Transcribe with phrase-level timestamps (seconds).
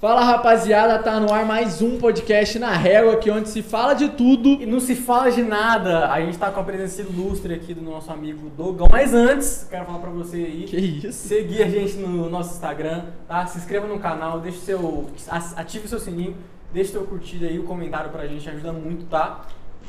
[0.00, 4.08] Fala rapaziada, tá no ar mais um podcast na régua aqui onde se fala de
[4.08, 4.52] tudo.
[4.52, 6.10] E não se fala de nada.
[6.10, 8.88] A gente tá com a presença ilustre aqui do nosso amigo Dogão.
[8.90, 10.64] Mas antes, quero falar pra você aí.
[10.64, 11.28] Que isso?
[11.28, 13.46] Seguir a gente no nosso Instagram, tá?
[13.46, 15.10] Se inscreva no canal, deixe seu.
[15.54, 16.34] ative o seu sininho,
[16.72, 19.42] deixe seu curtida aí, o comentário pra gente, ajuda muito, tá?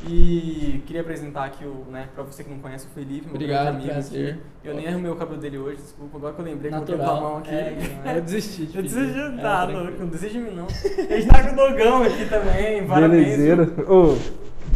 [0.07, 3.63] E queria apresentar aqui, o, né, pra você que não conhece o Felipe, meu Obrigado,
[3.65, 4.29] grande amigo prazer.
[4.31, 4.39] aqui.
[4.63, 6.17] Eu nem arrumei o cabelo dele hoje, desculpa.
[6.17, 7.19] Agora que eu lembrei que eu botei Natural.
[7.19, 7.51] com a mão aqui.
[7.53, 8.65] É, eu desisti.
[8.65, 8.95] de Eu pedir.
[8.95, 10.65] desisti, É, tá, não desiste de mim não.
[10.65, 13.37] A gente tá com o Dogão aqui também, parabéns.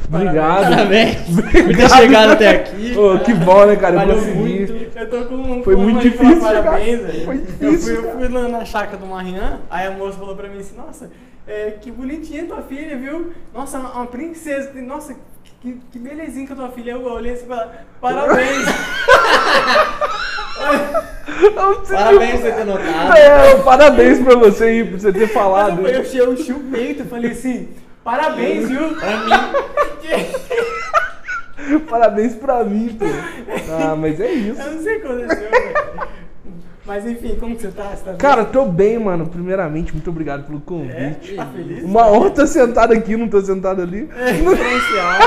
[0.08, 0.70] Obrigado.
[0.70, 2.96] Parabéns por ter chegado até aqui.
[2.98, 3.96] Ô, que bom, né, cara?
[3.96, 4.38] Eu Valeu consegui.
[4.40, 4.98] muito.
[5.00, 7.26] Eu tô com um Foi muito difícil parabéns, velho.
[7.26, 10.36] Foi Eu difícil, fui, eu fui lá na chácara do Marian, aí a moça falou
[10.36, 11.10] pra mim assim, nossa,
[11.48, 13.34] é, que bonitinha tua filha, viu?
[13.54, 15.16] Nossa, uma, uma princesa, nossa,
[15.62, 16.92] que, que belezinha que a tua filha.
[16.92, 17.68] Eu olhei assim e falei,
[18.02, 18.66] parabéns.
[21.90, 23.18] Parabéns por você ter notado.
[23.18, 25.86] É, parabéns pra você aí, por você ter Mas falado.
[25.86, 27.70] eu, eu, eu enchi o peito, eu falei assim,
[28.04, 28.96] parabéns, viu?
[28.96, 29.32] Pra mim,
[31.90, 33.06] Parabéns pra mim, pô.
[33.72, 34.62] Ah, mas é isso.
[34.62, 36.08] Eu não sei o que aconteceu, velho.
[36.86, 37.96] Mas enfim, como que você tá?
[37.96, 38.14] Você tá?
[38.14, 39.26] Cara, tô bem, mano.
[39.28, 40.62] Primeiramente, muito obrigado pelo é?
[40.62, 41.36] convite.
[41.36, 41.84] Tá feliz?
[41.84, 44.06] Uma honra estar sentado aqui, não tô sentado ali.
[44.06, 45.20] diferencial.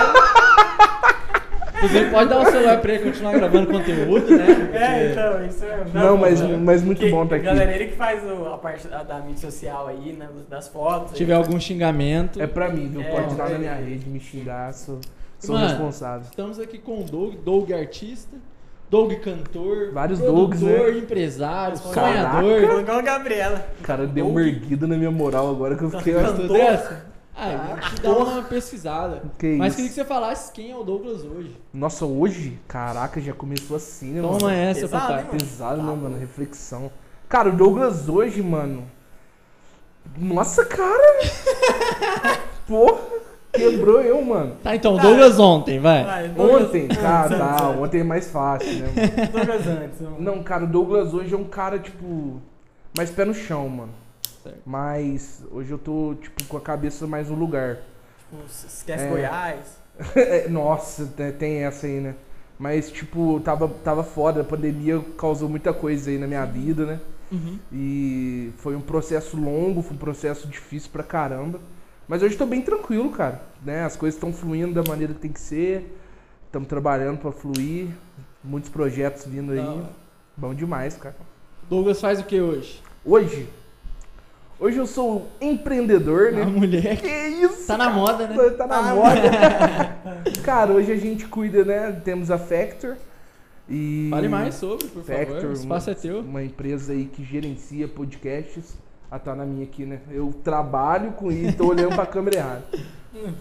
[1.75, 4.47] Inclusive, pode dar o celular pra ele continuar gravando conteúdo, né?
[4.73, 5.85] É, então, isso é.
[5.95, 6.57] Não, mas, né?
[6.61, 7.81] mas muito Que- bom estar Galera, aqui.
[7.83, 10.29] ele que faz o- a parte da, da mídia social aí, né?
[10.51, 11.11] Das fotos.
[11.13, 12.43] Se tiver algum xingamento.
[12.43, 13.01] É pra mim, viu?
[13.01, 13.53] É, Pode dar é.
[13.53, 14.99] na minha rede, me xingar, sou,
[15.39, 16.23] sou Mano, responsável.
[16.29, 18.37] Estamos aqui com o Doug, Doug artista,
[18.91, 20.99] Doug cantor, Vários Dougs, né?
[20.99, 22.41] empresário, Caraca.
[22.41, 22.81] sonhador.
[22.81, 23.67] Igual a Gabriela.
[23.81, 26.15] O cara deu uma erguida na minha moral agora que eu fiquei.
[26.15, 27.07] Gostou dessa?
[27.37, 29.23] Ah, a gente dá uma pesquisada.
[29.39, 29.77] Que Mas isso.
[29.77, 31.55] queria que você falasse quem é o Douglas hoje.
[31.73, 32.59] Nossa, hoje?
[32.67, 34.51] Caraca, já começou assim, né, Toma mano?
[34.51, 35.19] essa, Pesado, papai.
[35.21, 35.39] hein, mano?
[35.39, 36.19] Pesado, né, mano?
[36.19, 36.91] Reflexão.
[37.29, 38.85] Cara, o Douglas hoje, mano.
[40.17, 41.21] Nossa, cara!
[42.67, 42.99] Porra!
[43.59, 44.57] Quebrou eu, mano.
[44.63, 45.03] Tá, então, Tá.
[45.03, 46.05] Douglas ontem, vai.
[46.05, 47.71] Vai, Douglas- Ontem, tá, tá.
[47.71, 49.29] Ontem é mais fácil, né, mano?
[49.33, 50.01] Douglas antes.
[50.01, 50.21] vamos.
[50.21, 52.41] Não, cara, o Douglas hoje é um cara, tipo.
[52.97, 53.93] Mais pé no chão, mano.
[54.43, 54.59] Certo.
[54.65, 57.77] Mas hoje eu tô, tipo, com a cabeça mais no lugar.
[58.31, 59.09] Tipo, esquece É.
[59.09, 59.79] Goiás.
[60.17, 62.15] É, Nossa, te- tem essa aí, né?
[62.59, 64.41] Mas, tipo, tava, tava foda.
[64.41, 67.01] A pandemia causou muita coisa aí na minha vida, né?
[67.31, 67.59] Uhum.
[67.73, 71.61] E foi um processo longo, foi um processo difícil pra caramba.
[72.09, 73.43] Mas hoje tô bem tranquilo, cara.
[73.65, 73.85] Né?
[73.85, 75.95] As coisas estão fluindo da maneira que tem que ser.
[76.47, 77.89] Estamos trabalhando pra fluir.
[78.43, 79.59] Muitos projetos vindo aí.
[79.59, 79.91] Hora.
[80.37, 81.17] Bom demais, cara.
[81.69, 82.81] Douglas faz o que hoje?
[83.05, 83.47] Hoje,
[84.59, 86.45] hoje eu sou empreendedor, A né?
[86.47, 87.67] mulher Que isso?
[87.67, 88.51] tá na moda, né?
[88.51, 89.21] Tá na moda.
[90.45, 91.93] cara, hoje a gente cuida, né?
[92.05, 92.97] Temos a Factor.
[93.69, 95.27] E Fale mais sobre, por favor.
[95.27, 96.21] Factor, O espaço é teu.
[96.21, 98.79] Uma empresa aí que gerencia podcasts.
[99.11, 100.01] Ah, tá na minha aqui, né?
[100.11, 102.65] Eu trabalho com isso, tô olhando pra câmera errada.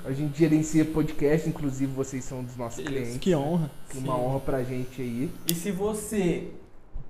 [0.06, 3.18] A gente gerencia podcast, inclusive vocês são dos nossos clientes.
[3.18, 3.70] Que honra.
[3.96, 5.30] Uma honra pra gente aí.
[5.46, 6.52] E se você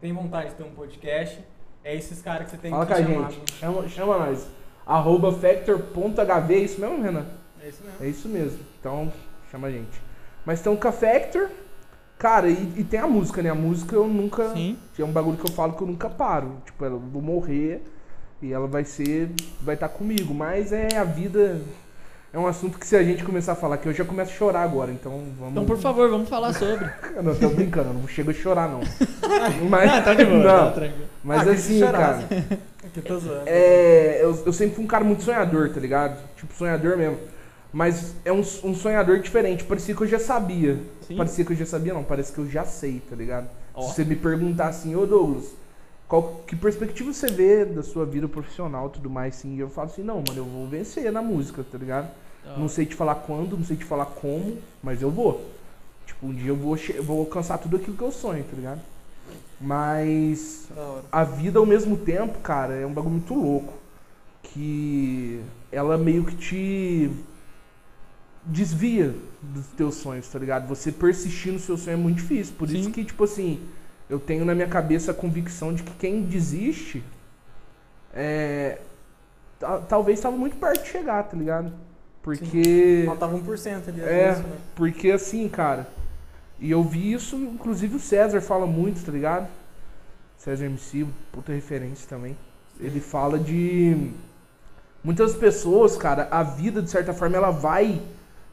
[0.01, 1.39] tem vontade de ter um podcast,
[1.83, 3.31] é esses caras que você tem Fala que com a chamar.
[3.31, 3.53] gente.
[3.53, 4.47] Chama, chama nós.
[4.85, 7.25] Arroba factor.hv, é isso mesmo, Renan?
[7.61, 8.05] É isso mesmo.
[8.05, 8.59] É isso mesmo.
[8.79, 9.13] Então,
[9.51, 10.01] chama a gente.
[10.45, 11.49] Mas tem o K-Factor.
[12.17, 13.49] Cara, e, e tem a música, né?
[13.51, 14.51] A música eu nunca.
[14.53, 14.77] Sim.
[14.97, 16.57] É um bagulho que eu falo que eu nunca paro.
[16.65, 17.83] Tipo, eu vou morrer
[18.41, 19.29] e ela vai ser.
[19.61, 20.33] Vai estar comigo.
[20.33, 21.61] Mas é a vida.
[22.33, 24.35] É um assunto que se a gente começar a falar que eu já começo a
[24.35, 24.91] chorar agora.
[24.91, 25.51] Então vamos.
[25.53, 26.85] Então, por favor, vamos falar sobre.
[27.23, 28.81] Não tô brincando, eu não chego a chorar, não.
[29.69, 29.91] Mas.
[29.91, 30.65] Ah, tá de boa, não.
[30.65, 31.07] tá tranquilo.
[31.23, 32.21] Mas Ah, que assim, chorar.
[32.27, 32.27] cara.
[32.85, 33.43] Aqui eu tô zoando.
[33.47, 36.19] É, eu, eu sempre fui um cara muito sonhador, tá ligado?
[36.35, 37.17] Tipo, sonhador mesmo.
[37.73, 39.63] Mas é um, um sonhador diferente.
[39.63, 40.79] Parecia que eu já sabia.
[41.07, 41.15] Sim.
[41.17, 42.03] Parecia que eu já sabia, não.
[42.03, 43.49] Parece que eu já sei, tá ligado?
[43.73, 43.81] Ó.
[43.83, 45.45] Se você me perguntar assim, ô Douglas,
[46.07, 49.89] qual, que perspectiva você vê da sua vida profissional e tudo mais, assim, eu falo
[49.89, 52.09] assim, não, mano, eu vou vencer na música, tá ligado?
[52.55, 55.45] Não sei te falar quando, não sei te falar como, mas eu vou.
[56.05, 58.79] Tipo, um dia eu vou, eu vou alcançar tudo aquilo que eu sonho, tá ligado?
[59.59, 60.69] Mas
[61.11, 63.73] a vida ao mesmo tempo, cara, é um bagulho muito louco.
[64.41, 67.11] Que ela meio que te
[68.45, 70.67] desvia dos teus sonhos, tá ligado?
[70.69, 72.55] Você persistir no seu sonho é muito difícil.
[72.57, 72.91] Por isso Sim.
[72.91, 73.59] que, tipo assim,
[74.09, 77.03] eu tenho na minha cabeça a convicção de que quem desiste
[78.13, 78.79] é.
[79.59, 81.71] ta- Talvez estava muito perto de chegar, tá ligado?
[82.21, 83.03] Porque.
[83.05, 84.01] Faltava 1% ali.
[84.01, 84.45] É, né?
[84.75, 85.87] porque assim, cara.
[86.59, 89.47] E eu vi isso, inclusive o César fala muito, tá ligado?
[90.37, 92.35] César MC, puta referência também.
[92.79, 94.11] Ele fala de.
[95.03, 98.01] Muitas pessoas, cara, a vida, de certa forma, ela vai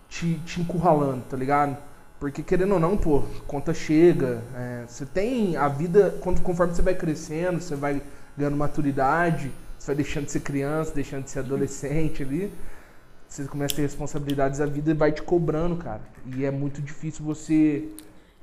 [0.09, 1.77] te, te encurralando, tá ligado?
[2.25, 4.41] Porque querendo ou não, pô, conta chega.
[4.57, 8.01] é, você tem a vida, quando- conforme você vai crescendo, você vai
[8.35, 12.51] ganhando maturidade, você vai deixando de ser criança, deixando de ser adolescente ali.
[13.29, 16.01] Você começa a ter responsabilidades, a vida vai te cobrando, cara.
[16.35, 17.85] E é muito difícil você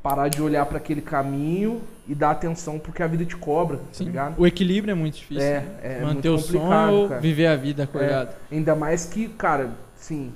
[0.04, 3.84] parar de olhar para aquele caminho e dar atenção porque a vida te cobra, tá
[3.94, 4.04] Sim.
[4.06, 4.36] ligado?
[4.40, 5.42] O equilíbrio é muito difícil.
[5.44, 5.66] É, né?
[5.82, 7.20] é Manter o sonho cara.
[7.20, 8.30] viver a vida acordado.
[8.52, 10.32] É, ainda mais que, cara, sim,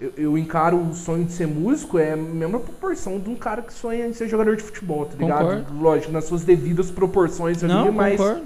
[0.00, 3.62] eu, eu encaro o sonho de ser músico é a mesma proporção de um cara
[3.62, 5.40] que sonha em ser jogador de futebol, tá ligado?
[5.46, 5.74] Concordo.
[5.80, 8.42] Lógico, nas suas devidas proporções ali, Não, mas concordo.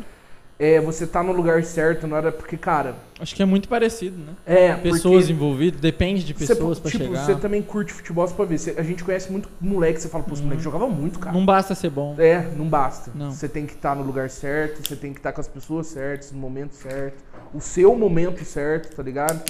[0.58, 4.16] é, você tá no lugar certo na hora, porque, cara, Acho que é muito parecido,
[4.18, 4.32] né?
[4.44, 4.74] é.
[4.74, 7.24] Pessoas envolvidas, depende de você- pessoas pra tipo, chegar.
[7.24, 8.58] você também curte futebol, você pode ver.
[8.58, 10.48] Você- a gente conhece muito moleque, você fala, pô, esse Uhum.
[10.48, 11.32] moleque jogava muito, cara.
[11.36, 12.16] Não basta ser bom.
[12.18, 13.12] É, não basta.
[13.14, 13.30] Não.
[13.30, 16.32] Você tem que estar no lugar certo, você tem que estar com as pessoas certas,
[16.32, 17.22] no momento certo,
[17.54, 19.40] o seu momento certo, tá ligado?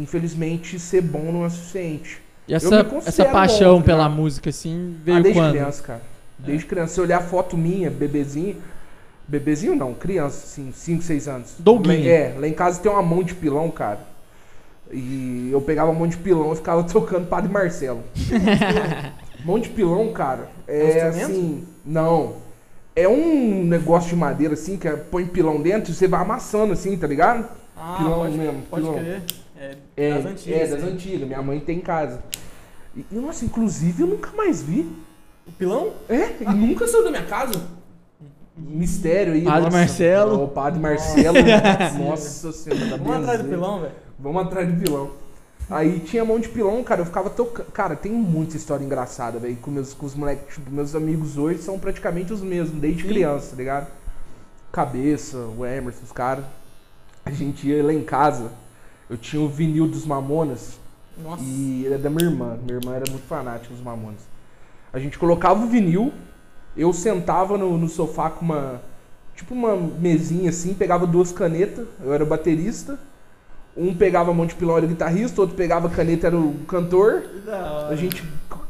[0.00, 2.20] Infelizmente, ser bom não é suficiente.
[2.48, 4.16] E essa, essa paixão bom, pela ligado?
[4.20, 5.52] música, assim, Ah, veio desde quando?
[5.52, 6.02] criança, cara.
[6.38, 6.94] Desde criança.
[6.94, 8.56] Se olhar foto minha, bebezinho.
[9.28, 11.54] Bebezinho não, criança, assim, 5, 6 anos.
[11.58, 12.00] Douguinho.
[12.04, 14.00] Lá- É, lá em casa tem uma mão de pilão, cara.
[14.92, 18.02] E eu pegava a mão de pilão e ficava tocando Padre Marcelo.
[19.44, 21.64] mão de pilão, cara, É é assim.
[21.84, 22.36] Não.
[22.96, 26.72] É um negócio de madeira assim, que é, põe pilão dentro e você vai amassando
[26.72, 27.48] assim, tá ligado?
[27.76, 28.98] Ah, Pilão pode, mesmo, pode pilão.
[28.98, 29.22] crer.
[30.02, 30.60] É, É, das antigas.
[30.60, 30.90] é, das né?
[30.90, 31.28] antigas.
[31.28, 32.22] Minha mãe tem em casa.
[32.96, 34.90] E, e, nossa, inclusive eu nunca mais vi.
[35.46, 35.92] O pilão?
[36.08, 37.60] É, e nunca saiu da minha casa.
[38.56, 39.42] Mistério aí.
[39.44, 39.76] Padre nossa.
[39.76, 40.44] Marcelo.
[40.44, 41.38] O Padre Marcelo.
[41.98, 43.48] nossa senhora, da Vamos atrás do benzeira.
[43.48, 43.92] pilão, velho.
[44.18, 45.10] Vamos atrás do pilão.
[45.70, 47.66] Aí tinha mão de pilão, cara, eu ficava tocando.
[47.70, 50.56] Cara, tem muita história engraçada, velho, com, meus, com os moleques.
[50.56, 53.08] Tipo, meus amigos hoje são praticamente os mesmos, desde Sim.
[53.08, 53.86] criança, tá ligado?
[54.72, 56.44] Cabeça, o Emerson, os caras.
[57.24, 58.50] A gente ia lá em casa,
[59.10, 60.78] eu tinha o vinil dos Mamonas.
[61.22, 61.42] Nossa.
[61.44, 62.56] E era da minha irmã.
[62.64, 64.20] Minha irmã era muito fanática dos Mamonas.
[64.92, 66.12] A gente colocava o vinil,
[66.76, 68.80] eu sentava no, no sofá com uma.
[69.36, 72.98] Tipo uma mesinha assim, pegava duas canetas, eu era baterista.
[73.76, 76.54] Um pegava a mão de pilão, era o guitarrista, outro pegava a caneta, era o
[76.66, 77.22] cantor.
[77.46, 77.88] Hora.
[77.88, 78.22] A gente.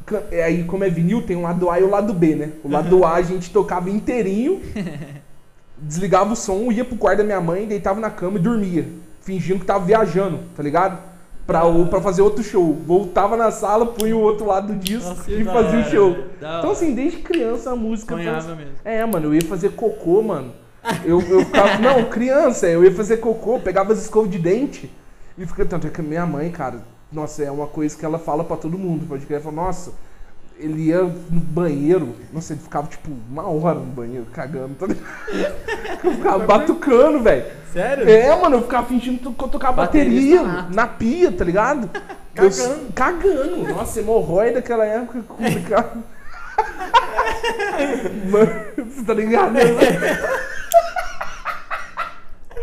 [0.07, 2.53] ca- Aí, como é vinil, tem o lado A e o lado B, né?
[2.63, 4.61] O lado A a gente tocava inteirinho,
[5.79, 8.87] desligava o som, ia pro quarto da minha mãe, deitava na cama e dormia.
[9.31, 10.99] Fingindo que tava viajando, tá ligado?
[11.47, 12.75] Pra, o- pra fazer outro show.
[12.85, 16.13] Voltava na sala, punha o outro lado do disco Nossa, e fazia o hora, show.
[16.15, 16.25] velho.
[16.41, 18.17] Da Então, assim, desde criança a música.
[18.17, 18.73] Sonhava mesmo.
[18.85, 20.53] É, mano, eu ia fazer cocô, mano.
[21.05, 21.79] Eu, eu ficava.
[21.79, 24.91] Não, criança, eu ia fazer cocô, pegava as escovas de dente
[25.39, 25.69] e ficava.
[25.69, 26.83] Tanto é que minha mãe, cara,
[27.13, 29.07] nossa, é uma coisa que ela fala pra todo mundo.
[29.07, 29.93] Pode crer, ela fala, nossa,
[30.61, 35.07] ele ia no banheiro, nossa, ele ficava tipo uma hora no banheiro, cagando, tá ligado?
[36.05, 37.45] Eu ficava batucando, velho.
[37.73, 38.09] Sério?
[38.09, 40.75] É, mano, eu ficava fingindo que eu tocava bateria nato.
[40.75, 41.89] na pia, tá ligado?
[42.35, 42.63] Cagando.
[42.63, 43.69] Eu- cagando.
[43.69, 46.03] Nossa, hemorroida daquela época complicado.
[48.31, 48.51] Mano,
[48.91, 49.55] você tá ligado?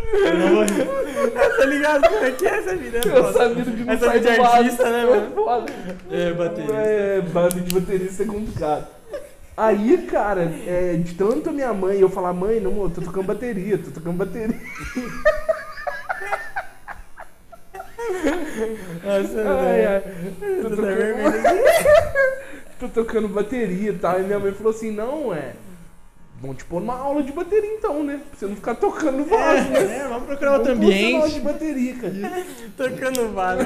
[1.57, 2.99] tá ligado como é que é essa vida?
[2.99, 3.33] né, Eu mano?
[3.37, 5.27] sabia de não Essa vida de artista, né, mano?
[5.27, 5.73] É foda.
[6.11, 6.73] É, baterista.
[6.75, 8.87] É, banda de baterista é complicado.
[9.55, 13.25] Aí, cara, é, de tanto a minha mãe eu falar, mãe, não, eu tô tocando
[13.25, 14.55] bateria, tô tocando bateria.
[19.03, 20.01] Nossa, Ai, ai.
[20.61, 21.33] Tô Tô tocando,
[22.79, 24.19] tô tocando bateria e tal.
[24.19, 25.53] E minha mãe falou assim, não, é.
[26.39, 28.21] Vão te pôr numa aula de bateria então, né?
[28.29, 29.97] Pra você não ficar tocando vaso, né?
[29.97, 31.39] É, vamos procurar outro numa aula de ambiente.
[31.39, 32.45] bateria, cara.
[32.77, 33.63] Tocando vara.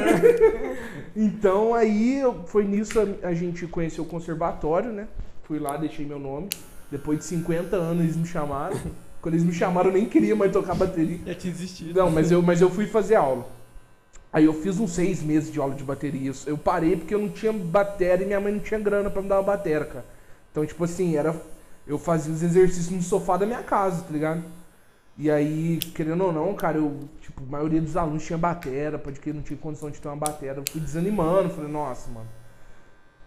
[1.16, 5.08] Então aí foi nisso a, a gente conheceu o conservatório, né?
[5.44, 6.48] Fui lá, deixei meu nome.
[6.90, 8.78] Depois de 50 anos eles me chamaram.
[9.22, 11.20] Quando eles me chamaram eu nem queria mais tocar bateria.
[11.26, 11.94] Já tinha desistido.
[11.98, 13.48] Não, mas eu, mas eu fui fazer aula.
[14.32, 16.32] Aí eu fiz uns seis meses de aula de bateria.
[16.46, 19.28] Eu parei porque eu não tinha bateria e minha mãe não tinha grana pra me
[19.28, 20.06] dar uma bateria, cara.
[20.50, 21.36] Então, tipo assim, era.
[21.88, 24.44] Eu fazia os exercícios no sofá da minha casa, tá ligado?
[25.18, 29.20] E aí, querendo ou não, cara, eu, tipo, a maioria dos alunos tinha batera, pode
[29.20, 30.60] que não tinha condição de ter uma batera.
[30.60, 32.28] Eu fui desanimando, falei, nossa, mano.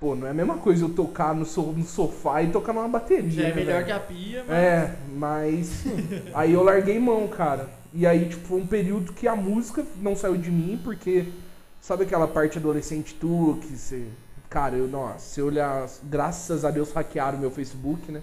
[0.00, 2.88] Pô, não é a mesma coisa eu tocar no, so- no sofá e tocar numa
[2.88, 3.30] bateria.
[3.30, 3.86] Já é né, melhor velho?
[3.86, 4.56] que a pia, mas...
[4.56, 5.84] É, mas.
[6.34, 7.70] aí eu larguei mão, cara.
[7.92, 11.26] E aí, tipo, foi um período que a música não saiu de mim, porque.
[11.80, 14.08] Sabe aquela parte adolescente tua que você.
[14.50, 15.86] Cara, eu, nossa, se eu olhar.
[16.02, 18.20] Graças a Deus hackearam meu Facebook, né?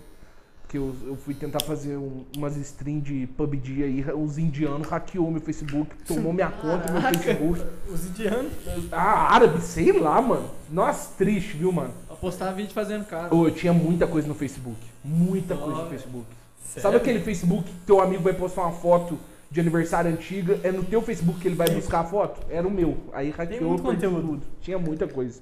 [0.72, 5.30] Porque eu, eu fui tentar fazer um- umas streams de PUBG aí, os indianos hackeou
[5.30, 7.02] meu Facebook, tomou minha conta, meu.
[7.02, 7.62] Facebook.
[7.94, 8.54] Os indianos.
[8.90, 10.50] Ah, árabe, sei lá, mano.
[10.72, 11.92] Nossa, triste, viu, mano?
[12.22, 13.36] Postar vídeo fazendo cara.
[13.36, 14.78] Ô, eu tinha muita coisa no Facebook.
[15.04, 15.90] Muita coisa no.
[15.90, 16.26] Facebook.
[16.64, 16.82] Sério?
[16.82, 19.18] Sabe aquele Facebook que teu amigo vai postar uma foto
[19.50, 20.58] de aniversário antiga?
[20.64, 22.40] É no teu Facebook que ele vai buscar a foto?
[22.50, 22.96] Era o meu.
[23.12, 24.22] Aí hackeou muito conteúdo.
[24.22, 24.42] tudo.
[24.62, 25.42] Tinha muita coisa.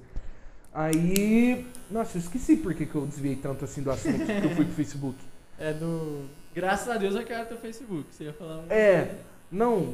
[0.72, 1.66] Aí.
[1.90, 4.64] Nossa, eu esqueci por que, que eu desviei tanto assim do assunto que eu fui
[4.64, 5.16] pro Facebook.
[5.62, 6.24] É do.
[6.54, 8.06] Graças a Deus eu quero teu Facebook.
[8.10, 8.64] Você ia falar um...
[8.70, 9.16] É.
[9.52, 9.92] Não.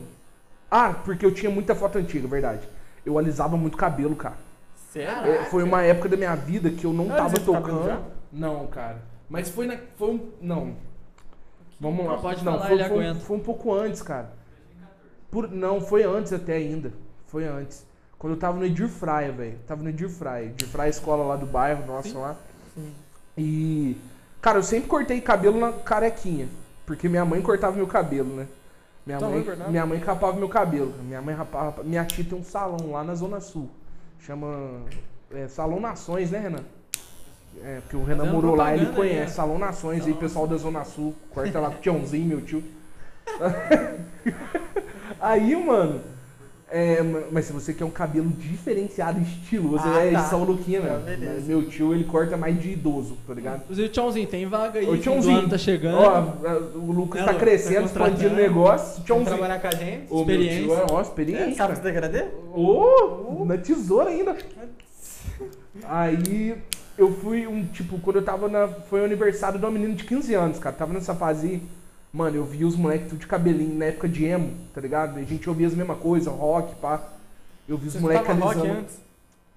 [0.70, 2.68] Ah, porque eu tinha muita foto antiga, verdade.
[3.04, 4.36] Eu alisava muito cabelo, cara.
[4.92, 5.32] Sério?
[5.32, 8.04] É, foi uma época da minha vida que eu não Não tava cabelo tocando.
[8.32, 9.02] Não, cara.
[9.28, 9.76] Mas foi na.
[9.96, 10.30] Foi um.
[10.40, 10.76] Não.
[11.80, 12.12] Vamos lá.
[12.12, 13.20] Não, pode não, falar, foi, ele foi, aguenta.
[13.24, 14.30] foi um pouco antes, cara.
[15.30, 16.92] Por, não, foi antes até ainda.
[17.26, 17.84] Foi antes.
[18.18, 19.58] Quando eu tava no Edir Fraia, velho.
[19.66, 20.46] Tava no Edir Fraia.
[20.46, 22.36] Edir Fraia, escola lá do bairro, nossa lá.
[23.36, 23.96] E.
[24.40, 26.48] Cara, eu sempre cortei cabelo na carequinha.
[26.86, 28.46] Porque minha mãe cortava meu cabelo, né?
[29.04, 30.94] Minha mãe, minha mãe rapava meu cabelo.
[31.02, 31.82] Minha mãe rapava.
[31.82, 33.68] Minha tia tem um salão lá na Zona Sul.
[34.20, 34.82] Chama.
[35.32, 36.64] é, Salão Nações, né, Renan?
[37.62, 39.32] É, porque o Renan morou lá, ele propaganda aí, conhece.
[39.32, 39.36] ó.
[39.36, 41.14] Salão Nações aí, pessoal da Zona Sul.
[41.30, 42.62] Corta lá com o Tiãozinho, meu tio.
[45.20, 46.15] aí, mano.
[46.70, 50.24] É, mas se você quer um cabelo diferenciado, estiloso, Ah, é tá.
[50.24, 51.00] São Luquinha Ah, mesmo.
[51.04, 51.46] beleza.
[51.46, 53.62] Meu tio, ele corta mais de idoso, tá ligado?
[53.62, 54.86] Inclusive, Tchãozinho, tem vaga aí.
[54.86, 55.96] Do Tchãozinho, tá chegando.
[55.98, 56.20] Ó,
[56.78, 59.02] o Lucas É, tá Lu, crescendo, tá expandindo o negócio.
[59.04, 59.28] Tchãozinho.
[59.28, 60.10] trabalhar com a gente?
[60.10, 60.62] Meu experiência.
[60.62, 61.44] tio, é, ó, É, experiência.
[61.44, 61.76] sabe cara.
[61.76, 62.24] fazer degradê?
[62.52, 64.36] Ô, na tesoura ainda.
[65.84, 66.56] Aí
[66.98, 68.66] eu fui um, tipo, quando eu tava na.
[68.68, 70.74] Foi o aniversário de uma menina de 15 anos, cara.
[70.74, 71.46] Tava nessa fase.
[71.46, 71.62] aí,
[72.16, 75.18] Mano, eu vi os moleques tudo de cabelinho na época de emo, tá ligado?
[75.18, 77.12] A gente ouvia as mesmas coisas, rock, pá.
[77.68, 78.78] Eu vi os moleques rock alisando.
[78.80, 78.96] antes?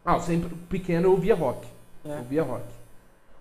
[0.04, 1.66] Ah, eu sempre pequeno eu ouvia rock.
[2.04, 2.10] É.
[2.10, 2.66] Eu ouvia rock.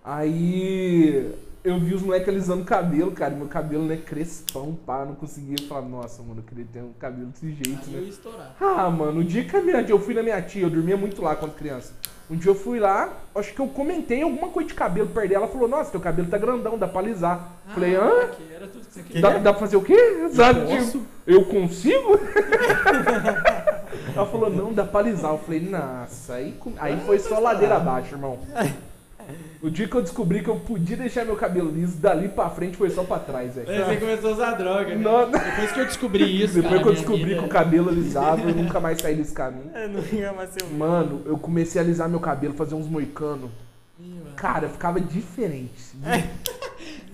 [0.05, 1.35] Aí
[1.65, 3.35] eu vi os moleques alisando o cabelo, cara.
[3.35, 5.03] Meu cabelo, né, crespão, pá.
[5.03, 7.99] Não conseguia falar, nossa, mano, eu queria ter um cabelo desse jeito, Aí né?
[7.99, 8.55] eu ia estourar.
[8.57, 10.95] Ah, mano, o dia que a minha tia, eu fui na minha tia, eu dormia
[10.95, 11.93] muito lá quando criança.
[12.29, 15.45] Um dia eu fui lá, acho que eu comentei alguma coisa de cabelo perto dela.
[15.45, 17.53] Ela falou, nossa, teu cabelo tá grandão, dá pra alisar.
[17.73, 18.07] Falei, hã?
[18.07, 19.21] Ah, Era tudo que você queria.
[19.21, 20.29] Dá, dá pra fazer o quê?
[20.53, 20.91] Posso?
[20.91, 22.19] Tipo, eu consigo?
[24.15, 25.31] Ela falou, não, dá pra alisar.
[25.31, 28.37] Eu falei, nossa, aí, aí foi só ladeira abaixo, irmão.
[29.61, 32.77] O dia que eu descobri que eu podia deixar meu cabelo liso, dali pra frente
[32.77, 33.69] foi só pra trás, velho.
[33.69, 34.95] Aí Você começou a usar droga.
[34.95, 34.95] né?
[34.95, 37.89] Não- Depois que eu descobri isso, Depois cara, que eu descobri vida- que o cabelo
[37.89, 39.69] alisava, eu nunca mais saí desse caminho.
[39.73, 40.77] É, não ia mais ser o mesmo.
[40.79, 43.49] Mano, eu comecei a alisar meu cabelo, fazer uns moicanos.
[43.99, 44.35] Ih, mano.
[44.37, 45.71] Cara, ficava diferente.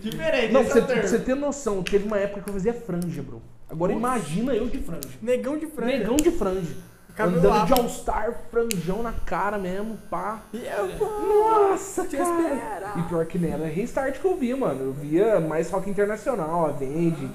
[0.01, 3.41] Diferente, Não, é você, você ter noção, teve uma época que eu fazia franja, bro.
[3.67, 5.09] Agora imagina eu de franja.
[5.21, 5.97] Negão de franja.
[5.97, 6.75] Negão de franja.
[7.15, 10.41] Cabelo Andando de All-Star, franjão na cara mesmo, pá.
[10.53, 12.29] E eu, Nossa, te cara.
[12.53, 12.99] esperar.
[12.99, 14.81] E pior que nem era restart que eu via, mano.
[14.83, 17.29] Eu via mais rock internacional, Avenged.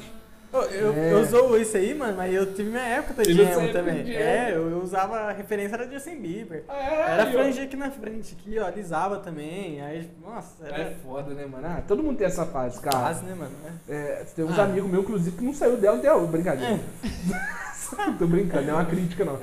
[0.52, 1.12] Ô, Eu, É.
[1.12, 4.02] eu usou isso aí, mano, mas eu tive minha época de emo sempre também.
[4.02, 6.64] de É, eu, eu usava a referência era Justin Bieber.
[6.68, 9.80] É, Era franja aqui na frente, aqui, ó, alisava também.
[9.80, 11.66] Aí, nossa, É era foda, né, mano?
[11.66, 12.98] Ah, todo mundo tem essa fase, cara.
[12.98, 13.52] fácil, né, mano?
[13.88, 14.64] É, tem uns Ah.
[14.64, 16.26] amigos meus, inclusive, que não saiu dela até hoje.
[16.32, 16.80] Brincadeira.
[18.18, 19.38] Tô brincando, não é uma crítica, não.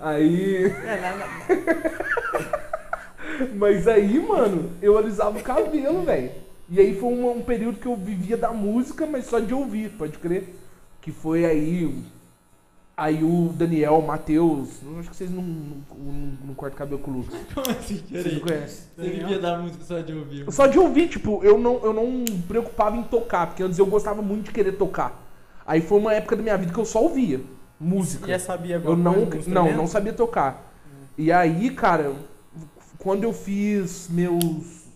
[0.00, 0.66] Aí.
[0.66, 2.58] É, na,
[3.56, 6.30] Mas aí, mano, eu alisava o cabelo, velho.
[6.70, 9.90] E aí foi um, um período que eu vivia da música, mas só de ouvir,
[9.90, 10.54] pode crer.
[11.00, 12.04] Que foi aí.
[12.96, 14.82] Aí o Daniel, o Matheus.
[14.82, 17.38] eu Acho que vocês não, não, não cortam cabelo com o Lucas.
[17.54, 18.02] Como assim?
[18.10, 18.84] Vocês não conhecem.
[18.96, 20.52] Você vivia da música só de ouvir.
[20.52, 23.86] Só de ouvir, tipo, eu não, eu não me preocupava em tocar, porque antes eu
[23.86, 25.27] gostava muito de querer tocar.
[25.68, 27.42] Aí foi uma época da minha vida que eu só ouvia
[27.78, 28.26] música.
[28.26, 30.72] já sabia Eu não, coisa não, não sabia tocar.
[31.16, 32.14] E aí, cara,
[32.96, 34.86] quando eu fiz meus.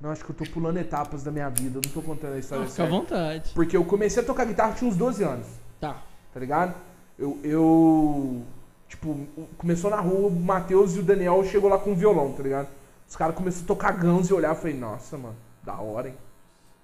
[0.00, 2.38] Não, acho que eu tô pulando etapas da minha vida, eu não tô contando a
[2.38, 3.50] história Fica à vontade.
[3.52, 5.46] Porque eu comecei a tocar guitarra tinha uns 12 anos,
[5.80, 5.96] Tá.
[6.32, 6.74] tá ligado?
[7.18, 7.36] Eu.
[7.42, 8.42] eu
[8.88, 9.26] tipo,
[9.58, 12.68] começou na rua, o Matheus e o Daniel chegou lá com um violão, tá ligado?
[13.08, 16.14] Os caras começaram a tocar Guns e olhar e falei, nossa, mano, da hora, hein?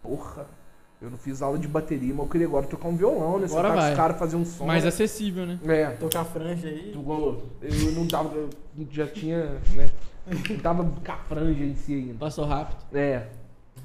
[0.02, 0.47] Porra.
[1.05, 3.47] Eu não fiz aula de bateria, mas eu queria agora tocar um violão, né?
[3.47, 3.91] Agora vai.
[3.91, 4.65] os caras fazer um som.
[4.65, 4.89] Mais né?
[4.89, 5.59] acessível, né?
[5.67, 5.91] É.
[5.91, 6.95] Tocar franja aí.
[6.95, 8.35] Eu eu não tava.
[8.35, 8.51] Eu
[8.91, 9.87] já tinha, né?
[10.27, 12.15] Não tava com a franja em si ainda.
[12.15, 12.79] Passou rápido.
[12.95, 13.27] É.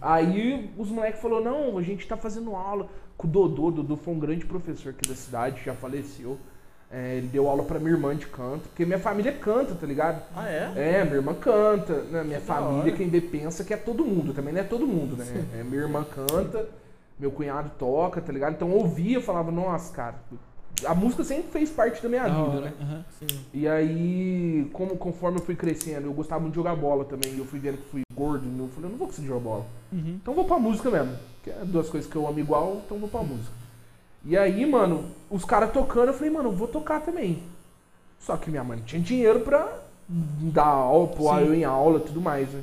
[0.01, 3.67] Aí os moleques falaram, não, a gente tá fazendo aula com o Dodô.
[3.67, 6.37] O Dodô foi um grande professor aqui da cidade, já faleceu.
[6.91, 10.23] É, ele deu aula pra minha irmã de canto, porque minha família canta, tá ligado?
[10.35, 10.71] Ah, é?
[10.75, 12.23] É, minha irmã canta, né?
[12.23, 15.15] Minha Que família, quem vê pensa que é todo mundo, também não é todo mundo,
[15.15, 15.45] né?
[15.53, 16.67] É, minha irmã canta,
[17.19, 18.53] meu cunhado toca, tá ligado?
[18.53, 20.15] Então eu ouvia, eu falava, nossa, cara,
[20.85, 22.61] a música sempre fez parte da minha Da vida, hora.
[22.79, 23.05] né?
[23.19, 23.27] Sim.
[23.53, 27.37] E aí, como, conforme eu fui crescendo, eu gostava muito de jogar bola também.
[27.37, 28.45] Eu fui vendo que fui gordo.
[28.45, 29.65] E eu falei, eu não vou conseguir jogar bola.
[29.91, 30.17] Uhum.
[30.21, 31.17] Então eu vou pra música mesmo.
[31.43, 33.51] Que é duas coisas que eu amo igual, então eu vou pra música.
[34.23, 37.43] E aí, mano, os caras tocando, eu falei, mano, eu vou tocar também.
[38.19, 39.67] Só que minha mãe não tinha dinheiro pra
[40.07, 42.61] dar aula, pôr eu em aula e tudo mais, né?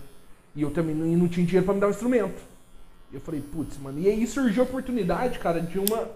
[0.55, 2.41] E eu também não, não tinha dinheiro pra me dar um instrumento.
[3.13, 3.99] E eu falei, putz, mano.
[3.99, 6.09] E aí surgiu a oportunidade, cara, de uma.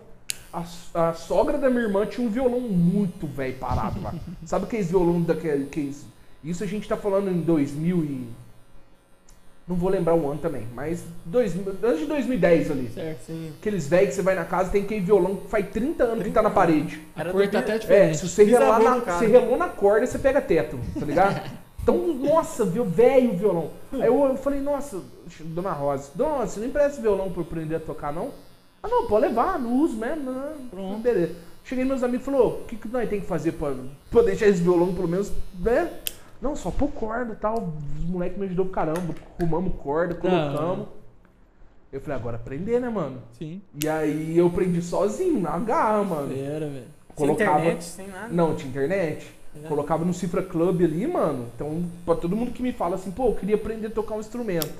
[0.53, 4.15] A, a sogra da minha irmã tinha um violão muito velho parado lá.
[4.45, 5.65] Sabe aqueles violão daquele.
[5.65, 6.05] Aqueles,
[6.43, 8.29] isso a gente tá falando em 2000 e.
[9.69, 11.55] Não vou lembrar o ano também, mas dois,
[11.85, 12.91] antes de 2010 ali.
[12.93, 13.27] Certo.
[13.27, 13.53] Sim.
[13.61, 16.23] Aqueles velhos que você vai na casa tem aquele violão que faz 30 anos que
[16.25, 17.01] 30 tá na parede.
[17.15, 18.19] A Era cor do bi- até É, diferente.
[18.19, 21.41] se você relar na, você relou na corda, você pega teto, tá ligado?
[21.91, 23.71] Então, nossa, viu, velho o violão.
[23.93, 25.01] Aí eu, eu falei, nossa,
[25.41, 28.31] dona Rosa, dona Rosa, você não empresta violão pra eu aprender a tocar, não?
[28.83, 30.53] Ah, não, pode levar, não uso mesmo, não.
[30.71, 31.01] Pronto.
[31.01, 31.35] Beleza.
[31.65, 33.75] Cheguei meus amigos e falou, o que, que nós tem que fazer pra,
[34.11, 35.91] pra deixar esse violão, pelo menos, né?
[36.41, 37.75] Não, só pôr corda e tal.
[37.99, 40.89] Os moleques me ajudou pro caramba, arrumamos corda, colocamos.
[41.93, 43.21] Eu falei, agora aprender, né, mano?
[43.39, 43.61] Sim.
[43.83, 46.33] E aí eu aprendi sozinho, na garra, mano.
[46.33, 46.85] Era, velho.
[47.17, 47.59] Sem Colocava.
[47.59, 48.29] internet, sem nada.
[48.33, 49.27] Não, tinha internet.
[49.55, 49.67] É.
[49.67, 51.47] Colocava no Cifra Club ali, mano.
[51.55, 54.21] Então, pra todo mundo que me fala assim, pô, eu queria aprender a tocar um
[54.21, 54.73] instrumento.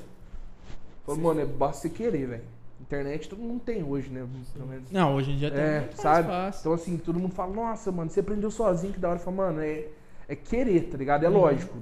[1.05, 2.43] Falo, mano, é basta você querer, velho.
[2.79, 4.25] Internet todo mundo tem hoje, né?
[4.53, 4.89] Pelo menos.
[4.91, 6.27] Não, hoje em dia tem É, muito mais sabe?
[6.27, 6.59] fácil.
[6.61, 9.19] Então, assim, todo mundo fala, nossa, mano, você aprendeu sozinho, que da hora.
[9.19, 9.85] Eu falo, mano, é,
[10.27, 11.23] é querer, tá ligado?
[11.25, 11.35] É Uhum.
[11.35, 11.77] lógico.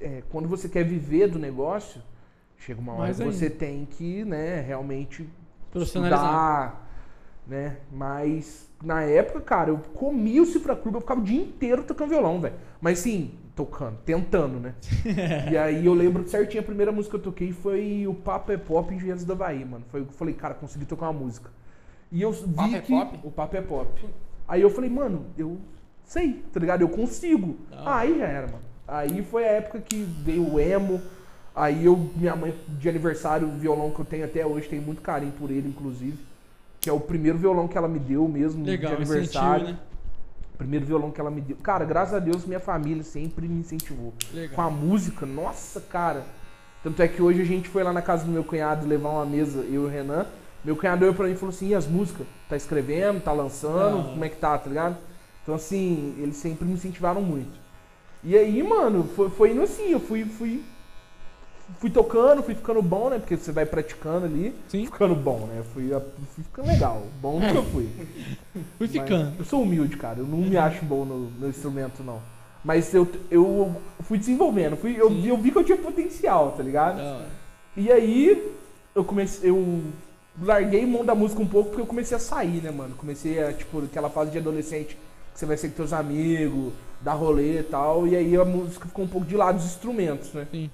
[0.00, 2.00] É, quando você quer viver do negócio,
[2.58, 3.32] chega uma hora que ainda.
[3.32, 5.28] você tem que, né, realmente
[5.70, 6.24] Profissionalizar.
[6.24, 6.81] estudar,
[7.52, 7.76] né?
[7.92, 12.08] Mas na época, cara, eu comia o Cifra Club, eu ficava o dia inteiro tocando
[12.08, 12.54] violão, velho.
[12.80, 14.74] Mas sim, tocando, tentando, né?
[15.52, 18.56] e aí eu lembro certinho, a primeira música que eu toquei foi o Papo é
[18.56, 19.84] Pop Engenheiros da Bahia, mano.
[19.90, 21.50] Foi eu que falei, cara, consegui tocar uma música.
[22.10, 23.20] E eu vi Papo é que Pop?
[23.22, 24.08] o Papo é Pop.
[24.48, 25.58] Aí eu falei, mano, eu
[26.04, 26.80] sei, tá ligado?
[26.80, 27.58] Eu consigo.
[27.70, 27.96] Hora.
[27.98, 28.64] Aí já era, mano.
[28.88, 31.00] Aí foi a época que veio o emo.
[31.54, 35.02] Aí eu, minha mãe, de aniversário, o violão que eu tenho até hoje, tenho muito
[35.02, 36.31] carinho por ele, inclusive.
[36.82, 39.66] Que é o primeiro violão que ela me deu mesmo, Legal, de aniversário.
[39.68, 39.78] né?
[40.58, 41.56] Primeiro violão que ela me deu.
[41.62, 44.12] Cara, graças a Deus, minha família sempre me incentivou.
[44.30, 44.66] Com Legal.
[44.66, 46.24] a música, nossa, cara.
[46.82, 49.24] Tanto é que hoje a gente foi lá na casa do meu cunhado levar uma
[49.24, 50.26] mesa, eu e o Renan.
[50.64, 52.26] Meu cunhado olhou pra mim e falou assim: e as músicas?
[52.48, 54.10] Tá escrevendo, tá lançando?
[54.10, 54.96] Como é que tá, tá ligado?
[55.42, 57.62] Então, assim, eles sempre me incentivaram muito.
[58.24, 60.62] E aí, mano, foi, foi indo assim, eu fui, fui,
[61.78, 63.18] fui tocando, fui ficando bom, né?
[63.18, 64.86] Porque você vai praticando ali, Sim.
[64.86, 65.62] ficando bom, né?
[65.72, 65.88] Fui,
[66.34, 67.02] fui ficando legal.
[67.20, 67.88] Bom nunca fui.
[68.76, 69.32] Fui Mas ficando.
[69.38, 70.18] eu sou humilde, cara.
[70.18, 72.20] Eu não me acho bom no, no instrumento, não.
[72.64, 74.76] Mas eu, eu fui desenvolvendo.
[74.76, 75.26] Fui, eu, Sim.
[75.26, 77.00] eu vi que eu tinha potencial, tá ligado?
[77.00, 77.26] Hora.
[77.76, 78.52] E aí
[78.94, 79.50] eu comecei.
[79.50, 79.82] Eu
[80.40, 82.94] larguei mão da música um pouco porque eu comecei a sair, né, mano?
[82.96, 84.96] Comecei a, tipo, aquela fase de adolescente
[85.32, 88.06] que você vai ser com teus amigos, dar rolê e tal.
[88.06, 90.46] E aí a música ficou um pouco de lado, os instrumentos, né?
[90.50, 90.70] Sim.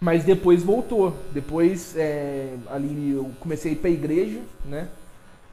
[0.00, 1.16] Mas depois voltou.
[1.32, 4.88] Depois, é, ali, eu comecei a ir pra igreja, né?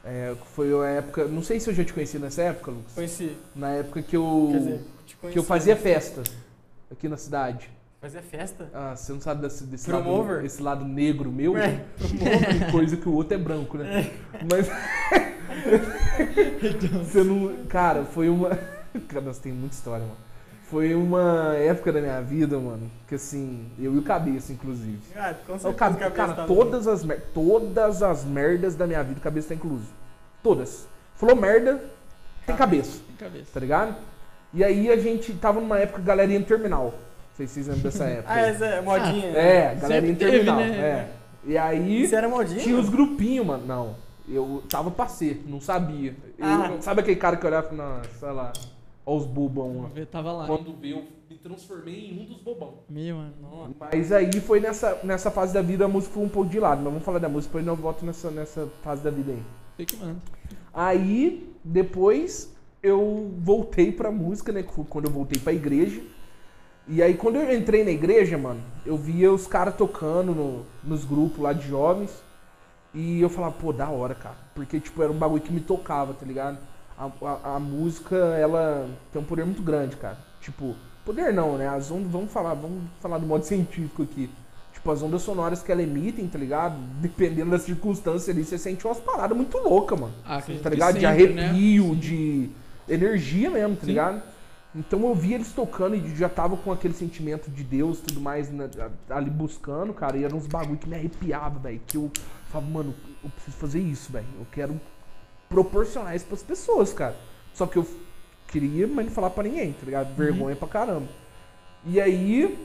[0.04, 1.24] É, foi a época.
[1.26, 2.92] Não sei se eu já te conheci nessa época, Lucas.
[2.94, 3.36] Conheci.
[3.56, 4.48] Na época que eu.
[4.52, 4.80] Quer dizer,
[5.20, 5.32] conheci.
[5.32, 6.22] que eu fazia festa
[6.90, 7.70] aqui na cidade.
[8.02, 8.68] Fazia festa?
[8.74, 10.36] Ah, você não sabe desse, desse Promover?
[10.36, 11.56] lado, esse lado negro meu?
[11.56, 14.10] É, Promover, coisa que o outro é branco, né?
[14.50, 14.68] Mas.
[16.92, 17.64] você não.
[17.66, 18.50] Cara, foi uma.
[19.08, 20.23] Cara, nossa, tem muita história, mano.
[20.70, 24.98] Foi uma época da minha vida, mano, que assim, eu e o cabeça, inclusive.
[25.14, 25.74] Ah, com Eu, certeza.
[25.74, 29.54] cara, cabeça cara, tá todas as, mer- todas as merdas da minha vida, cabeça tá
[29.54, 29.84] incluso.
[30.42, 30.86] Todas.
[31.16, 31.80] Falou merda,
[32.46, 33.46] tem cabeça, Tem cabeça.
[33.52, 33.94] tá ligado?
[34.52, 36.84] E aí a gente tava numa época que a galera ia no terminal.
[36.86, 38.32] Não sei se vocês lembram dessa época.
[38.32, 39.32] Ah, essa é modinha.
[39.32, 39.56] né?
[39.56, 40.56] É, a galera ia no teve, terminal.
[40.58, 40.66] né?
[40.78, 41.08] É.
[41.46, 42.60] E aí Isso era modinha?
[42.60, 43.66] tinha os grupinhos, mano.
[43.66, 43.96] Não.
[44.26, 46.16] Eu tava pra ser, não sabia.
[46.38, 46.76] Eu- Ah.
[46.80, 48.52] Sabe aquele cara que olhava e falava, "Nossa, sei lá,
[49.06, 49.90] ó os bobão lá.
[49.94, 50.46] Eu tava lá.
[50.46, 52.74] Quando veio, eu me transformei em um dos bobão.
[52.88, 53.32] Meu, mano.
[53.40, 53.70] Nossa.
[53.92, 56.78] Mas aí foi nessa, nessa fase da vida a música foi um pouco de lado.
[56.82, 59.42] Mas vamos falar da música, depois eu volto nessa, nessa fase da vida aí.
[59.76, 60.20] Sei que manda.
[60.72, 64.62] Aí, depois, eu voltei pra música, né?
[64.62, 66.00] Quando eu voltei pra igreja.
[66.86, 71.04] E aí, quando eu entrei na igreja, mano, eu via os caras tocando no- nos
[71.04, 72.22] grupos lá de jovens.
[72.92, 74.36] E eu falava, pô, da hora, cara.
[74.54, 76.58] Porque, tipo, era um bagulho que me tocava, tá ligado?
[76.96, 80.18] A, a- a música, ela tem um poder muito grande, cara.
[80.40, 81.68] Tipo, poder não, né?
[81.68, 84.30] As ondas, vamos falar, vamos falar do modo científico aqui.
[84.72, 86.76] Tipo, as ondas sonoras que ela emitem, tá ligado?
[87.00, 90.94] Dependendo das circunstâncias ali, você sente umas paradas muito loucas, mano Ah, tá que ligado?
[90.94, 91.44] de sempre, né?
[91.48, 91.94] arrepio, Sim.
[91.96, 92.50] de
[92.88, 93.86] energia mesmo, tá Sim.
[93.88, 94.22] ligado?
[94.76, 98.20] Então eu via eles tocando e já tava com aquele sentimento de Deus e tudo
[98.20, 98.68] mais né,
[99.08, 101.80] ali buscando, cara, e eram uns bagulho que me arrepiava, velho.
[101.86, 102.10] Que eu
[102.50, 104.26] falava, mano, eu preciso fazer isso, velho.
[104.36, 104.80] Eu quero
[105.48, 107.16] proporcionar isso pras pessoas, cara.
[107.52, 107.86] Só que eu
[108.48, 110.08] queria, mas não falar pra ninguém, tá ligado?
[110.10, 110.14] Uhum.
[110.14, 111.06] Vergonha pra caramba.
[111.84, 112.58] E aí,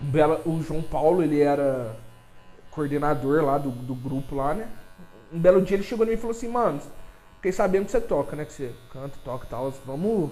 [0.00, 1.96] Bela- o João Paulo, ele era
[2.70, 4.68] coordenador lá do, do grupo lá, né?
[5.32, 6.80] Um belo dia ele chegou em mim e falou assim, mano,
[7.36, 8.44] fiquei sabendo que você toca, né?
[8.44, 9.72] Que você canta, toca e tal.
[9.86, 10.30] Vamos,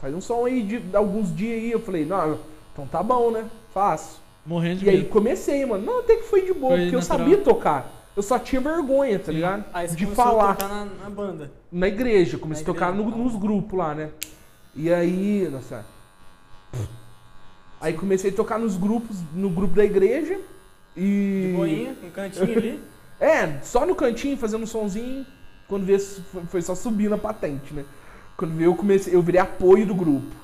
[0.00, 1.70] faz um som aí de alguns dias aí.
[1.72, 2.38] Eu falei, não,
[2.72, 3.46] então tá bom, né?
[3.74, 4.20] Faço.
[4.46, 5.10] Morrendo de E aí medo.
[5.10, 5.84] comecei, mano.
[5.84, 7.18] Não, até que foi de boa, Foi porque eu natural.
[7.18, 7.99] sabia tocar.
[8.16, 9.32] Eu só tinha vergonha, tá Sim.
[9.32, 9.64] ligado?
[9.72, 10.50] Aí você de falar.
[10.50, 11.50] a tocar na, na banda.
[11.70, 13.10] Na igreja, comecei Na a tocar igreja.
[13.16, 14.10] no- nos grupos lá, né?
[14.74, 15.84] E aí, nossa.
[17.80, 20.38] Aí comecei a tocar nos grupos, no grupo da igreja.
[20.96, 21.48] E.
[21.50, 22.80] De boinha, um cantinho ali.
[23.20, 25.26] É, só no cantinho, fazendo um sonzinho.
[25.68, 26.00] Quando veio,
[26.48, 27.84] foi- só subindo a patente, né?
[28.34, 30.34] Quando veio, eu comecei, eu virei apoio do grupo.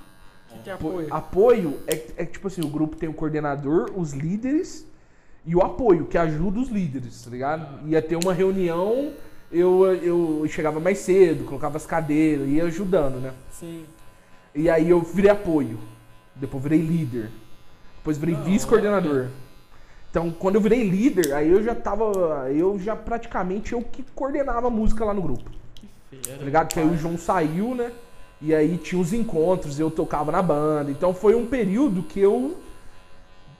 [0.50, 1.08] O que, que é Apo- apoio?
[1.10, 4.86] Apoio é, é tipo assim, o grupo tem o coordenador, os líderes
[5.46, 7.88] e o apoio, que ajuda os líderes, tá ligado?
[7.88, 9.12] Ia ter uma reunião,
[9.50, 13.32] eu, eu chegava mais cedo, colocava as cadeiras, ia ajudando, né?
[13.50, 13.84] Sim.
[14.54, 15.78] E aí eu virei apoio.
[16.34, 17.30] Depois virei líder.
[17.98, 19.28] Depois virei vice-coordenador.
[20.10, 22.50] Então, quando eu virei líder, aí eu já tava.
[22.50, 25.50] Eu já praticamente eu que coordenava a música lá no grupo.
[26.10, 26.68] Tá ligado?
[26.68, 27.92] Que aí o João saiu, né?
[28.40, 30.90] E aí tinha os encontros, eu tocava na banda.
[30.90, 32.56] Então foi um período que eu.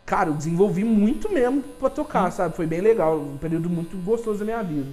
[0.06, 2.54] Cara, eu desenvolvi muito mesmo pra tocar, sabe?
[2.54, 3.18] Foi bem legal.
[3.18, 4.88] Um período muito gostoso da minha vida.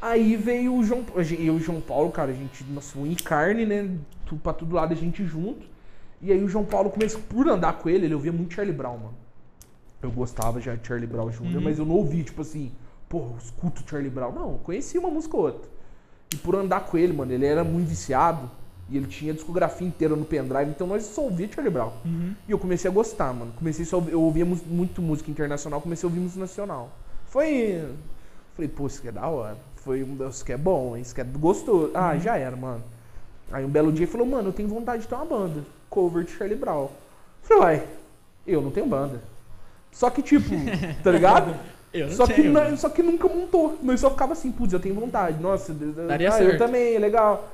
[0.00, 1.04] Aí veio o João.
[1.14, 2.62] Eu e o João Paulo, cara, a gente.
[2.64, 3.90] Nossa, unha e carne, né?
[4.26, 5.66] Tu, pra todo lado a gente junto.
[6.22, 8.96] E aí o João Paulo começou por andar com ele, ele ouvia muito Charlie Brown,
[8.96, 9.14] mano.
[10.00, 12.70] Eu gostava já de Charlie Brown Jr., mas eu não ouvi, tipo assim,
[13.08, 14.32] pô, eu escuto Charlie Brown.
[14.32, 15.68] Não, eu conhecia uma música ou outra.
[16.32, 18.48] E por andar com ele, mano, ele era muito viciado.
[18.90, 21.92] E ele tinha a discografia inteira no pendrive, então nós só ouvia Charlie Brown.
[22.48, 23.52] E eu comecei a gostar, mano.
[23.56, 26.90] Comecei só, eu ouvia muito música internacional, comecei a ouvir música nacional.
[27.26, 27.86] Foi.
[28.54, 29.56] Falei, pô, isso aqui é da hora.
[29.76, 30.16] Foi um.
[30.28, 30.96] Isso aqui é bom?
[30.96, 31.90] Isso aqui é gostoso.
[31.94, 32.82] Ah, já era, mano.
[33.52, 35.64] Aí um belo dia ele falou, mano, eu tenho vontade de ter uma banda.
[35.90, 36.88] Cover de Charlie Brown.
[37.42, 37.86] Falei, uai,
[38.46, 39.22] eu não tenho banda.
[39.92, 40.50] Só que, tipo,
[41.02, 41.54] tá ligado?
[41.92, 42.76] Eu não Só que, tenho, mano.
[42.76, 43.78] só que nunca montou.
[43.82, 45.40] Nós só ficava assim, putz, eu tenho vontade.
[45.40, 46.52] Nossa, Daria ah, certo.
[46.52, 47.48] eu também, legal.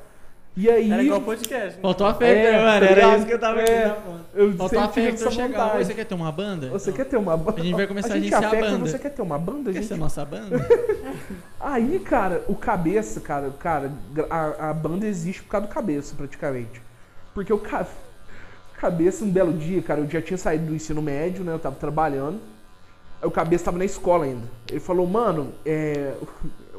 [0.57, 0.91] E aí.
[0.91, 1.77] Era igual podcast.
[1.77, 1.83] né?
[1.83, 2.87] Faltou a fé, É, né, mano?
[2.87, 3.63] tá Era isso que eu tava É.
[3.63, 4.25] aqui na ponta.
[4.35, 5.65] Eu Faltou a fé pra chegar.
[5.65, 5.85] Vontade.
[5.85, 6.71] Você quer ter uma banda?
[6.71, 7.61] Você quer ter uma banda?
[7.61, 8.87] A gente vai começar a a gente iniciar a afeca, banda.
[8.91, 9.71] Você quer ter uma banda?
[9.71, 9.89] A Quer gente...
[9.89, 10.69] ser nossa banda?
[11.59, 13.91] Aí, cara, o cabeça, cara, cara,
[14.31, 16.81] a, a banda existe por causa do cabeça, praticamente.
[17.35, 17.85] Porque o ca...
[18.79, 21.53] cabeça, um belo dia, cara, eu já tinha saído do ensino médio, né?
[21.53, 22.39] Eu tava trabalhando.
[23.21, 24.47] Aí o cabeça tava na escola ainda.
[24.71, 26.15] Ele falou, mano, é...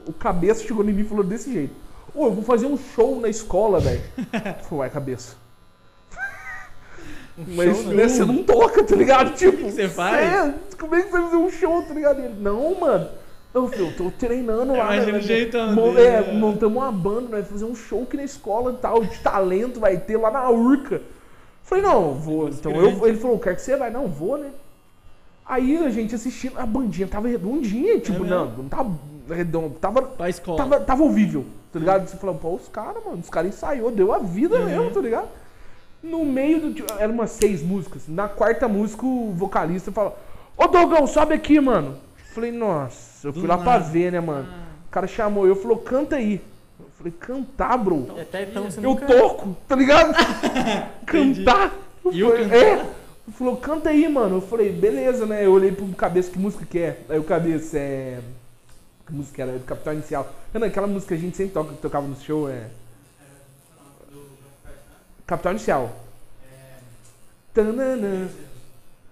[0.08, 1.85] o cabeça chegou em mim e falou desse jeito.
[2.16, 4.02] Ô, eu vou fazer um show na escola, velho.
[4.72, 5.36] Uai, cabeça.
[7.38, 8.08] Mas show, né, né?
[8.08, 9.34] você não toca, tá ligado?
[9.36, 10.26] Tipo, que você faz?
[10.26, 12.20] É, como é que você vai fazer um show, tá ligado?
[12.20, 13.10] Ele, não, mano.
[13.54, 14.96] Eu, falei, eu tô treinando lá.
[14.96, 16.34] Imagina né, jeitão Mon- dele, é, né?
[16.34, 19.98] montamos uma banda, vai fazer um show aqui na escola e tal, de talento, vai
[19.98, 21.02] ter lá na Urca.
[21.64, 22.50] Falei, não, vou.
[22.50, 23.90] Então eu, ele falou, quer que você vai?
[23.90, 24.52] Não, vou, né?
[25.46, 28.28] Aí a gente assistindo, a bandinha tava redondinha, tipo, mesmo?
[28.28, 28.92] não, não tava
[29.30, 30.58] redondo, tava, Pra escola.
[30.58, 31.46] tava, tava ouvível,
[31.76, 32.08] tá ligado?
[32.08, 34.66] Você falou, pô, os caras, mano, os caras ensaiou, deu a vida Uhum.
[34.66, 35.28] mesmo, tá ligado?
[36.02, 36.74] No meio do.
[36.74, 38.04] tipo, Eram umas seis músicas.
[38.08, 40.16] Na quarta música, o vocalista fala:
[40.56, 41.98] Ô Dogão, sobe aqui, mano.
[42.34, 43.86] Falei, nossa, eu Do fui lá pra nada.
[43.86, 44.48] ver, né, mano?
[44.52, 44.66] Ah.
[44.88, 46.42] O cara chamou eu e falou: canta aí.
[46.80, 48.08] Eu falei, cantar, bro.
[48.16, 49.06] E até então você Eu nunca...
[49.06, 50.14] toco, tá ligado?
[51.06, 51.74] Cantar.
[52.12, 52.58] E eu falei, cantar?
[52.58, 52.72] É.
[53.28, 54.38] Ele falou, canta aí, mano.
[54.38, 55.44] Eu falei, beleza, né?
[55.46, 57.00] Eu olhei pro cabeça, que música que é?
[57.10, 58.20] Aí o cabeça é.
[59.06, 59.52] Que música era?
[59.52, 60.28] É do Capital Inicial.
[60.54, 62.68] Renan, aquela música que a gente sempre toca, que tocava no show é.
[65.28, 65.92] Capital Inicial.
[67.54, 68.28] Tananã.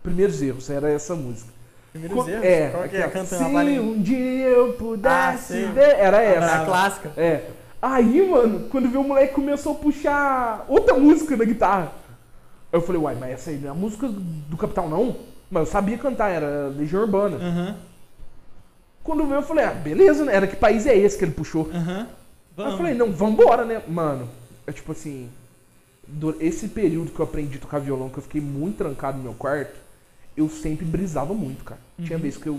[0.02, 1.50] Primeiros erros, era essa música.
[1.92, 2.44] Primeiros Co- erros?
[2.46, 3.04] É, Qual que é?
[3.04, 3.44] aquela, Canta Se
[3.80, 5.66] um dia eu Ah, pudesse sei.
[5.68, 5.96] ver.
[5.98, 6.66] Era A essa.
[6.66, 7.12] clássica.
[7.16, 7.50] É.
[7.82, 11.92] Aí, mano, quando veio o moleque começou a puxar outra música na guitarra.
[12.72, 15.16] Eu falei, uai, mas essa aí não é a música do Capital, não?
[15.50, 17.38] Mas eu sabia cantar, era Legião Urbana.
[17.38, 17.76] Aham,
[19.04, 20.36] Quando veio, eu falei, ah, beleza, né?
[20.36, 21.70] Era que país é esse que ele puxou?
[21.74, 22.08] aham.
[22.56, 23.82] Aí eu falei, não, vambora, né?
[23.88, 24.30] Mano,
[24.68, 25.28] é tipo assim,
[26.40, 29.34] esse período que eu aprendi a tocar violão, que eu fiquei muito trancado no meu
[29.34, 29.76] quarto,
[30.38, 31.80] eu sempre brisava muito, cara.
[31.98, 32.06] Uhum.
[32.06, 32.58] Tinha vezes que eu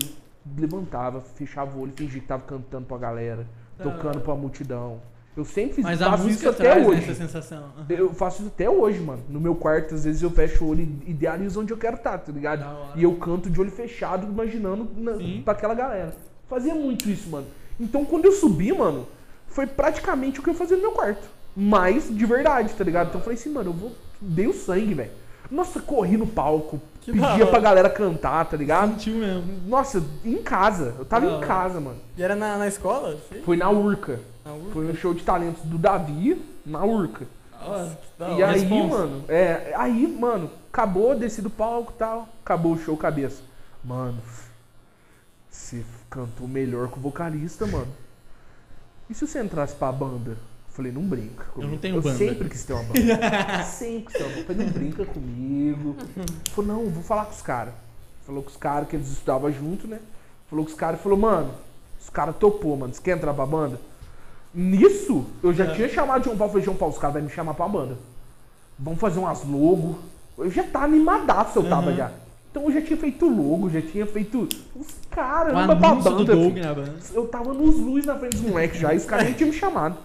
[0.57, 4.99] levantava, fechava o olho, fingia que tava cantando pra galera, Da tocando pra multidão.
[5.35, 7.03] Eu sempre fiz Mas a faço isso até hoje.
[7.03, 7.71] essa sensação.
[7.77, 7.85] Aham.
[7.89, 9.21] Eu faço isso até hoje, mano.
[9.27, 12.17] No meu quarto, às vezes eu fecho o olho e idealizo onde eu quero estar,
[12.17, 12.59] tá ligado?
[12.59, 12.91] Da hora.
[12.95, 16.13] E eu canto de olho fechado, imaginando na, pra aquela galera.
[16.49, 17.47] Fazia muito isso, mano.
[17.79, 19.07] Então quando eu subi, mano,
[19.47, 21.27] foi praticamente o que eu fazia no meu quarto.
[21.55, 23.07] Mas de verdade, tá ligado?
[23.07, 23.91] Então eu falei assim, mano, eu vou.
[24.19, 25.11] Dei o sangue, velho.
[25.49, 28.91] Nossa, corri no palco, Que pedia pra galera cantar, tá ligado?
[28.93, 29.43] Sentiu mesmo.
[29.67, 30.95] Nossa, em casa.
[30.97, 31.99] Eu tava em casa, mano.
[32.17, 33.15] E era na, na escola?
[33.43, 34.19] Foi na Urca.
[34.43, 34.73] Na URSS?
[34.73, 37.27] Foi um show de talentos do Davi na Urca.
[37.63, 37.97] Nossa,
[38.37, 38.97] E aí, Responsa.
[38.97, 43.41] mano, é, aí, mano, acabou, desci do palco e tal, acabou o show cabeça.
[43.83, 44.17] Mano,
[45.49, 45.83] você
[46.15, 47.87] cantou melhor que o vocalista, mano.
[49.09, 50.31] E se você entrasse pra banda?
[50.31, 50.37] Eu
[50.69, 51.71] Falei, não brinca comigo.
[51.71, 52.17] não tenho eu banda.
[52.17, 53.63] sempre quis ter uma banda.
[53.65, 54.39] sempre quis ter uma banda.
[54.41, 55.95] Eu Falei, não brinca comigo.
[56.53, 57.73] Falou, não, vou falar com os caras.
[58.25, 59.99] Falou com os caras que eles estudavam junto, né?
[60.49, 61.51] Falou com os caras e falou, mano,
[62.01, 62.93] os caras topou, mano.
[62.93, 63.79] Você quer entrar pra banda?
[64.53, 65.73] Nisso, eu já É.
[65.75, 66.51] tinha chamado João Paulo.
[66.53, 67.97] Falei, João Paulo, os caras vão me chamar pra banda.
[68.79, 69.99] Vamos fazer umas logo.
[70.37, 71.95] Eu já tava animadaço, eu tava Uhum.
[71.97, 72.11] já.
[72.55, 74.47] Então eu já tinha feito logo, já tinha feito.
[74.73, 76.35] O caramba pra anúncio do banda.
[76.37, 76.93] Doug na banda.
[77.13, 79.57] Eu tava nos luz na frente dos moleques já, e os caras nem tinham me
[79.57, 79.97] chamado.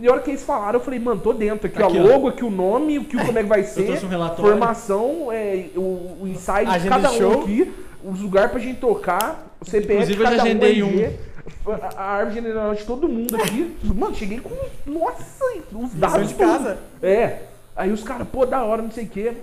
[0.00, 1.66] E a hora que eles falaram, eu falei, mano, tô dentro.
[1.66, 2.06] Aqui, Tá aqui, ó, ó.
[2.06, 3.84] logo, aqui o nome, o como é que vai ser.
[3.84, 4.50] trouxe um relatório.
[4.50, 7.42] Formação, é, o, o insight de cada de um show.
[7.42, 7.70] aqui,
[8.02, 11.30] os lugares pra gente tocar, o CPF Inclusive, de eu já cada um, agendei um.
[11.98, 13.76] A, árvore genealógica de todo mundo aqui.
[13.84, 14.56] Mano, cheguei com.
[14.86, 16.28] Nossa, os dados.
[16.28, 16.78] de casa.
[17.02, 17.40] É.
[17.76, 19.34] Aí os caras, pô, da hora, não sei o quê.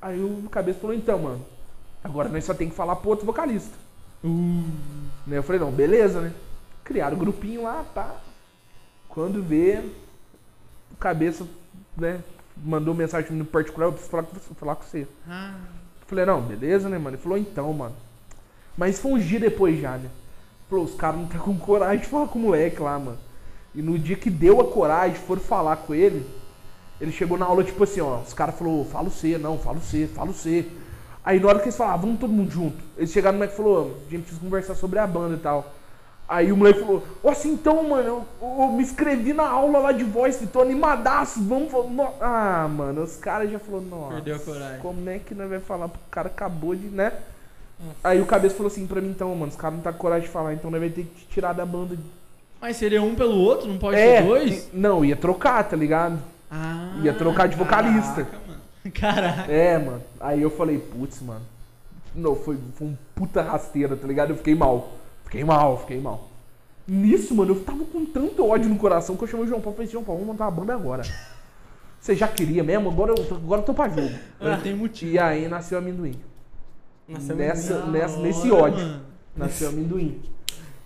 [0.00, 1.55] Aí o cabeça falou, então, mano,
[2.06, 3.76] agora nós só tem que falar pro outro vocalista.
[4.24, 4.64] Uh,
[5.26, 6.32] Né, Eu falei, não, beleza, né?
[6.84, 8.16] Criaram o grupinho lá, pá.
[9.08, 9.82] Quando vê,
[10.92, 11.46] o cabeça,
[11.96, 12.20] né,
[12.56, 15.06] mandou mensagem no particular, eu preciso falar com você, falar com você.
[15.28, 15.54] ah,
[16.00, 17.16] Eu falei, não, beleza, né, mano?
[17.16, 17.94] Ele falou, então, mano.
[18.76, 20.08] Mas foi uns dias depois já, né?
[20.68, 23.18] Falou, os caras não tá com coragem de falar com o moleque lá, mano.
[23.74, 26.26] E no dia que deu a coragem, foram falar com ele,
[27.00, 30.06] ele chegou na aula, tipo assim, ó, os caras falaram, fala você, não, fala você,
[30.06, 30.70] fala você.
[31.26, 32.76] Aí na hora que eles falaram, ah, vamos todo mundo junto.
[32.96, 35.72] Eles chegaram no moleque e falou, a gente precisa conversar sobre a banda e tal.
[36.28, 39.92] Aí o moleque falou, ó, assim, então, mano, eu, eu me inscrevi na aula lá
[39.92, 41.72] de voz, tô animadaço, vamos...
[41.72, 44.78] no-" Ah, mano, os caras já falaram, nossa, Perdeu a coragem.
[44.80, 47.12] como é que nós vai falar pro cara acabou de, né?
[48.02, 50.26] Aí o cabeça falou assim pra mim, então, mano, os caras não tá com coragem
[50.26, 51.96] de falar, então nós vai ter que te tirar da banda.
[52.60, 54.68] Mas seria um pelo outro, não pode é, ser dois?
[54.72, 56.18] não, ia trocar, tá ligado?
[56.50, 58.24] Ah, Ia trocar de vocalista.
[58.24, 58.45] Caraca.
[58.94, 59.50] Caraca.
[59.50, 60.02] É, mano.
[60.20, 61.42] Aí eu falei, putz, mano.
[62.14, 64.30] Não, foi, foi um puta rasteira, tá ligado?
[64.30, 64.92] Eu fiquei mal.
[65.24, 66.28] Fiquei mal, fiquei mal.
[66.88, 69.74] Nisso, mano, eu tava com tanto ódio no coração que eu chamei o João Paulo
[69.74, 71.02] e falei, João Paulo, vamos montar uma banda agora.
[72.00, 72.88] Você já queria mesmo?
[72.88, 74.14] Agora eu, tô- agora eu tô pra jogo.
[74.38, 75.10] Agora tem motivo.
[75.12, 76.14] E aí nasceu amendoim.
[77.08, 77.92] Nasceu Nessa- menino.
[77.92, 78.86] nessa- nesse hora, ódio.
[78.86, 79.00] mano.
[79.36, 80.20] Nasceu amendoim.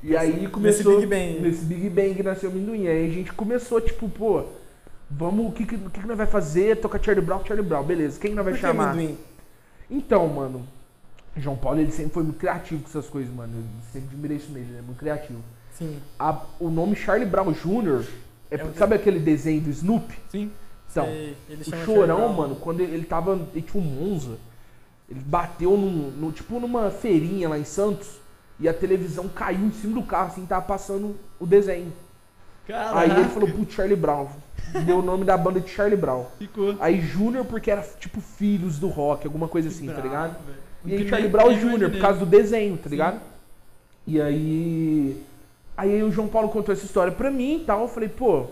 [0.02, 0.96] E aí começou.
[0.96, 1.40] Big Bang.
[1.40, 2.88] Nesse Big Bang nasceu amendoim.
[2.88, 4.44] Aí a gente começou, tipo, pô,
[5.10, 6.76] vamos, o que, que, que, que nós vai fazer?
[6.80, 8.18] Toca Charlie Brown, Charlie Brown, beleza.
[8.20, 8.96] Quem nós vai Por chamar?
[9.90, 10.66] Então, mano,
[11.36, 13.52] João Paulo ele sempre foi muito criativo com essas coisas, mano.
[13.56, 15.40] Eu sempre admirei isso nele, ele é muito criativo.
[15.72, 15.98] Sim.
[16.18, 18.04] A- o nome Charlie Brown Jr.
[18.50, 20.16] É, É sabe aquele desenho do Snoopy?
[20.30, 20.50] Sim.
[20.90, 24.38] Então, Sei, ele o Chorão, mano, quando ele, ele tava, ele tinha um Monza,
[25.08, 28.18] ele bateu num, no, tipo numa feirinha lá em Santos
[28.58, 31.92] e a televisão caiu em cima do carro, assim, tava passando o desenho.
[32.66, 32.98] Caraca.
[32.98, 34.28] Aí ele falou, putz, Charlie Brown.
[34.84, 36.26] Deu o nome da banda de Charlie Brown.
[36.38, 36.76] Ficou.
[36.80, 40.36] Aí Júnior porque era tipo filhos do rock, alguma coisa assim, tá Bravo, ligado?
[40.44, 40.58] velho.
[40.84, 42.90] E aí Charlie Brown Jr., por causa do desenho, tá Sim.
[42.90, 43.20] ligado?
[44.06, 45.22] E aí.
[45.76, 47.82] Aí o João Paulo contou essa história pra mim e tal.
[47.82, 48.46] Eu falei, pô,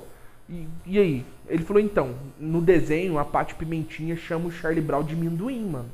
[0.49, 1.27] e, e aí?
[1.47, 5.91] Ele falou, então, no desenho, a Paty Pimentinha chama o Charlie Brown de amendoim, mano.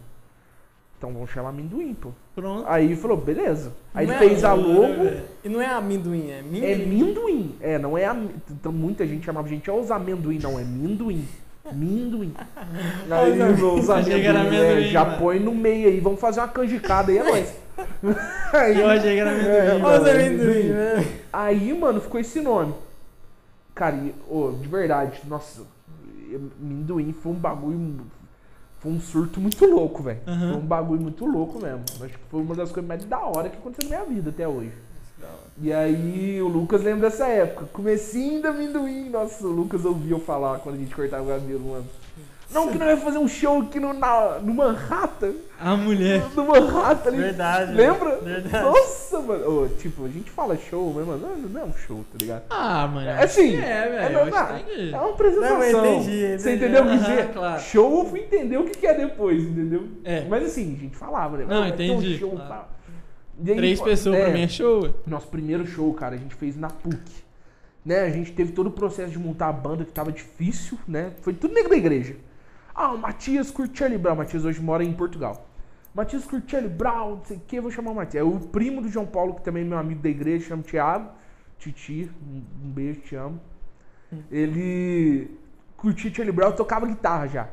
[0.98, 2.10] Então vamos chamar amendoim, pô.
[2.34, 2.64] Pronto.
[2.66, 3.72] Aí ele falou, beleza.
[3.94, 5.04] Aí Não ele é fez a amendoim, logo.
[5.04, 5.22] né?
[5.44, 6.86] E não é amendoim, é É mindoim.
[6.86, 7.54] minduim.
[7.60, 8.06] É, não é.
[8.06, 11.24] am- Então, muita gente chamava gente, ó, os amendoim, não, é minduim.
[11.72, 12.34] Minduim.
[13.10, 13.40] Aí
[13.80, 16.48] os Achei que era amendoim, é, amendoim, já põe no meio aí, vamos fazer uma
[16.48, 17.54] canjicada aí, é nóis.
[18.52, 19.50] Aí- Eu achei que era amendoim.
[19.50, 21.06] É, os amendoim, né?
[21.32, 22.74] Aí, mano, ficou esse nome.
[23.74, 25.62] Cara, e, ô, de verdade, nossa,
[26.60, 28.00] amendoim foi um bagulho.
[28.84, 30.20] Foi um surto muito louco, velho.
[30.26, 30.52] Aham.
[30.52, 31.82] Foi um bagulho muito louco mesmo.
[32.02, 34.46] Acho que foi uma das coisas mais da hora que aconteceu na minha vida até
[34.46, 34.72] hoje.
[35.58, 37.64] E aí o Lucas lembra dessa época.
[37.72, 39.08] Comecinho da amendoim.
[39.08, 41.86] Nossa, o Lucas ouvia eu falar quando a gente cortava o cabelo, mano.
[42.54, 45.32] Não, que nós vamos fazer um show aqui no, na, no Manhattan.
[45.60, 46.22] A mulher.
[46.34, 47.18] No Manhattan ali.
[47.18, 47.72] Verdade.
[47.74, 48.16] Lembra?
[48.20, 48.64] Verdade.
[48.64, 49.62] Nossa, mano.
[49.64, 52.42] Ô, tipo, a gente fala show, mas, mano, não, não é um show, tá ligado?
[52.50, 53.08] Ah, mano.
[53.08, 53.56] É assim.
[53.56, 54.14] É, velho.
[54.14, 55.58] não, não, tem que- é uma apresentação.
[55.58, 56.64] Não, eu entendi, Você entendi.
[56.64, 57.32] entendeu o que dizer?
[57.32, 57.60] claro.
[57.62, 59.88] Show, eu fui entender o que é depois, entendeu?
[60.04, 60.24] É.
[60.28, 61.46] Mas assim, a gente falava, né?
[61.48, 62.64] Não, Vai ter um entendi, show, claro.
[63.46, 64.94] aí, Três pô, pessoas é, pra mim é show.
[65.06, 67.24] Nosso primeiro show, cara, a gente fez na PUC.
[67.84, 68.00] Né?
[68.00, 71.10] A gente teve todo o processo de montar a banda que tava difícil, né?
[71.20, 72.16] Foi tudo nego da igreja.
[72.74, 74.16] Ah, o Matias curte Charlie Brown.
[74.16, 75.46] Matias hoje mora em Portugal.
[75.94, 78.20] Matias curte Charlie Brown, não sei o que, vou chamar o Matias.
[78.22, 81.08] É o primo do João Paulo, que também é meu amigo da igreja, chama Thiago.
[81.58, 83.40] Titi, um, beijo, te amo.
[84.30, 85.30] Ele
[85.76, 87.48] curtia Charlie Brown, tocava guitarra já.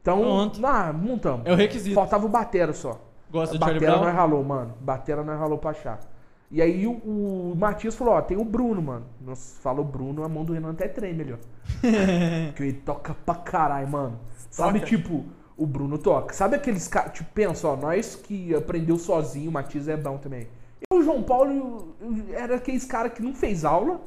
[0.00, 0.66] Então, Pronto.
[0.66, 1.46] ah, montamos.
[1.46, 1.94] É o requisito.
[1.94, 3.00] Faltava o batera só.
[3.30, 4.16] Gosta de Charlie Batera nós Brown?
[4.16, 4.74] ralou, mano.
[4.80, 6.00] Batera nós ralou pra achar.
[6.50, 9.06] E aí o, o Matias falou, ó, tem o Bruno, mano.
[9.20, 11.36] Nossa, fala o Bruno, a mão do Renan até treme ali, ó.
[12.48, 14.18] Porque ele toca pra caralho, mano.
[14.52, 14.90] Sabe, Toca.
[14.90, 15.24] tipo,
[15.56, 16.34] o Bruno toca.
[16.34, 20.46] Sabe aqueles caras, tipo, pensa, ó, nós que aprendeu sozinho, o Matias é bom também.
[20.90, 21.96] Eu, o João Paulo,
[22.32, 24.00] era aqueles cara que não fez aula,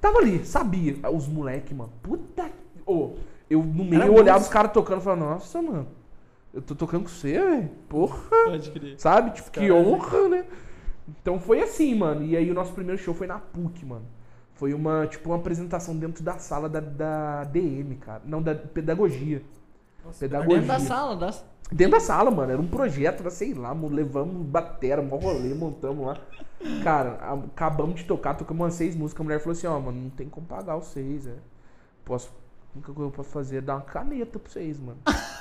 [0.00, 0.96] tava ali, sabia.
[1.12, 2.50] Os moleque, mano, puta...
[2.86, 3.16] Ô,
[3.50, 5.86] eu no meio eu olhava os caras tocando e falava, nossa, mano,
[6.54, 7.68] eu tô tocando com você, velho.
[7.88, 8.30] Porra.
[8.46, 8.98] Pode crer.
[8.98, 9.32] Sabe?
[9.32, 10.44] Tipo, que honra, né?
[11.20, 12.24] Então foi assim, mano.
[12.24, 14.06] E aí o nosso primeiro show foi na PUC, mano.
[14.54, 18.22] Foi uma, tipo, uma apresentação dentro da sala da, da DM, cara.
[18.24, 19.42] Não, da pedagogia.
[20.12, 20.54] Pedagogia.
[20.60, 21.44] Dentro da sala, das...
[21.70, 22.52] Dentro da sala, mano.
[22.52, 26.16] Era um projeto, era, sei lá, mo- levamos batera, mó rolê, montamos lá.
[26.82, 29.20] Cara, a- acabamos de tocar, tocamos umas seis músicas.
[29.20, 31.34] A mulher falou assim, ó, mano, não tem como pagar os seis, é.
[32.04, 32.28] Posso,
[32.74, 34.98] a única coisa que eu posso fazer é dar uma caneta pra vocês, mano.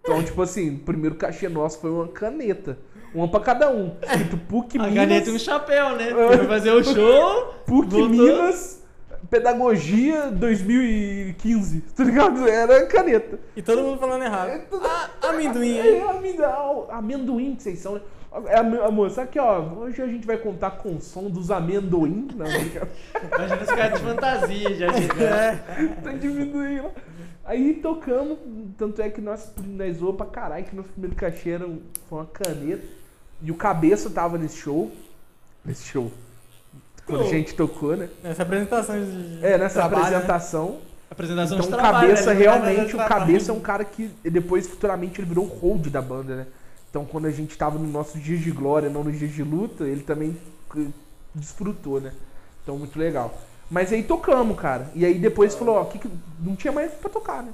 [0.00, 2.78] Então, tipo assim, o primeiro cachê nosso foi uma caneta.
[3.14, 3.94] Uma pra cada um.
[4.00, 4.94] Escrito PUC A Minas.
[4.94, 6.10] caneta e um chapéu, né?
[6.14, 7.54] Foi fazer o show.
[7.66, 8.08] PUC voltou.
[8.08, 8.82] Minas,
[9.30, 11.80] Pedagogia 2015.
[11.94, 12.48] Tá ligado?
[12.48, 13.38] Era caneta.
[13.56, 14.48] E todo mundo falando errado.
[14.50, 15.96] É tudo- Ah, amendoim, hein?
[15.98, 18.00] É, amendoim, amendoim que vocês são, né?
[18.46, 21.50] É, am- amor, sabe que, ó, hoje a gente vai contar com o som dos
[21.50, 22.28] amendoim.
[22.36, 22.88] Não, brincadeira.
[23.34, 25.22] Imagina os caras de fantasia já chegando.
[25.22, 25.56] É.
[26.02, 26.90] tá diminuindo lá.
[27.44, 28.38] Aí tocamos,
[28.76, 32.18] tanto é que nós, nós zoamos pra caralho que nosso primeiro cachê era um- foi
[32.18, 32.84] uma caneta.
[33.42, 34.90] E o cabeça tava nesse show.
[35.64, 36.10] Nesse show.
[37.08, 38.08] Quando a gente tocou, né?
[38.22, 40.08] Essa apresentação de É, nessa trabalho, né?
[40.16, 40.78] apresentação.
[41.10, 42.08] Apresentação Então de o trabalho.
[42.08, 42.40] cabeça né?
[42.40, 46.36] realmente, o cabeça é um cara que depois futuramente ele virou o hold da banda,
[46.36, 46.46] né?
[46.90, 49.84] Então quando a gente tava nos nossos dias de glória, não nos dias de luta,
[49.84, 50.36] ele também
[50.76, 50.86] eh,
[51.34, 52.12] desfrutou, né?
[52.62, 53.38] Então muito legal.
[53.70, 54.90] Mas aí tocamos, cara.
[54.94, 57.52] E aí depois falou, ó, que que- não tinha mais pra tocar, né?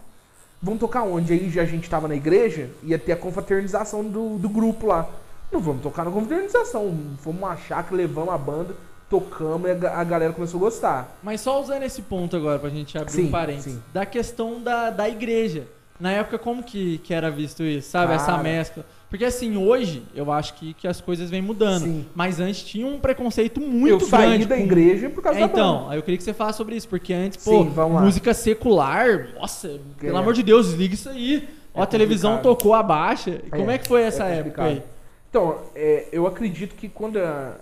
[0.62, 1.32] Vamos tocar onde?
[1.32, 5.08] Aí já a gente tava na igreja, ia ter a confraternização do, do grupo lá.
[5.52, 6.92] Não vamos tocar na confraternização.
[7.18, 8.74] Fomos uma chácara, levamos a banda,
[9.08, 11.18] tocamos e a, ga- a galera começou a gostar.
[11.22, 13.72] Mas só usando esse ponto agora pra gente abrir Sim, um parênteses.
[13.74, 13.82] sim.
[13.92, 15.64] Da questão da, da igreja.
[16.00, 18.12] Na época, como que, que era visto isso, sabe?
[18.14, 18.42] Essa Cara.
[18.42, 18.84] mescla.
[19.08, 21.84] Porque assim, hoje, eu acho que, que as coisas vêm mudando.
[21.84, 22.04] Sim.
[22.16, 24.44] Mas antes tinha um preconceito muito eu saí grande.
[24.46, 25.60] da com- igreja por causa É, da banda.
[25.60, 29.78] então, aí eu queria que você falasse sobre isso, porque antes, pô, música secular, nossa,
[30.00, 30.20] pelo É.
[30.20, 31.48] amor de Deus, desliga isso aí.
[31.72, 33.40] Ó, a É televisão tocou abaixa.
[33.50, 34.82] Como é que foi essa é época aí?
[35.30, 37.52] Então, é, eu acredito que quando a,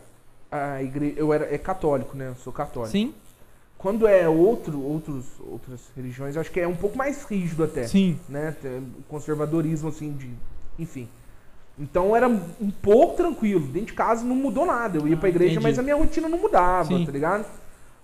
[0.53, 1.15] a igreja.
[1.17, 2.29] Eu era é católico, né?
[2.29, 2.93] Eu sou católico.
[2.93, 3.15] Sim?
[3.79, 7.85] Quando é outro, outros, outras religiões, acho que é um pouco mais rígido até.
[7.89, 8.19] Sim.
[8.29, 8.55] Né?
[9.09, 10.31] Conservadorismo, assim, de.
[10.79, 11.09] Enfim.
[11.79, 13.67] Então era um pouco tranquilo.
[13.67, 14.99] Dentro de casa não mudou nada.
[14.99, 15.65] Eu ia Ah, pra igreja, entendi.
[15.65, 17.05] mas a minha rotina não mudava, Sim.
[17.05, 17.47] tá ligado?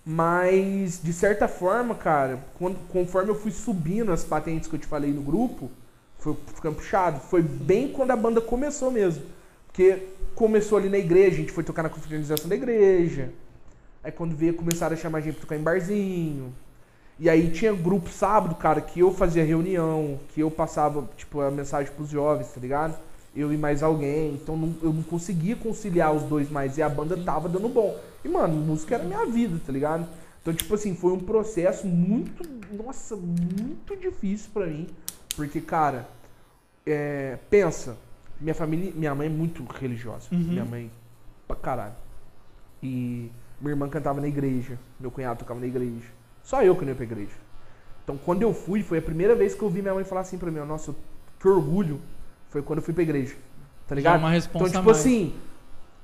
[0.05, 4.87] Mas, de certa forma, cara, quando- conforme eu fui subindo as patentes que eu te
[4.87, 5.71] falei no grupo,
[6.19, 7.21] foi ficando puxado.
[7.21, 9.23] Foi bem quando a banda começou mesmo.
[9.79, 13.31] Porque começou ali na igreja, a gente foi tocar na confraternização da igreja.
[14.03, 16.53] Aí quando veio, começaram a chamar a gente pra tocar em barzinho.
[17.17, 21.49] E aí tinha grupo sábado, cara, que eu fazia reunião, que eu passava, tipo, a
[21.49, 22.99] mensagem pros jovens, tá ligado?
[23.37, 24.35] Eu e mais alguém.
[24.35, 26.77] Então não- eu não conseguia conciliar os dois mais.
[26.77, 27.97] E a banda tava dando bom.
[28.25, 30.09] E, mano, música era minha vida, tá ligado?
[30.43, 34.89] Então, tipo assim, foi um processo muito, nossa, muito difícil pra mim.
[35.37, 36.09] Porque, cara,
[36.85, 37.97] é, pensa,
[38.41, 40.29] minha família, minha mãe é muito religiosa.
[40.33, 40.39] Uhum.
[40.39, 40.91] Minha mãe,
[41.47, 41.95] pra caralho.
[42.83, 46.07] E minha irmã cantava na igreja, meu cunhado tocava na igreja.
[46.43, 47.33] Só eu que não ia pra igreja.
[48.05, 50.39] Então, quando eu fui, foi a primeira vez que eu vi minha mãe falar assim
[50.39, 50.95] pra mim, nossa,
[51.39, 52.01] que orgulho,
[52.49, 53.35] foi quando eu fui pra igreja.
[53.87, 54.21] Tá Já ligado?
[54.21, 54.99] uma responsa Então, tipo mais.
[54.99, 55.35] assim,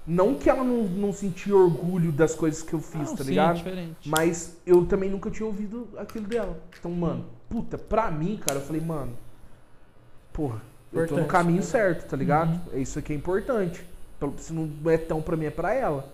[0.07, 3.31] não que ela não, não sentia orgulho das coisas que eu fiz, Não, tá sim,
[3.31, 3.57] ligado?
[3.57, 4.09] diferente.
[4.11, 6.59] Mas eu também nunca tinha ouvido aquilo dela.
[6.79, 9.13] Então, mano, puta, pra mim, cara, eu falei, mano,
[10.33, 10.61] porra,
[10.95, 11.27] eu tô no Importante.
[11.31, 12.51] caminho certo, tá ligado?
[12.53, 12.61] Uhum.
[12.75, 13.85] É isso aqui é importante.
[14.19, 16.09] Pelo- Se não é tão pra mim, é pra ela.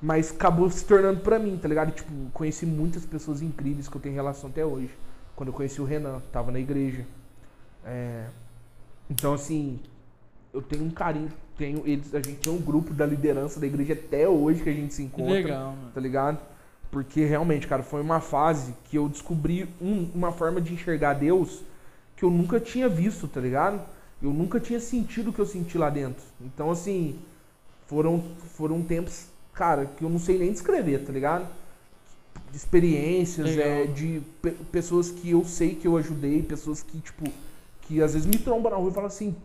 [0.00, 1.88] Mas acabou se tornando pra mim, tá ligado?
[1.88, 4.90] E, tipo, conheci muitas pessoas incríveis que eu tenho relação até hoje.
[5.34, 7.04] Quando eu conheci o Renan, tava na igreja.
[7.84, 8.26] É,
[9.10, 9.80] Então, assim,
[10.52, 11.30] eu tenho um carinho.
[11.56, 14.72] Tenho eles, a gente tem um grupo da liderança da igreja até hoje que a
[14.72, 15.90] gente se encontra legal, mano.
[15.94, 16.38] tá ligado?
[16.90, 21.62] Porque realmente, cara, foi uma fase que eu descobri um- uma forma de enxergar Deus
[22.16, 23.80] que eu nunca tinha visto, tá ligado?
[24.24, 26.24] Eu nunca tinha sentido o que eu senti lá dentro.
[26.40, 27.18] Então, assim,
[27.86, 28.24] foram,
[28.56, 31.46] foram tempos, cara, que eu não sei nem descrever, tá ligado?
[32.50, 33.66] De experiências, Legal.
[33.66, 37.30] é, de pe- pessoas que eu sei que eu ajudei, pessoas que, tipo,
[37.82, 39.36] que às vezes me trombam na rua e falam assim,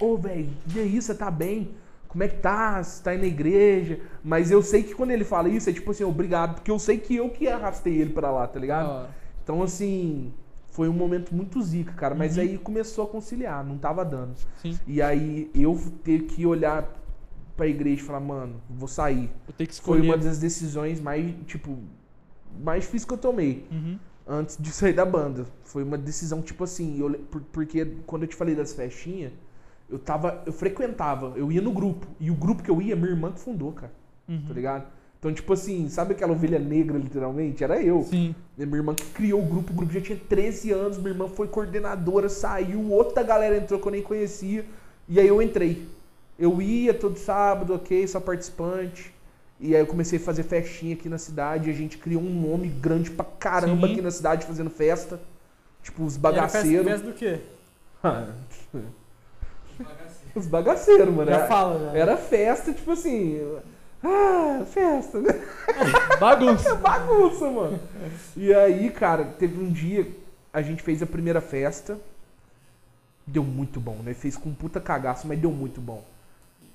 [0.00, 1.70] ô, velho, e aí, você tá bem?
[2.08, 2.82] Como é que tá?
[2.82, 4.00] Você tá aí na igreja?
[4.24, 6.98] Mas eu sei que quando ele fala isso, é tipo assim, obrigado, porque eu sei
[6.98, 8.88] que eu que arrastei ele pra lá, tá ligado?
[8.90, 9.10] hora.
[9.44, 10.32] Então, assim,
[10.78, 12.14] foi um momento muito zica, cara.
[12.14, 12.42] Mas Uhum.
[12.44, 14.36] aí começou a conciliar, não tava dando.
[14.62, 14.78] Sim.
[14.86, 16.88] E aí eu ter que olhar
[17.56, 19.28] pra igreja e falar, mano, vou sair.
[19.44, 20.08] Vou ter que Foi escolher.
[20.08, 21.76] uma das decisões mais, tipo,
[22.62, 23.98] mais difíceis que eu tomei Uhum.
[24.24, 25.46] antes de sair da banda.
[25.64, 27.10] Foi uma decisão, tipo assim, eu,
[27.50, 29.32] porque quando eu te falei das festinhas,
[29.90, 30.44] eu tava.
[30.46, 32.06] Eu frequentava, eu ia no grupo.
[32.20, 33.92] E o grupo que eu ia, minha irmã que fundou, cara.
[34.28, 34.44] Uhum.
[34.46, 34.86] Tá ligado?
[35.18, 37.64] Então, tipo assim, sabe aquela ovelha negra, literalmente?
[37.64, 38.04] Era eu.
[38.08, 38.34] Sim.
[38.56, 41.48] Minha irmã que criou o grupo, o grupo já tinha 13 anos, minha irmã foi
[41.48, 44.64] coordenadora, saiu, outra galera entrou que eu nem conhecia,
[45.08, 45.88] e aí eu entrei.
[46.38, 49.12] Eu ia todo sábado, ok, só participante.
[49.60, 52.68] E aí eu comecei a fazer festinha aqui na cidade, a gente criou um nome
[52.68, 53.92] grande pra caramba Sim.
[53.94, 55.18] aqui na cidade fazendo festa.
[55.82, 56.86] Tipo, os festa- bagaceiros.
[56.86, 57.40] Festa do quê?
[60.34, 61.30] Os bagaceiros, mano.
[61.30, 61.98] Já Era, fala, já.
[61.98, 63.40] era festa, tipo assim.
[64.02, 65.30] Ah, festa, né?
[66.20, 66.74] Bagunça.
[66.76, 67.80] Bagunça, mano.
[68.36, 70.06] E aí, cara, teve um dia,
[70.52, 71.98] a gente fez a primeira festa.
[73.26, 74.14] Deu muito bom, né?
[74.14, 76.02] Fez com puta cagaço, mas deu muito bom.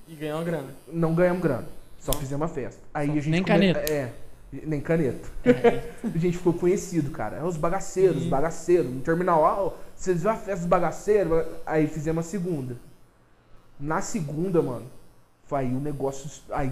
[0.07, 0.67] E ganhou uma grana.
[0.87, 1.65] Não ganhamos grana,
[1.99, 2.81] só fizemos a festa.
[2.93, 3.79] Aí a gente Nem come- caneta.
[3.91, 4.11] É,
[4.51, 5.29] nem caneta.
[6.03, 7.37] a gente ficou conhecido, cara.
[7.37, 8.91] É os bagaceiros, os bagaceiros.
[8.91, 11.45] No terminal, ah, ó, vocês viram a festa dos bagaceiros?
[11.65, 12.75] Aí fizemos a segunda.
[13.79, 14.85] Na segunda, mano,
[15.55, 16.29] aí o negócio.
[16.51, 16.71] Aí.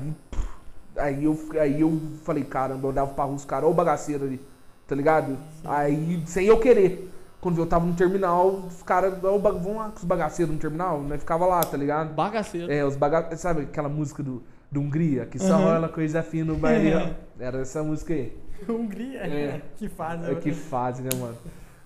[0.98, 4.26] Aí eu, aí eu falei, caramba, eu dava pra rua os caras, ó o bagaceiro
[4.26, 4.42] ali,
[4.86, 5.38] tá ligado?
[5.64, 7.10] Aí, sem eu querer.
[7.40, 10.54] Quando eu tava no terminal, os caras, ó, o ba- vamos lá com os bagaceiros
[10.54, 12.14] no terminal, nós ficava lá, tá ligado?
[12.14, 12.72] Bagaceiro.
[12.72, 13.36] É, os baga...
[13.38, 15.26] Sabe aquela música do, do Hungria?
[15.26, 15.64] Que só Uhum.
[15.64, 16.92] rola coisa fina no baile.
[17.40, 18.38] Era essa música aí.
[18.70, 19.22] Hungria.
[19.22, 19.62] É.
[19.78, 20.30] Que fase.
[20.30, 21.38] É, que fase, né, mano?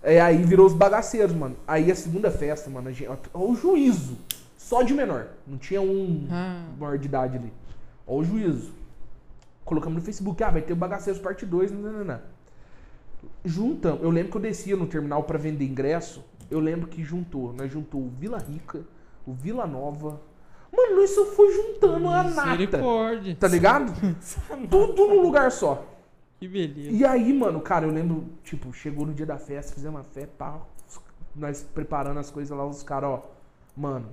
[0.04, 1.56] É, aí virou os bagaceiros, mano.
[1.68, 3.08] Aí a segunda festa, mano, a gente...
[3.34, 4.18] ó, o juízo.
[4.66, 5.28] Só de menor.
[5.46, 6.66] Não tinha um Ah.
[6.80, 7.54] maior de idade ali.
[8.08, 8.74] Ó o juízo.
[9.64, 12.20] Colocamos no Facebook, ah, vai ter o Bagaceiros parte 2, não, não, não.
[13.44, 14.02] Juntamos.
[14.02, 16.24] Eu lembro que eu descia no terminal pra vender ingresso.
[16.50, 17.54] Eu lembro que juntou.
[17.54, 18.82] Nós juntou o Vila Rica,
[19.26, 20.20] o Vila Nova.
[20.76, 22.80] Mano, nós só foi juntando a nata.
[23.40, 23.94] Tá ligado?
[24.68, 25.86] Tudo num lugar só.
[26.40, 26.90] Que beleza.
[26.90, 30.34] E aí, mano, cara, eu lembro, tipo, chegou no dia da festa, fizemos uma festa,
[30.36, 30.60] pá,
[31.36, 33.24] nós preparando as coisas lá, os caras, ó,
[33.78, 34.08] mano,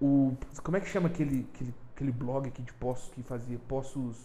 [0.00, 0.32] o.
[0.62, 3.58] Como é que chama aquele, aquele, aquele blog aqui de postos que fazia?
[3.68, 4.16] Postos.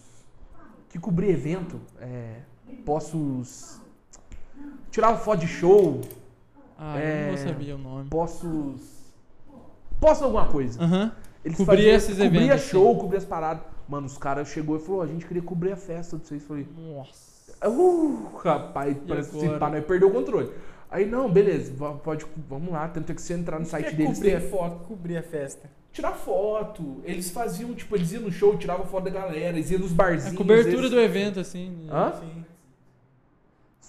[0.88, 1.80] Que cobria evento?
[2.00, 2.40] É.
[2.84, 3.80] Postos.
[4.90, 6.00] Tirava foto de show,
[6.78, 7.20] Ah, eu É.
[7.30, 8.08] não vou saber o nome.
[8.10, 8.80] postos.
[10.00, 10.82] Postos alguma coisa.
[10.82, 11.12] Aham.
[11.44, 12.70] Eles Cobria faziam- esses Cobria eventos, assim.
[12.70, 13.62] show, cobria as paradas.
[13.88, 16.40] Mano, os caras chegou e falou, a gente queria cobrir a festa de vocês.
[16.42, 17.34] Eu Falei, Nossa.
[17.68, 19.58] Uh, rapaz, parece que agora?
[19.58, 20.50] pá, nós perdeu o controle.
[20.90, 21.72] Aí, não, beleza,
[22.04, 24.84] pode, vamos lá, tanto é que você entrar no site é deles, cobrir tem foto,
[24.86, 25.68] cobrir a festa.
[25.92, 27.00] tirar foto.
[27.04, 30.34] Eles faziam, tipo, eles iam no show, tiravam foto da galera, eles iam nos barzinhos.
[30.34, 30.90] A cobertura eles...
[30.90, 31.86] do evento, assim.
[31.90, 32.12] Hã?
[32.20, 32.44] Sim.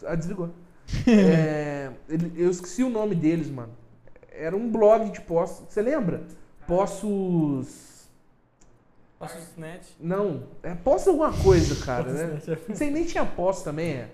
[0.05, 0.49] Ah, desligou.
[1.07, 1.91] É,
[2.35, 3.73] eu esqueci o nome deles, mano.
[4.31, 5.65] Era um blog de postos.
[5.67, 6.23] Você lembra?
[6.67, 8.05] Postos.
[9.19, 9.95] O net.
[9.99, 12.27] Não, é postos alguma coisa, cara, né?
[12.27, 12.61] Postos net.
[12.69, 14.09] Não sei, nem tinha postos também, é.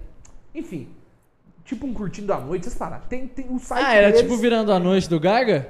[0.54, 0.88] Enfim.
[1.64, 3.04] Tipo um curtindo a noite, vocês pararam.
[3.08, 5.70] Tem, tem o site Ah, era deles- tipo virando a noite do Gaga?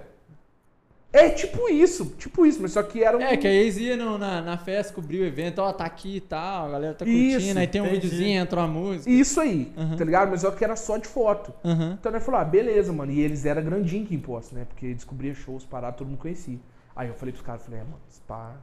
[1.14, 3.22] É tipo isso, tipo isso, mas só que era um.
[3.22, 6.16] É, que aí eles iam no- na, na festa, cobrir o evento, ó, tá aqui
[6.16, 8.08] e tal, a galera tá Isso, curtindo, aí tem um entendi.
[8.08, 9.10] videozinho, entra uma música.
[9.12, 9.98] Isso aí, Uhum.
[9.98, 10.30] tá ligado?
[10.32, 11.54] Mas só que era só de foto.
[11.66, 11.98] Aham.
[12.00, 13.12] Então nós falou, ah, beleza, mano.
[13.12, 14.64] E eles eram grandinho que imposto, né?
[14.66, 16.58] Porque descobria shows parados, todo mundo conhecia.
[16.96, 18.54] Aí eu falei pros caras, falei, é, mano, pá.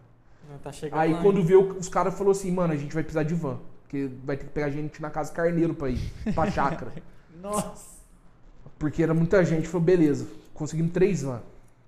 [0.51, 3.03] Não, tá chegando Aí lá, quando viu, os caras falaram assim, mano, a gente vai
[3.03, 3.59] precisar de van.
[3.83, 6.01] Porque vai ter que pegar a gente na casa carneiro pra ir,
[6.35, 6.91] pra chácara.
[7.41, 7.99] Nossa.
[8.79, 9.69] Porque era muita gente.
[9.69, 11.41] Falou, beleza, conseguimos três van.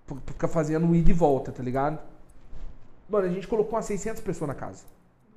[0.07, 1.99] Pra ficar fazendo ida e volta, tá ligado?
[3.09, 4.85] Mano, a gente colocou umas 600 pessoas na casa.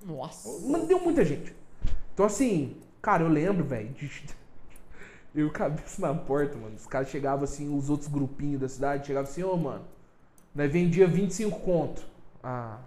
[0.05, 0.49] Nossa.
[0.67, 1.55] Mano, deu muita gente.
[2.13, 4.09] Então, assim, cara, eu lembro, velho, de.
[5.35, 6.75] Eu cabeça na porta, mano.
[6.75, 9.83] Os caras chegavam assim, os outros grupinhos da cidade chegavam assim, ô, mano,
[10.53, 12.03] nós vendia 25 conto
[12.43, 12.77] a,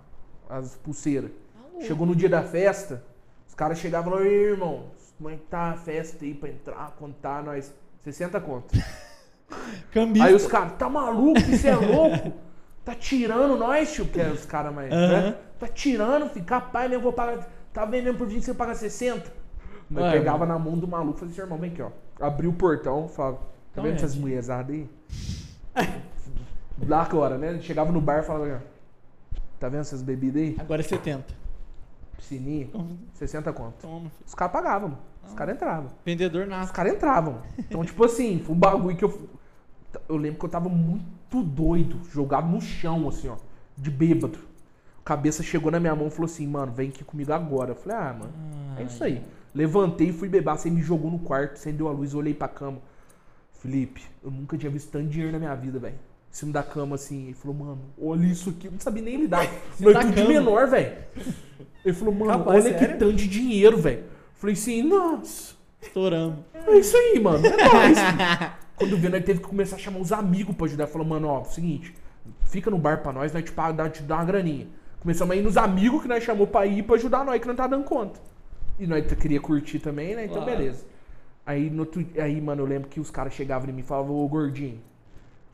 [0.48, 1.32] as pulseiras.
[1.80, 3.02] Chegou no dia da festa,
[3.48, 4.84] os caras chegavam lá, "Ei, irmão,
[5.16, 7.72] como é que tá a festa aí pra entrar, contar nós?
[8.04, 8.76] 60 conto.
[9.92, 10.28] Cambista.
[10.28, 11.40] Aí os caras, tá maluco?
[11.40, 12.32] Você é louco?
[12.84, 14.06] Tá tirando nós, tio?
[14.06, 14.92] Que é os caras mais.
[14.92, 15.08] Aham.
[15.08, 15.36] Né?
[15.58, 16.96] Tá tirando, ficar pai, né?
[16.96, 17.48] Eu vou pagar.
[17.72, 19.32] Tá vendendo por 20, você paga 60.
[19.88, 21.90] Mas pegava na mão do maluco e falei assim, irmão, vem aqui, ó.
[22.20, 23.42] Abriu o portão, falava, tá
[23.72, 24.88] Então vendo é, essas mulherzadas aí?
[26.86, 27.58] Lá agora, né?
[27.60, 30.56] Chegava no bar e falava, ó, tá vendo essas bebidas aí?
[30.58, 31.45] Agora é 70.
[32.16, 33.74] Piscininha, Toma, 60 conto.
[33.82, 34.10] toma.
[34.26, 35.00] Os caras pagavam, mano.
[35.26, 35.90] Os caras entravam.
[36.04, 36.72] Vendedor Os nasce.
[36.72, 37.42] caras entravam.
[37.58, 39.28] Então, tipo assim, foi um bagulho que eu.
[40.08, 43.36] Eu lembro que eu tava muito doido, jogado no chão, assim, ó,
[43.76, 44.38] de bêbado.
[45.04, 47.70] Cabeça chegou na minha mão e falou assim, mano, vem aqui comigo agora.
[47.70, 48.32] Eu falei, ah, mano,
[48.76, 49.22] é isso aí.
[49.54, 50.50] Levantei e fui beber.
[50.56, 52.78] Você me jogou no quarto, acendeu a luz, eu olhei pra cama.
[53.52, 55.98] Felipe, eu nunca tinha visto tanto dinheiro na minha vida, velho.
[56.36, 57.24] Em cima da cama, assim.
[57.28, 58.66] Ele falou, mano, olha isso aqui.
[58.66, 59.46] Eu não sabia nem lidar.
[59.80, 60.94] Da tudo de menor, velho.
[61.82, 62.98] Ele falou, mano, Rapaz, olha que sério?
[62.98, 64.04] tanto de dinheiro, velho.
[64.34, 65.54] Falei assim, nossa.
[65.80, 66.40] Estouramos.
[66.52, 67.46] É isso aí, mano.
[67.46, 67.98] É nóis.
[68.76, 70.86] Quando viu, nós teve que começar a chamar os amigos pra ajudar.
[70.88, 71.94] Falou, mano, ó, seguinte,
[72.44, 74.66] fica no bar pra nós, nós te, paga, dá- te dá uma graninha.
[75.00, 77.54] Começamos a ir nos amigos que nós chamou pra ir pra ajudar nós, que não
[77.56, 78.20] tá dando conta.
[78.78, 80.26] E nós queria curtir também, né?
[80.26, 80.58] Então, Claro.
[80.58, 80.84] beleza.
[81.46, 81.88] Aí, no
[82.22, 84.78] aí, mano, eu lembro que os caras chegavam em mim e falavam, ô gordinho,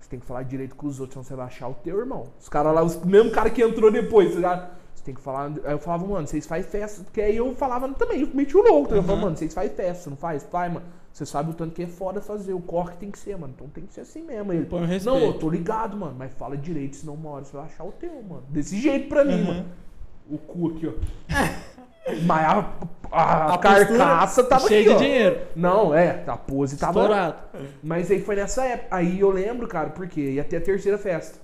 [0.05, 2.29] você tem que falar direito com os outros, senão você vai achar o teu irmão.
[2.41, 4.71] Os caras lá, os mesmo cara que entrou depois, tá ligado?
[4.95, 5.51] Você tem que falar.
[5.65, 7.03] Aí eu falava, mano, vocês fazem festa.
[7.05, 8.89] Porque aí eu falava também, eu meti o louco.
[8.89, 8.97] ligado?
[8.97, 9.25] Eu falava, Uhum.
[9.27, 10.43] mano, vocês fazem festa, não faz?
[10.45, 10.87] Faz, mano.
[11.13, 13.53] Você sabe o tanto que é foda fazer, o corre tem que ser, mano.
[13.55, 14.53] Então tem que ser assim mesmo.
[14.53, 17.67] Ele, um não, eu tô ligado, mano, mas fala direito, senão uma hora você vai
[17.67, 18.45] achar o teu, mano.
[18.49, 19.45] Desse jeito pra mim, Uhum.
[19.45, 19.65] mano.
[20.31, 20.93] O cu aqui, ó.
[22.25, 22.73] mas a,
[23.11, 24.97] a, A carcaça tava cheia de ó.
[24.97, 25.41] dinheiro.
[25.55, 27.01] Não, é, a pose tava.
[27.01, 27.37] Estourado.
[27.83, 28.97] Mas aí foi nessa época.
[28.97, 31.39] Aí eu lembro, cara, porque ia até a terceira festa.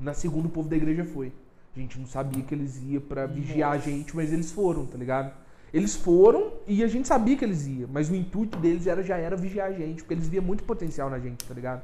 [0.00, 1.32] Na segunda o povo da igreja foi.
[1.76, 4.98] A gente não sabia que eles iam pra vigiar a gente, mas eles foram, tá
[4.98, 5.32] ligado?
[5.72, 9.16] Eles foram e a gente sabia que eles iam, mas o intuito deles era, já
[9.16, 11.82] era vigiar a gente, porque eles viam muito potencial na gente, tá ligado?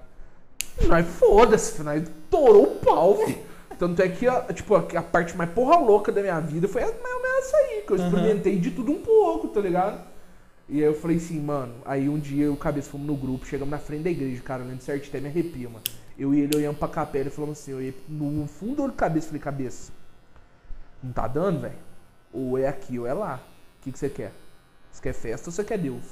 [0.88, 3.38] Nós foda-se, nós torou o pau, filho.
[3.78, 6.80] Tanto é que, a, tipo, a, a parte mais porra louca da minha vida foi
[6.80, 6.94] mais
[7.52, 10.04] ou menos essa aí, que eu experimentei de tudo um pouco, tá ligado?
[10.68, 13.44] E aí eu falei assim, mano, aí um dia eu o cabeça fomos no grupo,
[13.46, 15.84] chegamos na frente da igreja, cara, eu lembro certo, até me arrepia, mano.
[16.18, 18.92] Eu e ele olhamos pra capela e falamos assim, eu ia no fundo do olho
[18.92, 19.92] cabeça, falei, cabeça,
[21.02, 21.74] não tá dando, velho?
[22.32, 23.42] Ou é aqui ou é lá.
[23.78, 24.32] O que, que você quer?
[24.90, 26.04] Você quer festa ou você quer Deus?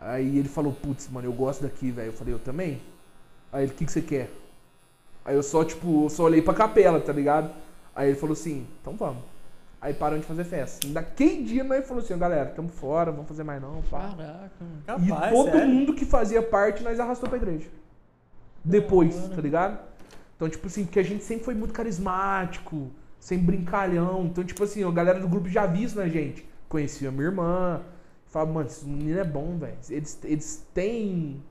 [0.00, 2.08] Aí ele falou, putz, mano, eu gosto daqui, velho.
[2.08, 2.80] Eu falei, eu também?
[3.52, 4.30] Aí ele, o que, que você quer?
[5.24, 7.52] Aí eu só, tipo, eu só olhei pra capela, tá ligado?
[7.94, 9.22] Aí ele falou assim, então vamos.
[9.80, 10.88] Aí paramos de fazer festa.
[10.88, 14.14] Daquele dia nós falou assim, ó, galera, tamo fora, vamos fazer mais não, pá.
[14.16, 15.68] Caraca, E todo sério.
[15.68, 17.68] mundo que fazia parte, nós arrastou pra igreja.
[18.64, 19.78] Depois, tá ligado?
[20.36, 24.26] Então, tipo assim, porque a gente sempre foi muito carismático, sem brincalhão.
[24.26, 26.44] Então, tipo assim, a galera do grupo já viu isso na gente.
[26.68, 27.80] Conhecia a minha irmã.
[28.26, 29.76] Falava, mano, esse menino é bom, velho.
[29.88, 31.42] Eles, eles têm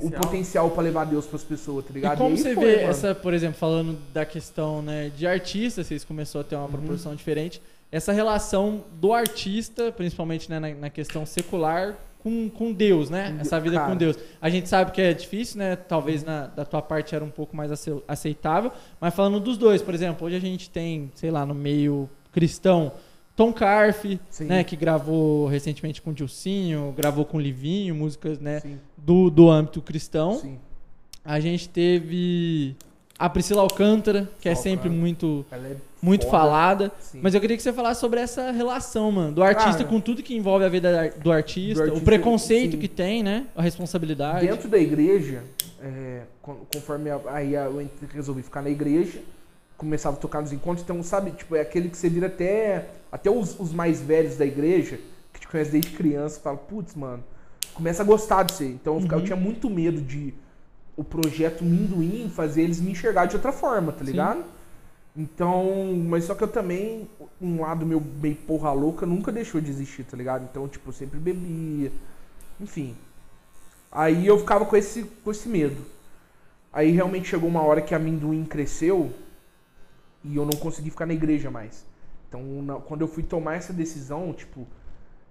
[0.00, 2.14] o potencial pra levar Deus pras pessoas, tá ligado?
[2.14, 2.88] E como aí você foi, vê mano.
[2.90, 6.70] essa, por exemplo, falando da questão né, de artista, vocês começaram a ter uma Uhum.
[6.70, 7.60] proporção diferente,
[7.90, 13.34] essa relação do artista, principalmente né, na, na questão secular, com, com Deus, né?
[13.40, 13.90] Essa vida cara.
[13.90, 14.14] com Deus.
[14.42, 15.74] A gente sabe que é difícil, né?
[15.74, 18.70] Talvez na, da tua parte era um pouco mais ace- aceitável,
[19.00, 22.92] mas falando dos dois, por exemplo, hoje a gente tem, sei lá, no meio cristão,
[23.40, 24.44] Tom Carf, Sim.
[24.44, 29.30] né, que gravou recentemente com o Dilcinho, gravou com o Livinho, músicas né, Sim, do,
[29.30, 30.34] do âmbito cristão.
[30.38, 30.58] sim.
[31.24, 32.76] A gente teve
[33.18, 34.56] a Priscila Alcântara, que é Alcântara.
[34.76, 36.30] sempre muito, é muito foda.
[36.36, 36.92] falada.
[37.00, 37.20] Sim.
[37.22, 40.22] Mas eu queria que você falasse sobre essa relação, mano, do artista Cara, com tudo
[40.22, 42.78] que envolve a vida da- do artista, do artista, o preconceito sim.
[42.78, 43.46] que tem, né?
[43.56, 44.46] A responsabilidade.
[44.46, 45.44] Dentro da igreja,
[45.82, 49.18] é, con- conforme aí eu resolvi ficar na igreja,
[49.80, 53.30] começava a tocar nos encontros, então sabe, tipo, é aquele que você vira até até
[53.30, 55.00] os, os mais velhos da igreja,
[55.32, 57.24] que te conhecem desde criança, fala, putz, mano,
[57.74, 58.66] começa a gostar de você.
[58.66, 59.26] Então eu, ficava- eu Uhum.
[59.26, 60.34] tinha muito medo de
[60.96, 64.10] o projeto Minduim fazer eles me enxergar de outra forma, tá Sim.
[64.12, 64.44] ligado?
[65.16, 65.64] Então,
[66.08, 67.08] mas só que eu também,
[67.40, 70.44] um lado meu meio porra louca nunca deixou de existir, tá ligado?
[70.44, 71.90] Então, tipo, eu sempre bebia,
[72.60, 72.94] enfim.
[73.90, 75.82] Aí eu ficava com esse, com esse medo.
[76.72, 79.10] Aí realmente chegou uma hora que a amendoim cresceu
[80.24, 81.84] e eu não consegui ficar na igreja mais.
[82.28, 84.66] Então, na- quando eu fui tomar essa decisão, tipo,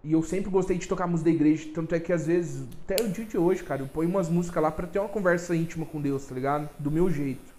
[0.03, 3.03] e eu sempre gostei de tocar música da igreja, tanto é que às vezes, até
[3.03, 5.85] o dia de hoje, cara, eu ponho umas músicas lá pra ter uma conversa íntima
[5.85, 6.69] com Deus, tá ligado?
[6.79, 7.57] Do meu jeito.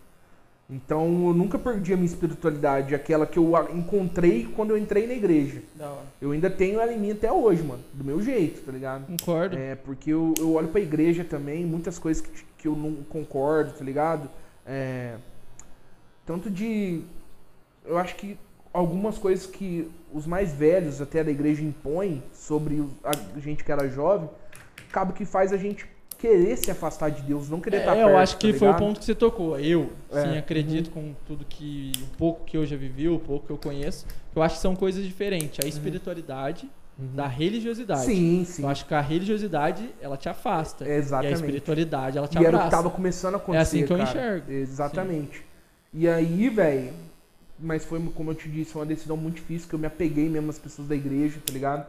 [0.69, 5.15] Então, eu nunca perdi a minha espiritualidade, aquela que eu encontrei quando eu entrei na
[5.15, 5.63] igreja.
[6.21, 9.05] Eu ainda tenho ela em mim até hoje, mano, do meu jeito, tá ligado?
[9.07, 9.57] Concordo.
[9.59, 13.73] É, porque eu, eu olho pra igreja também, muitas coisas que, que eu não concordo,
[13.73, 14.31] tá ligado?
[14.65, 15.17] É,
[16.25, 17.03] tanto de.
[17.91, 18.39] Eu acho que
[18.73, 23.89] algumas coisas que os mais velhos até da igreja impõem sobre a gente que era
[23.89, 24.29] jovem,
[24.89, 25.85] acaba que faz a gente
[26.17, 28.11] querer se afastar de Deus, não querer estar É, perto.
[28.11, 29.59] eu acho que tá foi o ponto que você tocou.
[29.59, 31.91] Eu, É, sim, acredito com tudo que.
[32.01, 34.07] Um pouco que eu já vivi, o pouco que eu conheço.
[34.33, 35.59] que Eu acho que são coisas diferentes.
[35.65, 37.09] A espiritualidade Uhum.
[37.15, 38.05] da religiosidade.
[38.05, 38.63] Sim, sim.
[38.63, 40.87] Eu acho que a religiosidade, ela te afasta.
[40.87, 41.35] E a Exatamente.
[41.37, 42.65] espiritualidade, ela te E era o abraça.
[42.67, 43.59] que tava começando a acontecer.
[43.59, 44.09] É assim que eu cara.
[44.11, 44.53] enxergo.
[44.53, 45.43] Exatamente.
[45.95, 46.93] E aí, velho.
[47.61, 50.29] Mas foi, como eu te disse, foi uma decisão muito difícil, que eu me apeguei
[50.29, 51.87] mesmo às pessoas da igreja, tá ligado?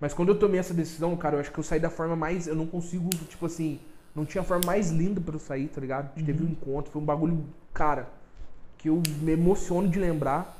[0.00, 2.46] Mas quando eu tomei essa decisão, cara, eu acho que eu saí da forma mais.
[2.46, 3.80] Eu não consigo, tipo assim.
[4.14, 6.10] Não tinha forma mais linda pra eu sair, tá ligado?
[6.14, 8.08] A gente teve um encontro, foi um bagulho, cara,
[8.76, 10.58] que eu me emociono de lembrar.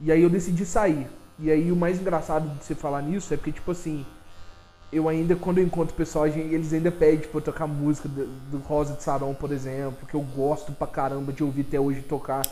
[0.00, 1.08] E aí eu decidi sair.
[1.38, 4.06] E aí o mais engraçado de você falar nisso é porque, tipo assim,
[4.92, 8.08] eu ainda, quando eu encontro o pessoal, a eles ainda pedem pra eu tocar música
[8.08, 11.80] do, do Rosa de Saron, por exemplo, que eu gosto pra caramba de ouvir até
[11.80, 12.42] hoje tocar.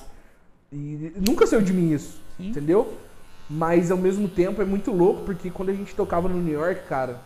[0.73, 2.49] E nunca saiu de mim isso, Sim.
[2.49, 2.97] entendeu?
[3.49, 6.87] Mas ao mesmo tempo é muito louco, porque quando a gente tocava no New York,
[6.89, 7.21] cara,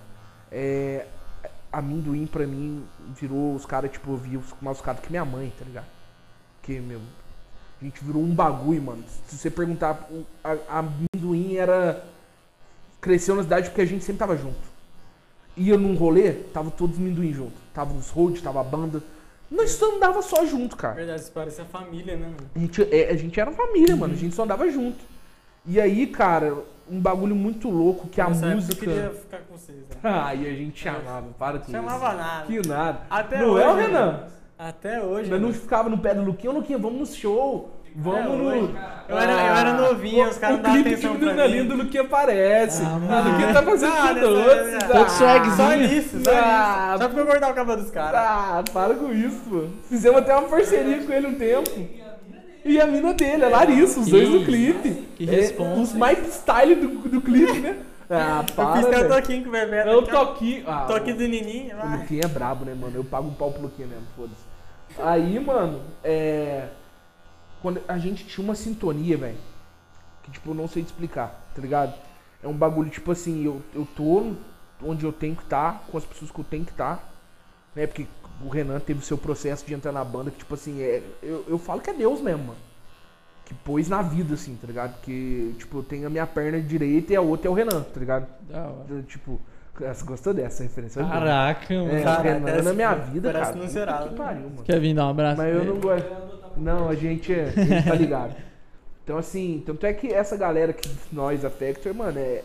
[0.51, 1.07] é,
[1.73, 2.85] amendoim pra mim
[3.15, 5.87] virou os caras, tipo, eu via os, mais os caras que minha mãe, tá ligado?
[6.61, 7.01] Porque, meu,
[7.81, 9.05] a gente virou um bagulho, mano.
[9.29, 10.09] Se você perguntar,
[10.43, 12.05] a, a amendoim era.
[13.01, 14.59] Cresceu na cidade porque a gente sempre tava junto.
[15.57, 17.55] Ia num rolê, tava todos os amendoim junto.
[17.73, 19.03] Tava os road, tava a banda.
[19.51, 20.95] Nós só andava só junto, cara.
[20.95, 22.51] Verdade, isso parece a família, né, mano?
[22.55, 24.15] A gente, é, a gente era família, mano.
[24.15, 24.99] A gente só andava junto.
[25.65, 26.57] E aí, cara,
[26.91, 28.85] um bagulho muito louco que a Nessa época música.
[28.85, 29.97] Eu queria ficar com vocês, né?
[30.03, 32.17] Ai, a gente chamava, para com Chamava isso.
[32.17, 32.47] nada.
[32.47, 33.01] Que nada.
[33.11, 33.63] Até não hoje.
[33.65, 34.21] é o Renan?
[34.59, 35.31] Até hoje.
[35.31, 37.71] Nós não ficava no pé do Luquinha, Luquinha, vamos no show.
[37.99, 38.27] Vamos É,
[38.61, 38.75] no.
[39.09, 41.63] Eu era- eu era novinho, o- os caras O não davam clipe atenção pra Adrenalina
[41.63, 41.69] mim.
[41.69, 42.83] do Luquinha aparece.
[42.85, 44.75] Ah, Ah, o Luquinha tá fazendo Ah, tudo doce.
[44.75, 45.57] é, Todo ah, swagzinho.
[45.57, 47.13] Só nisso, só Ah, nisso.
[47.15, 48.21] Só eu cortava o cabelo dos caras.
[48.21, 49.65] Ah, para com isso, pô.
[49.89, 51.71] Fizemos até uma parceria com ele um tempo.
[52.65, 54.45] E a mina dele, a Larissa, os Que dois no isso.
[54.45, 54.91] clipe.
[55.17, 55.81] Que É, responsa.
[55.81, 57.77] Os mais style do, do clipe, né?
[58.11, 59.57] Ah, Eu para, fiz até o toquinho com o.
[59.57, 60.65] É o toquinho.
[60.67, 61.77] Ah, Toquinho do Nininho.
[61.77, 61.91] O.
[61.97, 62.93] Luquinha é brabo, né, mano?
[62.95, 64.45] Eu pago um pau pro Luquinha mesmo, foda-se.
[65.03, 66.65] Aí, mano, é.
[67.63, 69.39] Quando a gente tinha uma sintonia, velho.
[70.23, 71.95] Que, tipo, eu não sei te explicar, tá ligado?
[72.43, 74.33] É um bagulho, tipo assim, eu, eu tô
[74.83, 77.13] onde eu tenho que estar, com as pessoas que eu tenho que estar.
[77.75, 77.87] Né?
[77.87, 78.07] Porque
[78.45, 81.45] o Renan teve o seu processo de entrar na banda, que, tipo assim, é, eu,
[81.49, 82.59] eu falo que é Deus mesmo, mano.
[83.45, 85.01] Que pôs na vida, assim, tá ligado?
[85.03, 88.01] Que, tipo, eu tenho a minha perna direita e a outra é o Renan, tá
[88.01, 88.27] ligado?
[88.51, 89.03] Da hora.
[89.07, 89.41] Tipo,
[89.79, 91.05] você gostou dessa referência?
[91.05, 91.93] Caraca, mano.
[91.97, 93.55] É, Cara, o Renan parece- na minha vida, parece cara.
[93.57, 94.09] no puta Cerrado.
[94.09, 94.63] que pariu, mano.
[94.65, 95.37] Quer vir dar um abraço?
[95.39, 96.26] Mas eu não gosto.
[96.57, 97.53] Não, a gente é.
[97.57, 98.35] A gente tá ligado.
[99.05, 102.43] Então, assim, tanto é que essa galera que nós, a Factor, mano, é.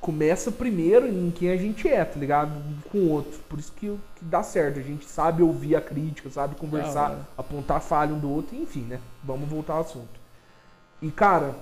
[0.00, 2.52] Começa primeiro em quem a gente é, tá ligado?
[2.90, 3.40] Com o outro.
[3.48, 3.86] Por isso que,
[4.16, 4.78] que dá certo.
[4.78, 7.28] A gente sabe ouvir a crítica, sabe conversar, hora.
[7.38, 9.00] apontar falha um do outro, enfim, né?
[9.22, 10.20] Vamos voltar ao assunto.
[11.00, 11.54] E, cara,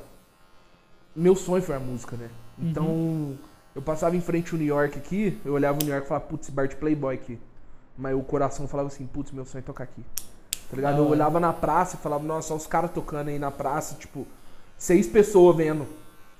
[1.14, 2.28] meu sonho foi a música, né?
[2.59, 3.38] Então,
[3.74, 6.26] eu passava em frente ao New York aqui, eu olhava o New York e falava,
[6.26, 7.38] putz, bar de Playboy aqui.
[7.96, 10.05] Mas o coração falava assim, putz, meu sonho é tocar aqui.
[10.72, 10.96] Tá ligado?
[10.96, 14.26] Eu olhava na praça e falava, nossa, os caras tocando aí na praça, tipo,
[14.78, 15.86] seis pessoas vendo.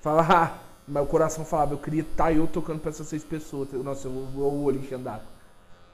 [0.01, 0.59] Falava, ah,
[0.89, 3.71] mas o coração falava, eu queria estar eu tocando pra essas seis pessoas.
[3.73, 5.27] Nossa, eu vou o olho enchendo d'água.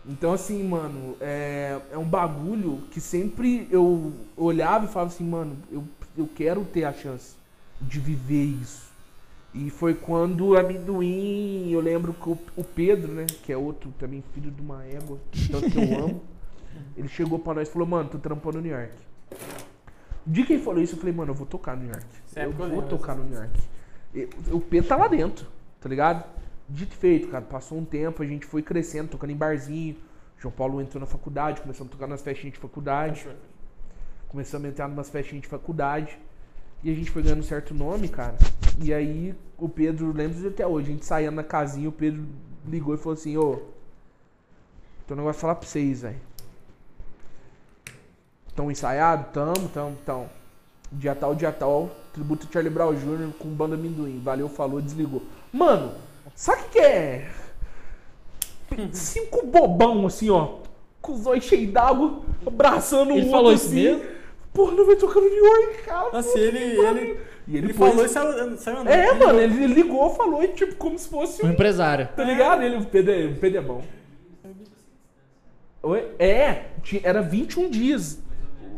[0.06, 5.56] Então, assim, mano, é, é um bagulho que sempre eu olhava e falava assim, mano,
[5.68, 5.82] eu,
[6.16, 7.34] eu quero ter a chance
[7.80, 8.86] de viver isso.
[9.52, 13.92] E foi quando o amendoim, eu lembro que o, o Pedro, né, que é outro
[13.98, 15.18] também filho de uma égua,
[15.50, 16.22] tanto que eu amo,
[16.96, 18.94] ele chegou pra nós e falou, mano, tô trampando no New York.
[20.26, 22.06] O dia que ele falou isso, eu falei, mano, eu vou tocar no New York.
[22.36, 23.60] Eu época eu vou lembro, tocar no New York.
[24.14, 25.46] E O Pedro tá lá dentro,
[25.80, 26.24] tá ligado?
[26.68, 27.44] Dito e feito, cara.
[27.44, 29.96] Passou um tempo, a gente foi crescendo, tocando em barzinho.
[30.38, 33.26] João Paulo entrou na faculdade, começamos a tocar nas festinhas de faculdade.
[34.28, 36.18] Começamos a entrar numas festinhas de faculdade.
[36.82, 38.36] E a gente foi ganhando um certo nome, cara.
[38.80, 42.24] E aí o Pedro, lembro até hoje, a gente saía na casinha, o Pedro
[42.66, 43.56] ligou e falou assim, ô,
[45.06, 46.27] tem um negócio pra falar pra vocês, velho.
[48.58, 49.26] Tão ensaiado?
[49.32, 50.28] Tamo, tamo, tamo.
[50.90, 53.30] Dia tal, dia tal, tributo Charlie Brown Jr.
[53.38, 54.18] com banda amendoim.
[54.20, 55.22] Valeu, falou, desligou.
[55.52, 55.92] Mano,
[56.34, 57.28] sabe o que que é?
[58.90, 60.56] Cinco bobão assim, ó.
[61.00, 63.74] Com os olhos cheios d'água, abraçando Ele o outro falou isso assim.
[63.76, 64.02] mesmo?
[64.52, 66.10] Porra, não vai tocar no New York, cara.
[66.12, 68.88] Nossa, e ele, ele, E ele, ele pôs- falou e saiu, saiu andando.
[68.92, 71.52] É, Ele- mano, ele ligou, falou e tipo, como se fosse Um um.
[71.52, 72.08] empresário.
[72.16, 72.62] Tá ligado?
[72.64, 73.84] Ele, o Pedro, é- o Pedro é bom.
[75.80, 76.08] Oi?
[76.18, 76.64] É,
[77.04, 78.18] era 21 dias,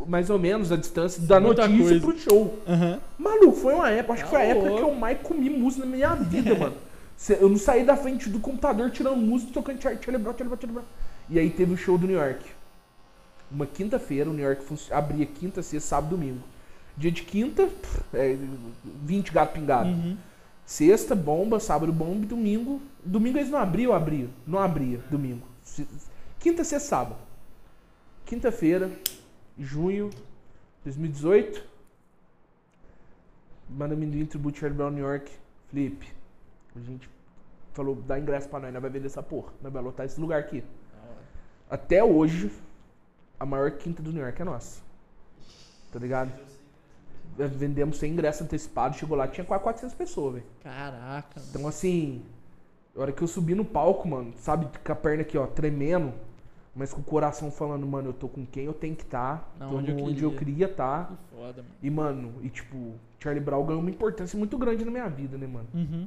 [0.07, 2.07] mais ou menos, a distância da Muita notícia coisa.
[2.07, 2.59] pro show.
[2.67, 3.01] Aham.
[3.19, 5.85] Maluco, foi uma época, acho que foi a Tá época que eu mais comi música
[5.85, 6.77] na minha vida, mano.
[7.29, 10.73] Eu não saí da frente do computador tirando música, tocando Charlie Brown, Charlie Brown, Charlie
[10.73, 10.85] Brown.
[11.29, 12.45] E aí teve o show do New York.
[13.51, 16.41] Uma quinta-feira, o New York abria quinta, sexta, sábado, domingo.
[16.97, 17.69] Dia de quinta,
[18.15, 18.37] é,
[19.05, 19.91] 20 gato pingado.
[19.91, 20.17] Uhum.
[20.65, 22.81] Sexta, bomba, sábado, bomba domingo.
[23.05, 24.29] Domingo eles não abriam, abriam.
[24.47, 25.43] Não abria, domingo.
[26.39, 27.17] Quinta, sexta, sábado.
[28.25, 28.91] Quinta-feira,
[29.61, 30.11] junho
[30.85, 31.69] 2018.
[33.69, 35.31] Manda amendoim, tributo Charlie Brown, New York.
[35.69, 36.13] Felipe,
[36.75, 37.09] a gente
[37.73, 39.53] falou, dá ingresso pra nós, nós vai vender essa porra.
[39.63, 40.65] Nós vai lotar esse lugar aqui.
[41.69, 42.51] Até hoje,
[43.39, 44.83] a maior quinta do New York é nossa.
[45.93, 46.33] Tá ligado?
[47.37, 50.47] Vendemos sem ingresso antecipado, chegou lá, tinha quase 400 pessoas, velho.
[50.63, 51.41] Caraca.
[51.49, 52.25] Então, assim,
[52.97, 56.13] a hora que eu subi no palco, mano, sabe, com a perna aqui, ó, tremendo,
[56.75, 59.65] mas com o coração falando, mano, eu tô com quem eu tenho que estar, tô
[59.77, 60.67] onde eu onde eu queria.
[60.67, 61.09] estar.
[61.09, 61.75] Que foda, mano.
[61.83, 65.47] E, mano, e tipo, Charlie Brown ganhou uma importância muito grande na minha vida, né,
[65.47, 65.69] mano?
[65.75, 66.07] Uhum.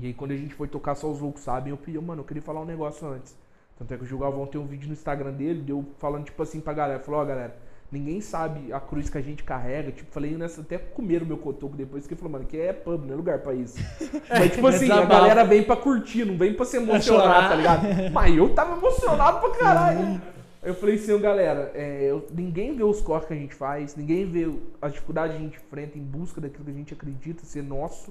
[0.00, 2.24] E aí, quando a gente foi tocar Só os Loucos Sabem, eu pedi, mano, eu
[2.24, 3.36] queria falar um negócio antes.
[3.76, 6.42] Tanto é que o Gil Galvão tem um vídeo no Instagram dele, deu falando, tipo
[6.42, 7.00] assim, pra galera.
[7.00, 7.56] Falou, ó, galera,
[7.90, 9.92] ninguém sabe a cruz que a gente carrega.
[9.92, 13.04] Tipo, falei nessa, até comeram meu cotoco depois, que ele falou, mano, que é pub,
[13.04, 13.76] não é lugar pra isso.
[14.28, 17.86] Mas, tipo assim, a galera vem pra curtir, não vem pra se emocionar, tá ligado?
[18.12, 20.20] Mas eu tava emocionado pra caralho.
[20.62, 24.24] Eu falei assim, galera, é, eu- ninguém vê os corres que a gente faz, ninguém
[24.24, 27.62] vê as dificuldades que a gente enfrenta em busca daquilo que a gente acredita ser
[27.62, 28.10] nosso.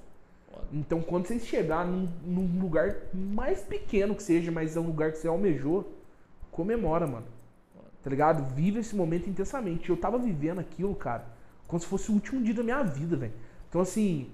[0.71, 5.11] Então, quando vocês chegar num, num lugar mais pequeno que seja, mas é um lugar
[5.11, 5.91] que você almejou,
[6.51, 7.25] comemora, mano.
[8.03, 8.43] Tá ligado?
[8.53, 9.89] Vive esse momento intensamente.
[9.89, 11.25] Eu tava vivendo aquilo, cara,
[11.67, 13.33] como se fosse o último dia da minha vida, velho.
[13.69, 14.29] Então, assim,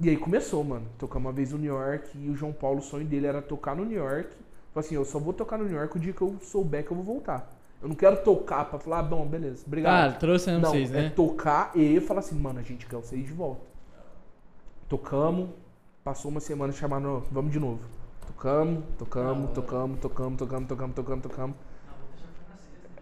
[0.00, 0.86] E aí começou, mano.
[0.98, 3.76] Tocamos uma vez no New York e o João Paulo, o sonho dele era tocar
[3.76, 4.30] no New York.
[4.74, 6.90] Falei assim, eu só vou tocar no New York o dia que eu souber que
[6.90, 7.48] eu vou voltar.
[7.80, 10.12] Eu não quero tocar pra falar, ah, bom, beleza, obrigado.
[10.14, 11.10] Ah, trouxe não, vocês, é né?
[11.10, 13.60] tocar e falar assim, mano, a gente quer vocês de volta.
[14.88, 15.50] Tocamos,
[16.02, 17.80] passou uma semana chamando, vamos de novo.
[18.26, 21.56] Tocamos, tocamos, tocamos, tocamos, tocamos, tocamos, tocamos, tocamos.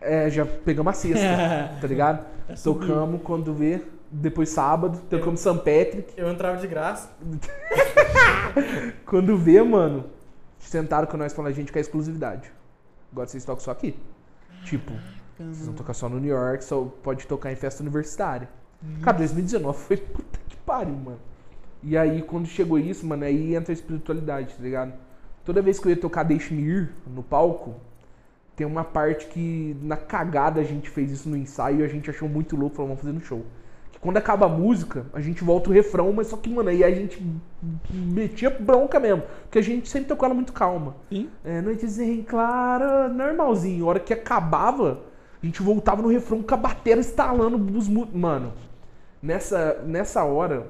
[0.00, 2.24] É, já pegamos a sexta, tá ligado?
[2.56, 2.88] subiu.
[2.88, 5.54] Tocamos quando vê, depois sábado, tocamos St.
[5.56, 6.14] Patrick.
[6.16, 7.10] Eu entrava de graça.
[9.06, 10.06] Quando vê, mano,
[10.58, 12.50] sentaram com nós falando, a gente quer exclusividade.
[13.12, 13.96] Agora vocês tocam só aqui.
[14.64, 14.92] Tipo,
[15.36, 18.48] vocês vão tocar só no New York, só pode tocar em festa universitária.
[19.02, 21.20] Cara, 2019 foi puta que pariu, mano.
[21.82, 24.92] E aí, quando chegou isso, mano, aí entra a espiritualidade, tá ligado?
[25.44, 27.76] Toda vez que eu ia tocar Deixe-me Ir no palco,
[28.60, 32.10] tem uma parte que na cagada a gente fez isso no ensaio e a gente
[32.10, 33.42] achou muito louco, falou, vamos fazer no show.
[33.90, 36.84] Que quando acaba a música, a gente volta o refrão, mas só que, mano, aí
[36.84, 37.26] a gente
[37.90, 39.22] metia bronca mesmo.
[39.44, 40.94] Porque a gente sempre tocou ela muito calma.
[41.08, 41.30] Sim.
[41.42, 43.86] É, noites em claro, normalzinho.
[43.86, 45.04] A hora que acabava,
[45.42, 48.52] a gente voltava no refrão com a bateria estalando os Mano,
[49.22, 50.66] nessa, nessa hora,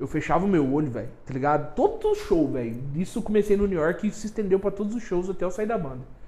[0.00, 1.74] eu fechava o meu olho, velho, tá ligado?
[1.74, 2.82] Todo show, velho.
[2.96, 5.50] Isso eu comecei no New York e se estendeu pra todos os shows até eu
[5.50, 6.21] sair da banda.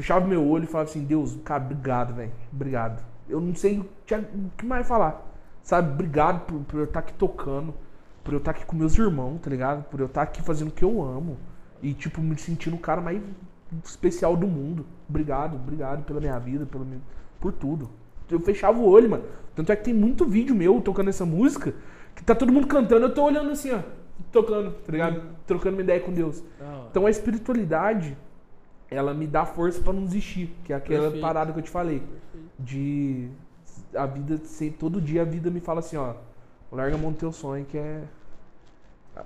[0.00, 2.32] Fechava o meu olho e falava assim, Deus, cara, obrigado, velho.
[2.50, 3.04] Obrigado.
[3.28, 5.30] Eu não sei o que o que mais falar.
[5.62, 7.74] Sabe, obrigado por, por eu estar aqui tocando,
[8.24, 9.84] por eu estar aqui com meus irmãos, tá ligado?
[9.90, 11.36] Por eu estar aqui fazendo o que eu amo.
[11.82, 13.20] E, tipo, me sentindo o cara mais
[13.84, 14.86] especial do mundo.
[15.06, 17.00] Obrigado, obrigado pela minha vida, pelo meu,
[17.38, 17.90] por tudo.
[18.30, 19.24] Eu fechava o olho, mano.
[19.54, 21.74] Tanto é que tem muito vídeo meu tocando essa música,
[22.14, 23.80] que tá todo mundo cantando, eu tô olhando assim, ó.
[24.32, 25.22] Tocando, tá ligado?
[25.46, 26.42] Trocando uma ideia com Deus.
[26.90, 28.16] Então a espiritualidade,
[28.90, 31.22] ela me dá força pra não desistir, que é aquela Perfeito.
[31.22, 32.02] parada que eu te falei,
[32.58, 33.28] de
[33.94, 34.40] a vida
[34.78, 36.14] todo dia a vida me fala assim, ó,
[36.72, 38.02] larga a mão do teu sonho que é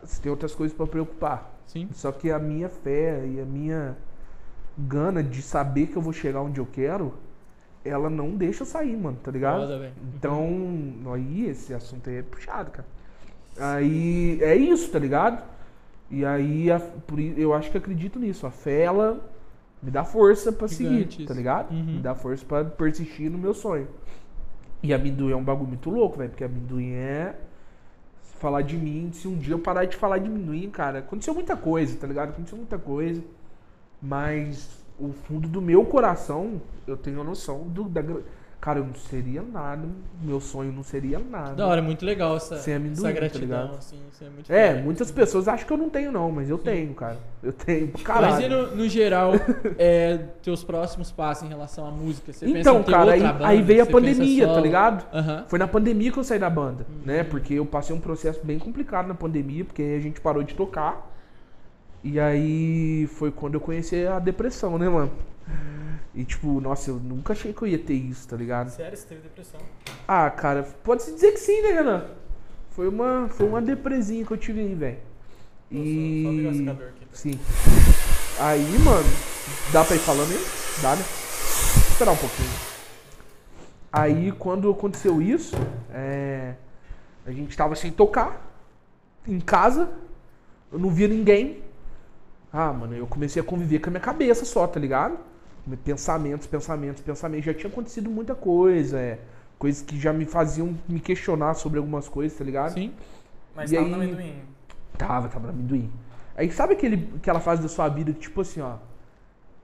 [0.02, 1.52] você tem outras coisas pra preocupar.
[1.66, 1.88] Sim.
[1.92, 3.96] Só que a minha fé e a minha
[4.76, 7.14] gana de saber que eu vou chegar onde eu quero,
[7.84, 9.66] ela não deixa sair, mano, tá ligado?
[9.78, 9.92] Velho.
[10.14, 10.48] Então,
[11.12, 12.88] aí esse assunto aí é puxado, cara.
[13.58, 15.44] Aí é isso, tá ligado?
[16.10, 16.80] E aí a-
[17.36, 18.46] eu acho que acredito nisso.
[18.46, 19.20] A fé, ela
[19.84, 21.70] me dá força pra seguir, tá ligado?
[21.70, 21.84] Uhum.
[21.84, 23.86] Me dá força pra persistir no meu sonho.
[24.82, 27.34] E amendoim é um bagulho muito louco, velho, porque amendoim é
[28.38, 29.10] falar de mim.
[29.12, 32.30] Se um dia eu parar de falar de amendoim, cara, aconteceu muita coisa, tá ligado?
[32.30, 33.22] Aconteceu muita coisa.
[34.00, 34.68] Mas
[34.98, 38.02] o fundo do meu coração, eu tenho a noção do, da.
[38.60, 39.86] Cara, eu não seria nada.
[40.22, 41.54] Meu sonho não seria nada.
[41.54, 43.76] Da hora, é muito legal essa, Sem amendoim, essa tá gratidão, ligado?
[43.78, 44.82] assim, é muito É, foda.
[44.82, 47.18] muitas pessoas acham que eu não tenho, não, mas eu tenho, cara.
[47.42, 48.66] Eu tenho pra Mas e caralho.
[48.70, 49.32] no, no geral,
[49.78, 52.32] é, teus próximos passos em relação à música?
[52.32, 53.46] Você Então, cara, aí, banda?
[53.46, 55.04] aí veio a pandemia, tá ligado?
[55.12, 55.44] Aham.
[55.46, 57.02] Foi na pandemia que eu saí da banda, Uhum.
[57.04, 57.22] né?
[57.22, 60.54] Porque eu passei um processo bem complicado na pandemia, porque aí a gente parou de
[60.54, 61.10] tocar.
[62.02, 65.10] E aí foi quando eu conheci a depressão, né, mano?
[66.14, 68.68] E tipo, nossa, eu nunca achei que eu ia ter isso, tá ligado?
[68.70, 69.60] Sério, você teve depressão?
[70.06, 72.04] Ah, cara, pode-se dizer que sim, né, Renan?
[72.70, 74.98] Foi uma, foi uma depresinha que eu tive aí, velho.
[75.70, 76.58] Só- só E.
[76.58, 77.00] secador aqui.
[77.04, 77.10] tá?
[77.12, 77.40] Sim.
[78.38, 79.08] Aí, mano,
[79.72, 80.46] dá pra ir falando aí?
[80.82, 81.02] Dá, né?
[81.02, 82.50] Vou esperar um pouquinho.
[83.92, 85.54] Aí, quando aconteceu isso,
[85.92, 86.54] é,
[87.26, 88.40] a gente tava sem tocar,
[89.26, 89.88] em casa,
[90.72, 91.62] eu não via ninguém.
[92.52, 95.18] Ah, mano, eu comecei a conviver com a minha cabeça só, tá ligado?
[95.84, 97.44] Pensamentos, pensamentos, pensamentos.
[97.46, 99.18] Já tinha acontecido muita coisa, é.
[99.58, 102.74] Coisas que já me faziam me questionar sobre algumas coisas, tá ligado?
[102.74, 102.92] Sim.
[103.54, 104.34] Mas E tava aí- no amendoim.
[104.98, 105.90] Tava, tava no amendoim.
[106.36, 108.76] Aí sabe aquele, aquela fase da sua vida que, tipo assim, ó.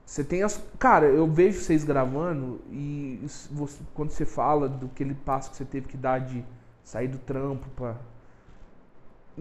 [0.07, 0.61] Você tem as.
[0.79, 3.21] Cara, eu vejo vocês gravando e
[3.51, 6.45] você- quando você fala do aquele passo que você teve que dar de
[6.83, 7.97] sair do trampo pra.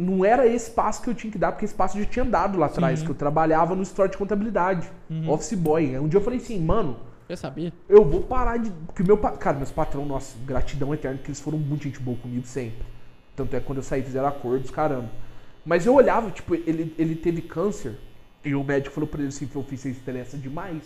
[0.01, 2.23] Não era esse passo que eu tinha que dar, porque esse passo eu já tinha
[2.23, 3.05] dado lá atrás, Sim.
[3.05, 5.29] que eu trabalhava no store de contabilidade, Uhum.
[5.29, 5.99] office boy.
[5.99, 6.95] Um dia eu falei assim, mano,
[7.27, 7.73] Eu sabia.
[7.89, 8.69] eu vou parar de.
[8.71, 9.17] Porque meu.
[9.17, 12.85] Cara, meus patrão, nossa, gratidão eterna, porque eles foram muito gente boa comigo sempre.
[13.35, 15.09] Tanto é que quando eu saí, fizeram acordos, caramba.
[15.65, 17.97] Mas eu olhava, tipo, ele, ele teve câncer.
[18.45, 20.81] E o médico falou pra ele assim: Fê, você estressa demais.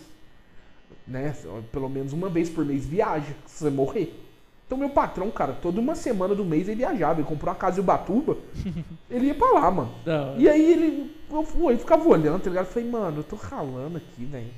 [1.06, 1.34] Né?
[1.70, 4.20] Pelo menos uma vez por mês viaja, se você morrer.
[4.66, 7.20] Então meu patrão, cara, toda uma semana do mês ele viajava.
[7.20, 8.36] Ele comprou uma casa em Ubatuba.
[9.10, 9.90] ele ia pra lá, mano.
[10.06, 10.34] Hora.
[10.38, 11.16] E aí ele.
[11.30, 12.66] Eu, eu ficava olhando, tá ligado?
[12.66, 14.50] Eu falei, mano, eu tô ralando aqui, velho.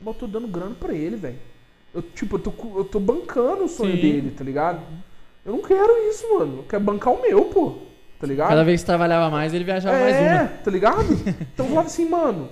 [0.00, 1.38] Mas eu tô dando grana pra ele, velho.
[1.92, 4.00] Eu, tipo, eu tô, eu tô bancando o sonho Sim.
[4.00, 4.80] dele, tá ligado?
[5.44, 6.58] Eu não quero isso, mano.
[6.58, 7.78] Eu quero bancar o meu, pô.
[8.20, 8.48] Tá ligado?
[8.48, 10.48] Cada vez que trabalhava mais, ele viajava mais é, uma.
[10.48, 11.06] tá ligado?
[11.52, 12.48] Então eu falava assim, mano,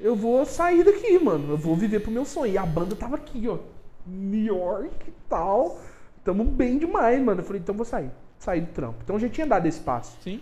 [0.00, 1.52] eu vou sair daqui, mano.
[1.52, 2.52] Eu vou viver pro meu sonho.
[2.52, 3.58] E a banda tava aqui, ó.
[4.06, 5.78] New York e tal.
[6.24, 7.40] Tamo bem demais, mano.
[7.40, 8.10] Eu falei, então vou sair.
[8.38, 8.98] Sair do trampo.
[9.02, 10.16] Então eu já tinha dado esse passo.
[10.22, 10.40] Sim.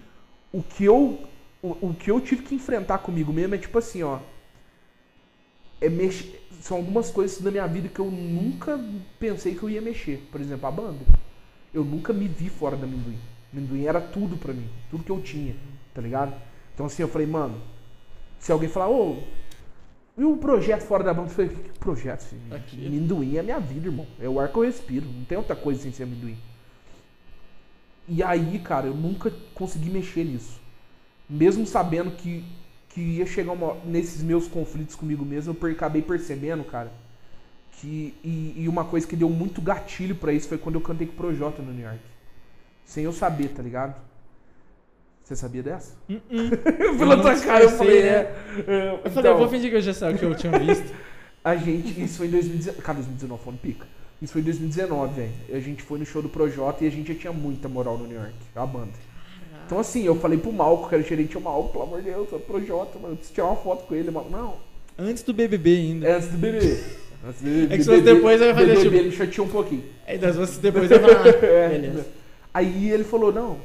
[0.52, 1.18] o que eu
[1.62, 4.18] o, o que eu tive que enfrentar comigo mesmo é tipo assim, ó.
[5.80, 6.24] É mex...
[6.60, 8.78] São algumas coisas da minha vida que eu nunca
[9.18, 10.26] pensei que eu ia mexer.
[10.30, 11.04] Por exemplo, a banda.
[11.72, 13.18] Eu nunca me vi fora da amendoim.
[13.52, 14.68] Amendoim era tudo pra mim.
[14.90, 15.54] Tudo que eu tinha,
[15.94, 16.34] tá ligado?
[16.74, 17.60] Então assim, eu falei, mano,
[18.38, 19.22] se alguém falar, ô,
[20.18, 21.28] e o projeto fora da banda?
[21.30, 22.22] Eu falei, que projeto?
[22.22, 22.54] Filho?
[22.54, 22.86] Aqui.
[22.86, 24.06] Amendoim é a minha vida, irmão.
[24.20, 25.06] É o ar que eu respiro.
[25.06, 26.36] Não tem outra coisa sem ser amendoim.
[28.08, 30.60] E aí, cara, eu nunca consegui mexer nisso.
[31.28, 32.44] Mesmo sabendo que,
[32.88, 36.92] que ia chegar uma, nesses meus conflitos comigo mesmo, eu per- acabei percebendo, cara,
[37.72, 38.14] que.
[38.24, 41.12] E, e uma coisa que deu muito gatilho pra isso foi quando eu cantei com
[41.12, 42.00] o Projota no New York.
[42.84, 43.94] Sem eu saber, tá ligado?
[45.30, 45.94] Você sabia dessa?
[46.98, 48.08] Pela não tua cara, eu falei, né?
[48.08, 48.34] é.
[48.66, 50.58] é, Eu falei, então, eu vou fingir que eu já sei o que eu tinha
[50.58, 50.92] visto.
[51.44, 52.82] a gente, isso foi em 2019.
[52.82, 53.86] Cara, 2019 foi um pica.
[54.20, 55.30] Isso foi em 2019, velho.
[55.52, 58.08] A gente foi no show do Projota e a gente já tinha muita moral no
[58.08, 58.90] New York, a banda.
[59.66, 62.10] Então assim, eu falei pro Malco, que era o gerente, o Malco, pelo amor de
[62.10, 64.10] Deus, é o Projota, mano, eu preciso tirar uma foto com ele.
[64.10, 64.56] Malco, não,
[64.98, 66.08] Antes do BBB ainda.
[66.08, 66.66] é antes do BBB.
[67.24, 67.74] Antes do BBB.
[67.74, 69.84] É que se fosse depois, eu ia fazer BBB, tipo- ele chateou um pouquinho.
[70.08, 71.68] É, das vezes depois eu falo, ah, É.
[71.68, 72.06] beleza.
[72.52, 73.58] Aí ele falou, não,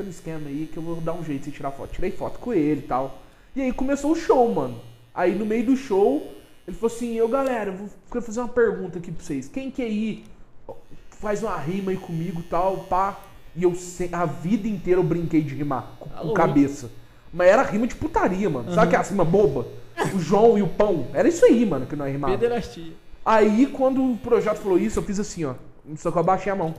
[0.00, 1.92] fica no esquema aí que eu vou dar um jeito de tirar foto.
[1.92, 3.18] Tirei foto com ele e tal.
[3.54, 4.80] E aí começou o show, mano.
[5.14, 6.32] Aí no meio do show,
[6.66, 9.48] ele falou assim, eu galera, eu vou fazer uma pergunta aqui pra vocês.
[9.48, 10.24] Quem quer ir?
[11.10, 13.20] Faz uma rima aí comigo e tal, pá.
[13.54, 13.74] E eu
[14.12, 16.90] a vida inteira eu brinquei de rimar com, Tá cabeça.
[17.32, 18.68] Mas era rima de putaria, mano.
[18.70, 18.86] Sabe Aham.
[18.88, 19.66] aquela rima boba?
[20.14, 21.08] O João e o pão.
[21.12, 22.40] Era isso aí, mano, que nós rimávamos.
[22.40, 22.92] Pederastia.
[23.24, 25.54] Aí, quando o Projota falou isso, eu fiz assim, ó.
[25.96, 26.74] Só que eu abaixei a mão.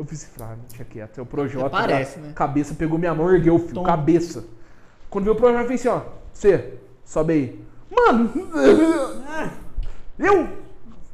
[0.00, 1.18] Eu fiz assim, ah, não tinha quieto.
[1.18, 1.66] É o Projota.
[1.76, 2.32] Até parece, né?
[2.34, 3.74] Cabeça pegou minha mão, ergueu, filho.
[3.74, 3.82] Tom.
[3.82, 4.46] Cabeça.
[5.10, 6.00] Quando veio o Projota, eu fiz assim, ó.
[6.32, 7.60] Você, sobe aí.
[7.94, 8.32] Mano!
[10.18, 10.48] Eu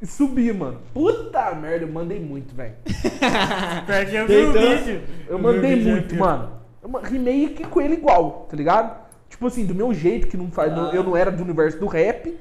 [0.04, 0.78] subi, mano.
[0.92, 2.74] Puta merda, eu mandei muito, velho.
[2.84, 4.52] Que vi o Deitou.
[4.52, 5.02] vídeo.
[5.28, 6.52] Eu mandei o muito, eu- mano.
[6.82, 8.98] Eu rimei aqui com ele igual, tá ligado?
[9.30, 10.72] Tipo assim, do meu jeito, que não faz.
[10.72, 10.90] Ah.
[10.92, 12.36] Eu não era do universo do rap.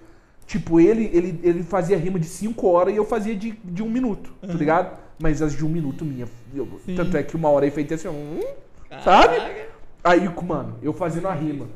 [0.46, 3.90] Tipo, ele, ele, ele fazia rima de 5 horas e eu fazia de, de um
[3.90, 5.05] minuto, tá ligado?
[5.20, 6.28] Mas as de um minuto minha.
[6.54, 8.42] eu- tanto é que uma hora aí feita assim, hum,
[9.04, 9.38] sabe?
[10.04, 11.68] Aí, mano, eu fazendo a rima.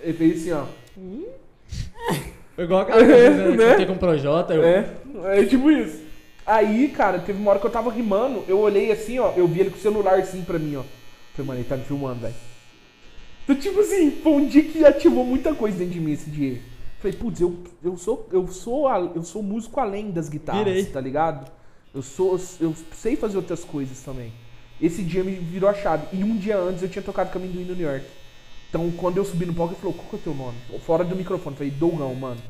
[0.00, 0.64] Ele fez assim, ó.
[2.54, 3.48] Foi igual aquela vez, né?
[3.56, 3.74] Né?
[3.76, 4.54] Que eu com o Projota.
[4.54, 4.62] Eu...
[4.64, 4.86] É,
[5.40, 6.02] é tipo isso.
[6.46, 9.60] Aí, cara, teve uma hora que eu tava rimando, eu olhei assim, ó, eu vi
[9.60, 10.82] ele com o celular assim pra mim, ó.
[11.34, 12.34] Falei, mano, ele tá me filmando, velho.
[13.44, 16.60] Então, tipo assim, foi um dia que ativou muita coisa dentro de mim esse dia.
[17.00, 20.84] Falei, putz, eu, eu sou eu sou a- eu sou músico além das guitarras, Virei.
[20.86, 21.50] tá ligado?
[21.94, 24.32] Eu sou eu sei fazer outras coisas também.
[24.80, 26.06] Esse dia me virou a chave.
[26.12, 28.04] E um dia antes eu tinha tocado com Amendoim no New York.
[28.68, 30.58] Então, quando eu subi no palco, ele falou, qual que é o teu nome?
[30.80, 31.54] Fora do microfone.
[31.54, 32.40] Eu falei, Dougão, mano.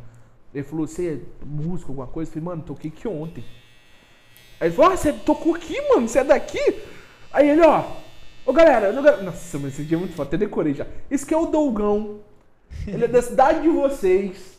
[0.55, 2.31] Ele falou, você é músico, alguma coisa?
[2.31, 3.45] Eu falei, mano, toquei aqui ontem.
[4.59, 6.09] Aí ele falou, ah, você tocou aqui, mano?
[6.09, 6.61] Você é daqui?
[7.31, 7.85] Aí ele, ó.
[8.47, 10.87] Ô galera, não- nossa, mas esse dia é muito foda, até decorei já.
[11.11, 12.21] Esse aqui é o Dougão.
[12.87, 14.55] Ele é da cidade de vocês.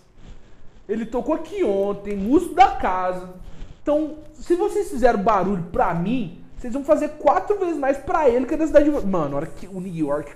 [0.87, 3.33] Ele tocou aqui ontem, músico da casa.
[3.85, 8.47] Então, se vocês fizeram barulho pra mim, vocês vão fazer quatro vezes mais pra ele
[8.47, 9.05] que é da cidade de.
[9.05, 10.31] Mano, hora que o New York,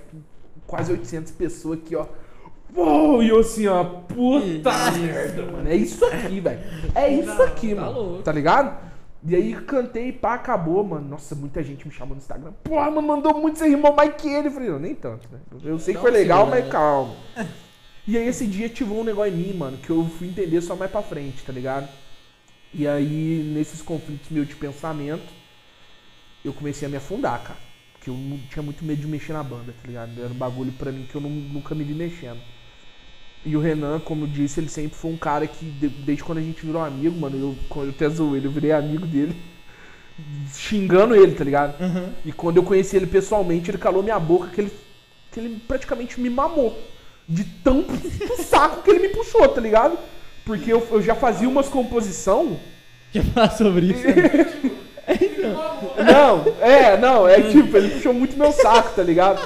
[0.68, 2.06] quase 800 pessoas aqui, ó.
[2.72, 5.68] Uou, e eu assim, ó, puta merda, mano.
[5.68, 6.60] É isso aqui, velho.
[6.94, 7.92] É isso aqui, tá mano.
[8.00, 8.22] louco.
[8.22, 8.78] Tá ligado?
[9.26, 11.08] E aí cantei, pá, acabou, mano.
[11.08, 12.52] Nossa, muita gente me chamou no Instagram.
[12.62, 14.46] Pô, mano, mandou muito, você rimou mais que ele.
[14.46, 15.40] Eu falei, não, nem tanto, né?
[15.64, 16.62] Eu sei que foi legal, segurada.
[16.62, 17.16] mas calma.
[18.06, 20.76] E aí esse dia ativou um negócio em mim, mano, que eu fui entender só
[20.76, 21.88] mais pra frente, tá ligado?
[22.72, 25.26] E aí, nesses conflitos meus de pensamento,
[26.44, 27.58] eu comecei a me afundar, cara.
[27.94, 30.12] Porque eu não- tinha muito medo de mexer na banda, tá ligado?
[30.18, 32.38] Era um bagulho pra mim que eu não- nunca me vi mexendo.
[33.44, 36.38] E o Renan, como eu disse, ele sempre foi um cara que, de- desde quando
[36.38, 39.34] a gente virou amigo, mano, eu, eu até zoei ele, eu virei amigo dele,
[40.54, 41.80] xingando ele, tá ligado?
[41.82, 42.12] Aham.
[42.24, 44.72] E quando eu conheci ele pessoalmente, ele calou minha boca que ele,
[45.32, 46.78] que ele praticamente me mamou.
[47.28, 47.84] De tão
[48.44, 49.98] saco que ele me puxou, tá ligado?
[50.50, 52.58] Porque eu, eu já fazia umas composição.
[53.12, 54.02] Quer falar sobre isso?
[55.96, 59.40] Não, é, não, é tipo, ele puxou muito meu saco, tá ligado?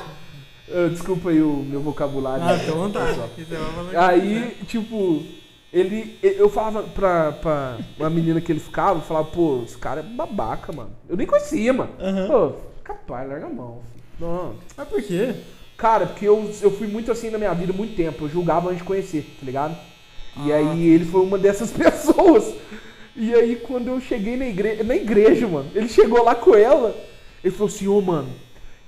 [0.71, 2.45] Ah, desculpa aí o meu vocabulário.
[2.45, 2.99] Ah, vai falando
[3.97, 5.23] Aí, tipo,
[5.73, 6.19] ele.
[6.23, 10.03] Eu falava pra, pra uma menina que ele ficava, eu falava, pô, esse cara é
[10.03, 10.91] babaca, mano.
[11.09, 11.93] Eu nem conhecia, mano.
[11.99, 12.27] Aham.
[12.27, 12.53] Pô,
[12.83, 13.81] capaz, larga a mão.
[13.91, 14.05] filho.
[14.31, 14.55] Não.
[14.77, 15.35] Mas por quê?
[15.79, 18.25] Cara, porque eu, eu fui muito assim na minha vida muito tempo.
[18.25, 19.77] Eu julgava antes de conhecer, tá ligado?
[20.45, 22.55] E Ah, aí ele foi uma dessas pessoas.
[23.17, 26.95] E aí quando eu cheguei na igreja, na igreja, mano, ele chegou lá com ela.
[27.43, 28.29] Ele falou assim, ô mano,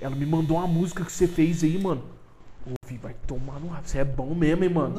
[0.01, 2.03] ela me mandou uma música que você fez aí, mano.
[2.65, 3.87] Ô, filho, vai tomar no rabo.
[3.87, 4.95] Você é bom mesmo, hein, mano.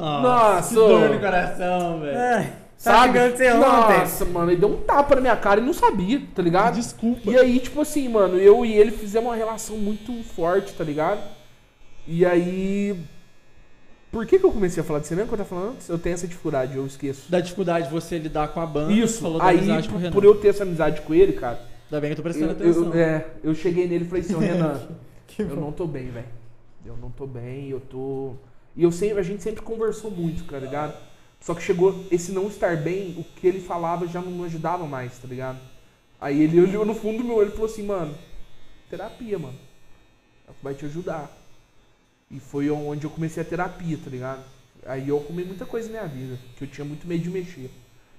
[0.68, 2.16] que dor no coração, velho.
[2.16, 3.12] É, tá Sabe?
[3.18, 3.98] chegando você ontem.
[3.98, 6.76] Nossa, mano, ele deu um tapa na minha cara e não sabia, tá ligado?
[6.76, 7.30] Desculpa.
[7.30, 11.20] E aí, tipo assim, mano, eu e ele fizemos uma relação muito forte, tá ligado?
[12.06, 12.98] E aí.
[14.10, 15.00] Por que, que eu comecei a falar?
[15.04, 15.88] Você lembra que eu tava falando antes?
[15.88, 17.30] Eu tenho essa dificuldade, eu esqueço.
[17.30, 18.92] Da dificuldade de você lidar com a banda.
[18.92, 20.12] Isso, Falou da aí, amizade com o por, Renan.
[20.12, 22.70] por eu ter essa amizade com ele, cara, Ainda bem que eu tô prestando eu,
[22.70, 22.84] atenção.
[22.86, 24.80] eu- é, eu cheguei nele e falei assim, ô Renan,
[25.38, 26.26] eu não tô bem, velho.
[26.86, 28.32] Eu não tô bem, eu tô.
[28.74, 30.94] E eu sempre, a gente sempre conversou muito, tá ligado?
[31.40, 35.18] Só que chegou esse não estar bem, o que ele falava já não ajudava mais,
[35.18, 35.58] tá ligado?
[36.20, 38.14] Aí ele olhou no fundo do meu olho e falou assim, mano,
[38.88, 39.58] terapia, mano.
[40.62, 41.30] Vai te ajudar.
[42.30, 44.44] E foi onde eu comecei a terapia, tá ligado?
[44.86, 47.70] Aí eu arrumei muita coisa na minha vida, que eu tinha muito medo de mexer,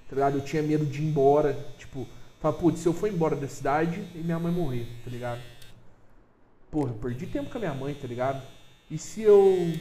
[0.08, 0.38] tá ligado?
[0.38, 2.06] Eu tinha medo de ir embora, tipo,
[2.40, 5.40] falar, putz, se eu for embora da cidade e minha mãe morrer, tá ligado?
[6.70, 8.42] Porra, eu perdi tempo com a minha mãe, tá ligado?
[8.90, 9.72] E se eu.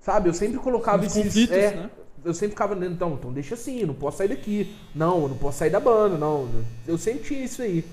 [0.00, 1.24] Sabe, eu sempre colocava Os esses.
[1.24, 1.90] conflitos, é, né?
[2.24, 4.74] Eu sempre ficava, então, então deixa assim, não posso sair daqui.
[4.94, 6.48] Não, eu não posso sair da banda, não.
[6.86, 7.84] Eu sempre tinha isso aí.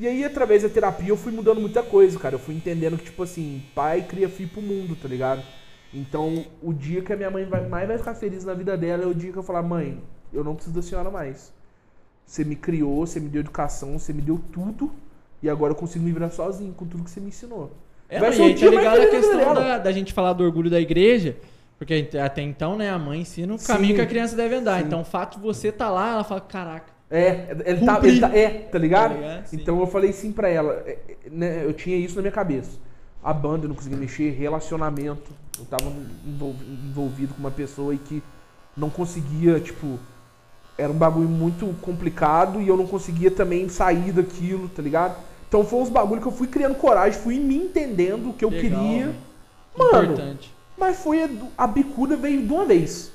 [0.00, 2.34] E aí, através da terapia, eu fui mudando muita coisa, cara.
[2.34, 5.42] Eu fui entendendo que, tipo assim, pai cria filho pro mundo, tá ligado?
[5.92, 9.02] Então, o dia que a minha mãe vai, mais vai ficar feliz na vida dela
[9.02, 11.52] é o dia que eu falar, mãe, eu não preciso da senhora mais.
[12.24, 14.90] Você me criou, você me deu educação, você me deu tudo.
[15.42, 17.70] E agora eu consigo me virar sozinho com tudo que você me ensinou.
[18.08, 20.42] É, Vai ser e o aí tá ligado a questão da, da gente falar do
[20.42, 21.36] orgulho da igreja,
[21.76, 23.66] porque até então, né, a mãe ensina o Sim.
[23.66, 24.80] caminho que a criança deve andar.
[24.80, 24.86] Sim.
[24.86, 28.36] Então, o fato de você tá lá, ela fala, caraca, É, ele tá, ele tá.
[28.36, 29.14] É, tá ligado?
[29.20, 29.42] Tá.
[29.52, 30.82] Então eu falei sim pra ela.
[30.86, 32.70] é, é, né, eu tinha isso na minha cabeça.
[33.22, 35.30] A banda eu não conseguia mexer, relacionamento.
[35.58, 35.92] Eu tava
[36.26, 36.54] envol-
[36.88, 38.22] envolvido com uma pessoa e que
[38.76, 39.98] não conseguia, tipo.
[40.78, 45.14] Era um bagulho muito complicado e eu não conseguia também sair daquilo, tá ligado?
[45.46, 48.48] Então foi uns bagulho que eu fui criando coragem, fui me entendendo o que eu
[48.48, 49.06] legal, queria.
[49.08, 49.14] né?
[49.76, 50.54] Mano, Importante.
[50.78, 53.12] mas foi a, a bicuda veio de uma vez.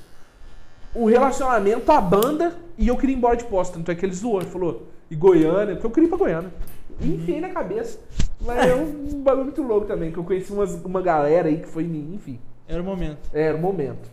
[0.95, 3.75] O relacionamento, a banda, e eu queria ir embora de posta.
[3.77, 6.51] Tanto é que ele zoou, ele falou, e Goiânia, porque eu queria ir pra Goiânia.
[7.01, 7.99] E enfiei na cabeça.
[8.41, 11.67] Mas é um bagulho muito louco também, que eu conheci umas- uma galera aí que
[11.67, 13.29] foi, enfim, Era o momento.
[13.33, 14.09] era o momento.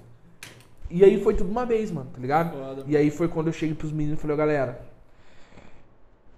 [0.90, 2.52] E aí foi tudo uma vez, mano, tá ligado?
[2.56, 2.84] Foda.
[2.86, 4.80] E aí foi quando eu cheguei pros meninos e falei, ó, galera,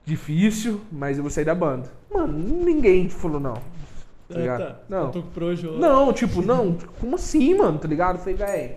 [0.05, 1.91] difícil, mas eu vou sair da banda.
[2.13, 3.55] Mano, ninguém falou não.
[4.29, 4.77] Tá ligado?
[4.89, 5.07] Não.
[5.07, 5.73] Eu tô com projo.
[5.73, 8.17] Não, tipo, não, como assim, mano, tá ligado?
[8.17, 8.77] Eu falei, velho.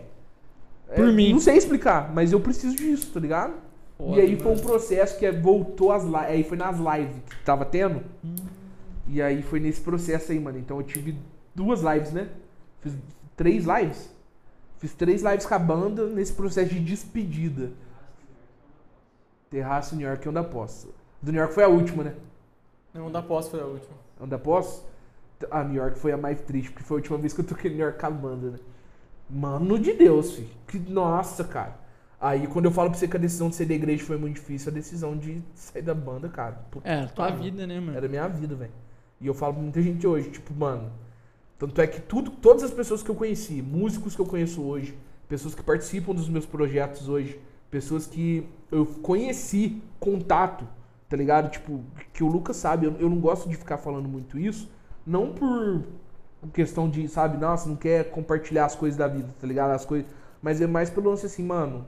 [0.96, 1.34] Por mim.
[1.34, 3.54] Não sei explicar, mas eu preciso disso, tá ligado?
[3.98, 6.22] Foda, e aí foi um processo que é- voltou às lives.
[6.28, 8.02] Aí foi nas lives que tava tendo.
[8.24, 8.36] Hum.
[9.08, 10.58] E aí foi nesse processo aí, mano.
[10.60, 11.18] Então eu tive
[11.56, 12.30] duas lives, né?
[12.82, 12.94] Fiz
[13.36, 14.10] três lives.
[14.78, 17.72] Fiz três lives com a banda nesse processo de despedida.
[19.50, 20.88] Terraço New York e Onda Posse.
[21.22, 22.14] Do New York foi a última, né?
[22.94, 23.96] Não, da posse foi a última.
[24.20, 24.82] Onda Posse?
[25.52, 27.70] A New York foi a mais triste, porque foi a última vez que eu toquei
[27.72, 28.58] New York com a banda, né?
[29.30, 30.50] Mano de Deus, filho.
[30.68, 31.78] Que, nossa, cara.
[32.20, 34.36] Aí quando eu falo pra você que a decisão de ser da igreja foi muito
[34.36, 36.66] difícil, a decisão de sair da banda, cara.
[36.72, 37.96] puta É, tua vida, né, mano?
[37.96, 38.72] Era minha vida, velho.
[39.22, 40.92] E eu falo pra muita gente hoje, tipo, mano.
[41.60, 44.98] Tanto é que tudo, todas as pessoas que eu conheci, músicos que eu conheço hoje,
[45.28, 50.68] pessoas que participam dos meus projetos hoje, pessoas que eu conheci, contato,
[51.10, 51.52] tá ligado?
[51.52, 54.70] Tipo, que o Lucas sabe, eu, eu não gosto de ficar falando muito isso,
[55.06, 55.84] não por
[56.54, 59.72] questão de, sabe, nossa, não quer compartilhar as coisas da vida, tá ligado?
[59.72, 60.10] As coisas,
[60.42, 61.86] mas é mais pelo lance assim, mano,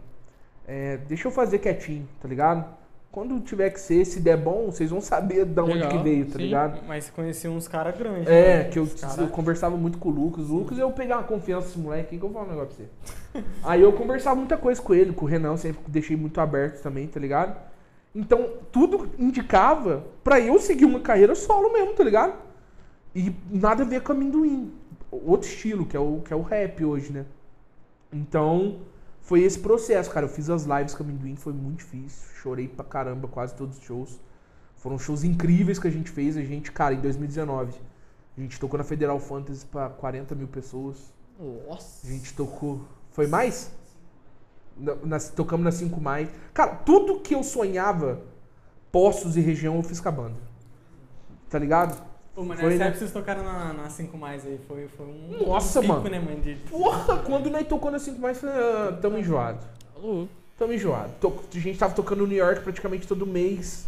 [0.67, 2.65] é, deixa eu fazer quietinho, tá ligado?
[3.11, 6.25] Quando tiver que ser, se der bom, vocês vão saber de onde Legal, que veio,
[6.27, 6.37] tá sim.
[6.43, 6.79] ligado?
[6.87, 8.27] Mas você conhecia uns caras grandes.
[8.27, 8.63] É, né?
[8.65, 10.47] que eu, cara- eu conversava muito com o Lucas.
[10.47, 13.41] O Lucas, eu pegar uma confiança nesse moleque, que eu vou falar um negócio pra
[13.41, 13.47] você.
[13.63, 17.07] Aí eu conversava muita coisa com ele, com o Renan, sempre deixei muito aberto também,
[17.07, 17.57] tá ligado?
[18.13, 22.33] Então, tudo indicava pra eu seguir uma carreira solo mesmo, tá ligado?
[23.15, 24.71] E nada a ver com amendoim.
[25.11, 27.25] Outro estilo, que é o, que é o rap hoje, né?
[28.11, 28.79] Então,
[29.21, 30.25] foi esse processo, cara.
[30.25, 32.29] Eu fiz as lives com amendoim, foi muito difícil.
[32.35, 34.19] Chorei pra caramba quase todos os shows.
[34.75, 36.37] Foram shows incríveis que a gente fez.
[36.37, 37.73] A gente, cara, em 2019,
[38.37, 41.13] a gente tocou na Federal Fantasy pra 40 mil pessoas.
[41.67, 42.05] Nossa.
[42.07, 42.81] A gente tocou.
[43.11, 43.71] Foi mais?
[44.77, 46.29] Na- nas- tocamos na 5 mais.
[46.53, 48.21] Cara, tudo que eu sonhava,
[48.91, 50.37] Poços e região, eu fiz com a banda.
[51.47, 52.01] Tá ligado?
[52.39, 52.85] Pô, mas Foi, nessa né?
[52.85, 54.57] época vocês tocaram na, na 5 mais aí.
[54.65, 55.45] Foi, foi um.
[55.45, 56.09] Nossa, um pico, mano.
[56.09, 56.39] né, mano?
[56.39, 56.55] De...
[56.69, 59.59] Porra, quando nós tocou na 5 mais, foi, ah, tamo enjoado.
[59.97, 60.25] Alô.
[60.57, 61.09] Tamo enjoado.
[61.19, 63.85] To- A gente tava tocando no New York praticamente todo mês.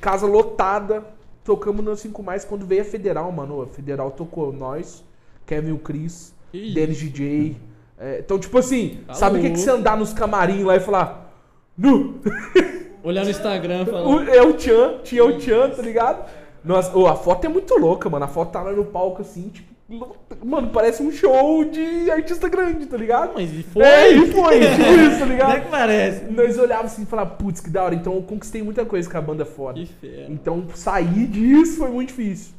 [0.00, 1.04] Casa lotada.
[1.44, 3.62] Tocamos no 5 mais quando veio a Federal, mano.
[3.62, 5.04] A Federal tocou nós,
[5.46, 7.56] Kevin e o Chris, Dennis DJ.
[7.98, 10.80] É, então, tipo assim, Tá sabe o que, que você andar nos camarim lá e
[10.80, 11.32] falar.
[11.76, 12.20] Nu!
[13.04, 14.28] Olhar no Instagram e O- falar.
[14.28, 16.28] É o Tchan, tinha o Tchan, tá ligado?
[16.68, 18.24] Nossa, ô, a foto é muito louca, mano.
[18.24, 19.76] A foto tá lá no palco assim, tipo.
[20.44, 23.32] Mano, parece um show de artista grande, tá ligado?
[23.34, 23.82] Mas e foi?
[23.82, 25.62] É, e foi, tipo isso, tá Como é ligado?
[25.62, 26.24] que parece?
[26.30, 27.94] Nós olhávamos assim e falávamos, putz, que da hora.
[27.94, 29.80] Então eu conquistei muita coisa com a banda foda.
[29.80, 30.26] Que fera.
[30.30, 32.52] Então sair disso foi muito difícil.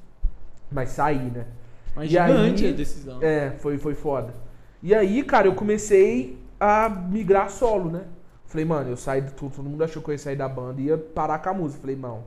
[0.71, 1.45] Mas sair, né?
[1.95, 3.19] Mas E aí- gigante a decisão.
[3.21, 4.33] É, foi, foi foda.
[4.81, 8.01] E aí, cara, eu comecei a migrar solo, né?
[8.47, 10.81] Falei, mano, eu saí do tudo, todo mundo achou que eu ia sair da banda
[10.81, 11.81] e ia parar com a música.
[11.81, 12.23] Falei, não,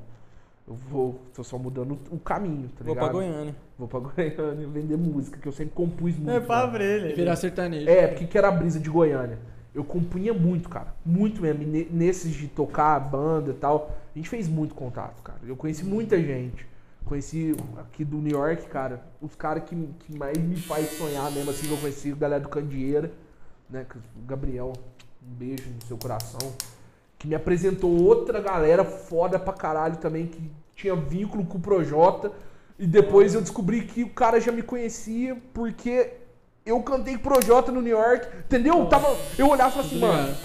[0.66, 3.04] eu vou, tô só mudando o caminho, tá Vou ligado?
[3.04, 3.56] pra Goiânia.
[3.78, 6.30] Vou pra Goiânia vender música, que eu sempre compus muito.
[6.30, 6.82] É pra mano.
[6.82, 7.14] ele.
[7.14, 7.88] Virar sertanejo.
[7.88, 9.38] É, porque que era a brisa de Goiânia?
[9.74, 10.94] Eu compunha muito, cara.
[11.04, 11.62] Muito mesmo.
[11.62, 15.38] E ne- nesses de tocar banda e tal, a gente fez muito contato, cara.
[15.46, 16.66] Eu conheci muita gente.
[17.04, 21.50] Conheci aqui do New York, cara, os caras que, que mais me faz sonhar mesmo,
[21.50, 23.10] assim, que eu conheci a galera do Candeeira,
[23.68, 23.84] né?
[24.26, 24.72] Gabriel,
[25.20, 26.38] um beijo no seu coração.
[27.22, 30.40] Que me apresentou outra galera foda pra caralho também, que
[30.74, 32.32] tinha vínculo com o Projota.
[32.76, 36.14] E depois eu descobri que o cara já me conhecia porque
[36.66, 38.76] eu cantei Projota no New York, entendeu?
[38.76, 40.36] Eu, tava, eu olhava e falava assim, mano,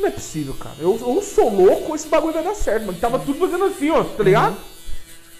[0.00, 0.76] não é possível, cara.
[0.78, 2.98] Eu, eu sou louco, esse bagulho vai dar certo, mano.
[2.98, 4.56] Tava tudo fazendo assim, ó, tá ligado?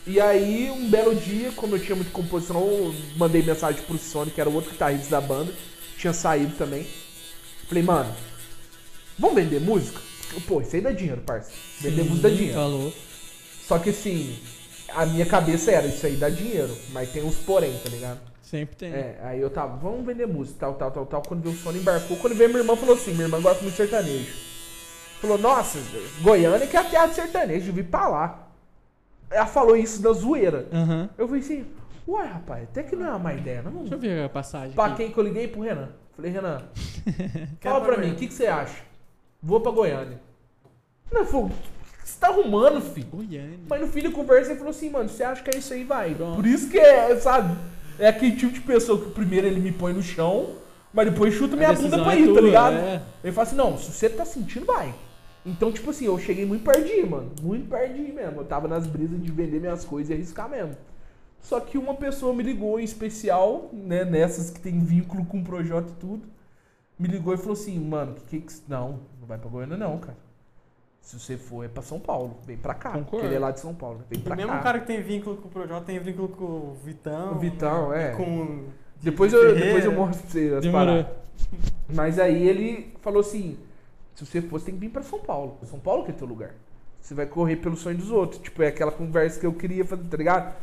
[0.06, 4.30] E aí, um belo dia, como eu tinha muita composição, eu mandei mensagem pro Sony,
[4.30, 5.50] que era o outro guitarrista da banda,
[5.96, 6.86] tinha saído também.
[7.66, 8.14] Falei, mano,
[9.18, 9.98] vamos vender música?
[10.46, 11.50] Pô, isso aí dá dinheiro, parça.
[11.80, 12.58] Vender Sim, música dá dinheiro.
[12.58, 12.92] Falou.
[13.66, 14.38] Só que assim,
[14.94, 18.20] a minha cabeça era, isso aí dá dinheiro, mas tem uns porém, tá ligado?
[18.42, 18.92] Sempre tem.
[18.92, 21.22] É, aí eu tava, vamos vender música, tal, tal, tal, tal.
[21.22, 23.72] Quando veio o Sony embarcou, quando veio minha irmã falou assim, minha irmã gosta muito
[23.72, 24.32] de sertanejo.
[25.20, 25.80] Falou, nossa,
[26.20, 28.48] Goiânia que é a terra de sertanejo, eu vim pra lá.
[29.28, 30.68] Ela falou isso da zoeira.
[30.72, 31.10] Aham.
[31.18, 31.66] Eu falei assim,
[32.06, 33.80] uai, rapaz, até que não é uma má ideia, não.
[33.80, 34.76] Deixa eu ver a passagem.
[34.76, 34.98] Pra aqui.
[34.98, 35.48] quem que eu liguei?
[35.48, 35.88] Pro Renan.
[36.14, 36.62] Falei, Renan,
[37.60, 38.76] fala pra mim, o que, que você acha?
[39.46, 40.20] Vou pra Goiânia.
[41.12, 41.54] Não, falou, o que
[42.08, 43.06] você tá arrumando, filho?
[43.06, 43.60] Goiânia.
[43.68, 45.84] Mas no fim da conversa ele falou assim, mano, você acha que é isso aí,
[45.84, 46.16] vai.
[46.16, 46.34] Pronto.
[46.34, 47.56] Por isso que é, sabe?
[47.96, 50.56] É aquele tipo de pessoa que primeiro ele me põe no chão,
[50.92, 52.74] mas depois chuta minha bunda pra é ir, tá tua, ligado?
[52.74, 53.02] é.
[53.22, 54.92] Ele fala assim, não, se você tá sentindo, vai.
[55.44, 57.30] Então, tipo assim, eu cheguei muito ir, mano.
[57.40, 58.40] Muito ir mesmo.
[58.40, 60.76] Eu tava nas brisas de vender minhas coisas e arriscar mesmo.
[61.40, 65.44] Só que uma pessoa me ligou em especial, né, nessas que tem vínculo com o
[65.44, 66.22] projeto e tudo.
[66.98, 68.52] Me ligou e falou assim, mano, que que...
[68.66, 70.16] Não, não vai pra Goiânia não, cara.
[71.00, 72.36] Se você for, é pra São Paulo.
[72.46, 72.90] Vem pra cá.
[72.90, 73.10] Concordo.
[73.10, 74.00] Porque ele é lá de São Paulo.
[74.08, 74.58] Vem O pra mesmo cá.
[74.60, 77.32] cara que tem vínculo com o Projota tem vínculo com o Vitão.
[77.32, 78.12] O Vitão, é.
[78.12, 78.64] Com.
[79.02, 79.64] Depois eu, Ferreira.
[79.66, 81.06] depois eu mostro pra você as paradas.
[81.88, 83.56] Mas aí ele falou assim:
[84.14, 85.58] se você for, você tem que vir pra São Paulo.
[85.64, 86.50] São Paulo que é teu lugar.
[87.00, 88.40] Você vai correr pelo sonho dos outros.
[88.42, 90.56] Tipo, é aquela conversa que eu queria fazer, tá ligado?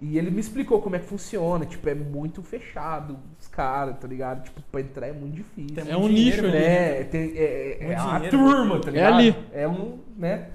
[0.00, 1.66] E ele me explicou como é que funciona.
[1.66, 4.44] Tipo, é muito fechado os caras, tá ligado?
[4.44, 5.74] Tipo, pra entrar é muito difícil.
[5.74, 7.00] Tem É um nicho dinheiro, ali, né?
[7.00, 9.14] É, tem, é, é, é a turma, tá É ligado?
[9.14, 9.36] ali.
[9.52, 10.50] É um, né?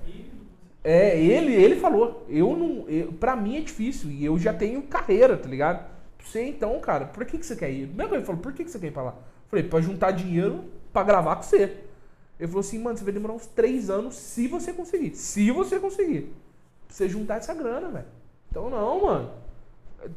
[0.83, 2.25] É, ele, ele falou.
[2.29, 2.87] Eu não.
[2.87, 4.09] Eu, pra mim é difícil.
[4.11, 5.85] E eu já tenho carreira, tá ligado?
[6.23, 7.87] Você então, cara, por que, que você quer ir?
[7.87, 9.15] Primeiro ele falou, por que, que você quer ir pra lá?
[9.49, 10.63] Falei, pra juntar dinheiro
[10.93, 11.77] pra gravar com você.
[12.39, 15.15] Ele falou assim, mano, você vai demorar uns três anos se você conseguir.
[15.15, 16.33] Se você conseguir.
[16.87, 18.05] Pra você juntar essa grana, velho.
[18.53, 19.31] Então não, mano.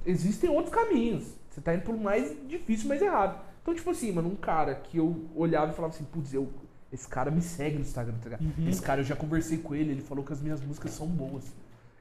[0.04, 1.24] Existem outros caminhos.
[1.48, 3.40] Você tá indo pro mais difícil, mas errado.
[3.62, 6.46] Então, tipo assim, mano, um cara que eu olhava e falava assim, putz, eu.
[6.92, 8.42] Esse cara me segue no Instagram, tá ligado?
[8.42, 8.68] Uhum.
[8.68, 11.44] Esse cara eu já conversei com ele, ele falou que as minhas músicas são boas.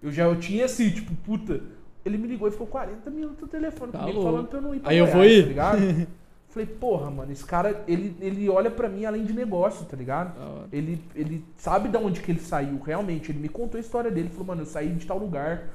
[0.03, 1.62] Eu já eu tinha assim, tipo, puta.
[2.03, 4.32] Ele me ligou e ficou 40 minutos no telefone Tá comigo louco.
[4.32, 5.41] falando pra eu não ir pra Aí eu Goiás, vou ir.
[5.44, 6.07] tá ligado?
[6.56, 10.40] Falei, porra, mano, esse cara, ele, ele olha pra mim além de negócio, tá ligado?
[10.40, 10.69] Hora.
[10.72, 13.30] Ele, ele sabe de onde que ele saiu, realmente.
[13.30, 14.30] Ele me contou a história dele.
[14.30, 15.68] Falou, mano, eu saí de tal lugar,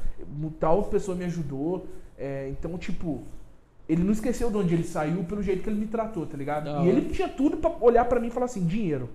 [0.59, 1.87] tal pessoa me ajudou.
[2.17, 3.23] É, então, tipo,
[3.87, 6.65] ele não esqueceu de onde ele saiu pelo jeito que ele me tratou, tá ligado?
[6.65, 9.11] Da e ele tinha tudo pra olhar pra mim e falar assim: dinheiro,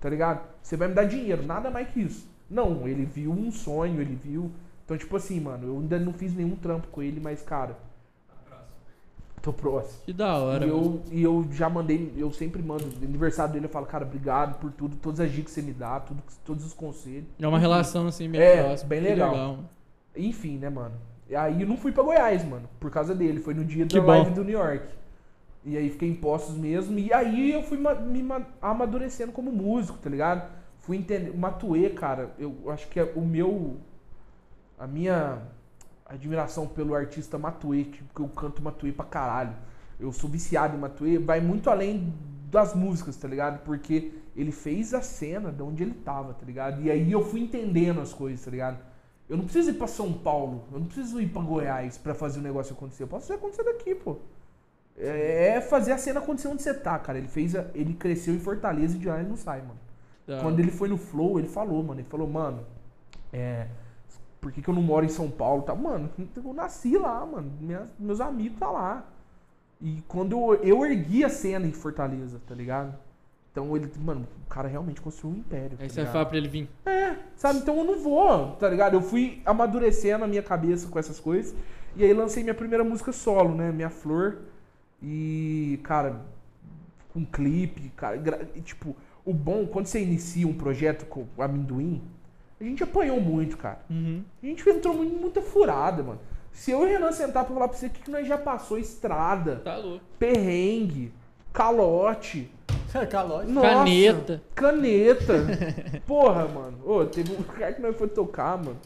[0.00, 0.48] tá ligado?
[0.60, 2.28] Você vai me dar dinheiro, nada mais que isso.
[2.50, 4.50] Não, ele viu um sonho, ele viu.
[4.84, 7.86] Então, tipo assim, mano, eu ainda não fiz nenhum trampo com ele, mas, cara.
[9.48, 10.00] Tô próximo.
[10.04, 10.66] Que da hora.
[10.66, 14.58] E eu, e eu já mandei, eu sempre mando, aniversário dele eu falo, cara, obrigado
[14.60, 17.24] por tudo, todas as dicas que você me dá, tudo, todos os conselhos.
[17.40, 18.88] É uma relação assim bem É, próxima.
[18.90, 19.34] bem legal.
[19.34, 19.68] mano.
[20.14, 20.94] Enfim, né, mano?
[21.30, 23.40] E aí eu não fui pra Goiás, mano, por causa dele.
[23.40, 24.08] Foi no dia Que da bom.
[24.12, 24.86] live do New York.
[25.64, 26.98] E aí fiquei em postos mesmo.
[26.98, 30.46] E aí eu fui me ma- amadurecendo como músico, tá ligado?
[30.78, 31.34] Fui entender.
[31.36, 33.76] Matuê, cara, eu acho que é o meu.
[34.78, 35.38] A minha
[36.08, 39.54] admiração pelo artista Matuê, tipo, que eu canto Matuê pra caralho.
[40.00, 42.12] Eu sou viciado em Matuê, vai muito além
[42.50, 43.62] das músicas, tá ligado?
[43.64, 46.80] Porque ele fez a cena de onde ele tava, tá ligado?
[46.82, 48.78] E aí eu fui entendendo as coisas, tá ligado?
[49.28, 52.38] Eu não preciso ir pra São Paulo, eu não preciso ir pra Goiás pra fazer
[52.38, 53.02] o negócio acontecer.
[53.02, 54.16] Eu posso fazer acontecer daqui, pô.
[54.96, 57.18] É fazer a cena acontecer onde você tá, cara.
[57.18, 59.78] Ele fez, a- ele cresceu em Fortaleza e de lá ele não sai, mano.
[60.26, 62.00] Da Quando ele foi no Flow, ele falou, mano.
[62.00, 62.64] Ele falou, mano,
[63.32, 63.66] é.
[64.40, 65.62] Por que, que eu não moro em São Paulo?
[65.62, 67.50] Tá, mano, eu nasci lá, mano.
[67.60, 69.04] Minhas- meus amigos tá lá.
[69.80, 72.94] E quando eu, eu ergui a cena em Fortaleza, tá ligado?
[73.50, 75.76] Então ele, mano, o cara realmente construiu um império.
[75.76, 76.12] tá Aí você ligado?
[76.12, 76.68] fala pra ele vir.
[76.86, 77.58] É, Sabe?
[77.58, 78.94] Então eu não vou, tá ligado?
[78.94, 81.54] Eu fui amadurecendo a minha cabeça com essas coisas.
[81.96, 83.72] E aí lancei minha primeira música solo, né?
[83.72, 84.38] Minha Flor.
[85.02, 86.20] E, cara,
[87.12, 88.48] com clipe, cara.
[88.54, 92.02] e, tipo, o bom, quando você inicia um projeto com o amendoim,
[92.60, 93.80] a gente apanhou muito, cara.
[93.90, 94.22] Uhum.
[94.42, 96.20] A gente entrou muito, muita furada, mano.
[96.52, 98.36] Se eu e o Renan sentar pra falar pra você o que, que nós já
[98.36, 100.04] passou, estrada, Tá louco.
[100.18, 101.12] perrengue,
[101.52, 102.50] calote,
[103.10, 103.50] Calote.
[103.50, 104.42] nossa, Caneta.
[104.54, 105.34] Caneta.
[106.06, 106.78] Porra, mano.
[106.84, 108.76] Ô, teve um cara que nós foi tocar, mano.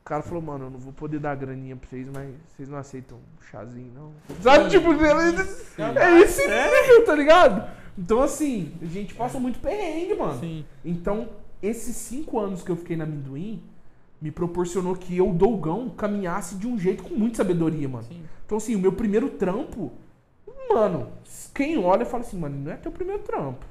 [0.00, 2.78] O cara falou, mano, eu não vou poder dar graninha pra vocês, mas vocês não
[2.78, 4.12] aceitam um chazinho, não.
[4.40, 7.70] Sabe, tipo, é esse nível, tá ligado?
[7.96, 10.40] Então, assim, a gente passa muito perrengue, mano.
[10.40, 10.64] Sim.
[10.84, 11.28] Então,
[11.62, 13.62] esses cinco anos que eu fiquei na Amendoim
[14.20, 18.04] me proporcionou que eu, Dougão, caminhasse de um jeito com muita sabedoria, mano.
[18.04, 18.22] Sim.
[18.44, 19.92] Então, assim, o meu primeiro trampo,
[20.68, 21.08] mano,
[21.54, 23.64] quem olha fala assim, mano, não é teu primeiro trampo.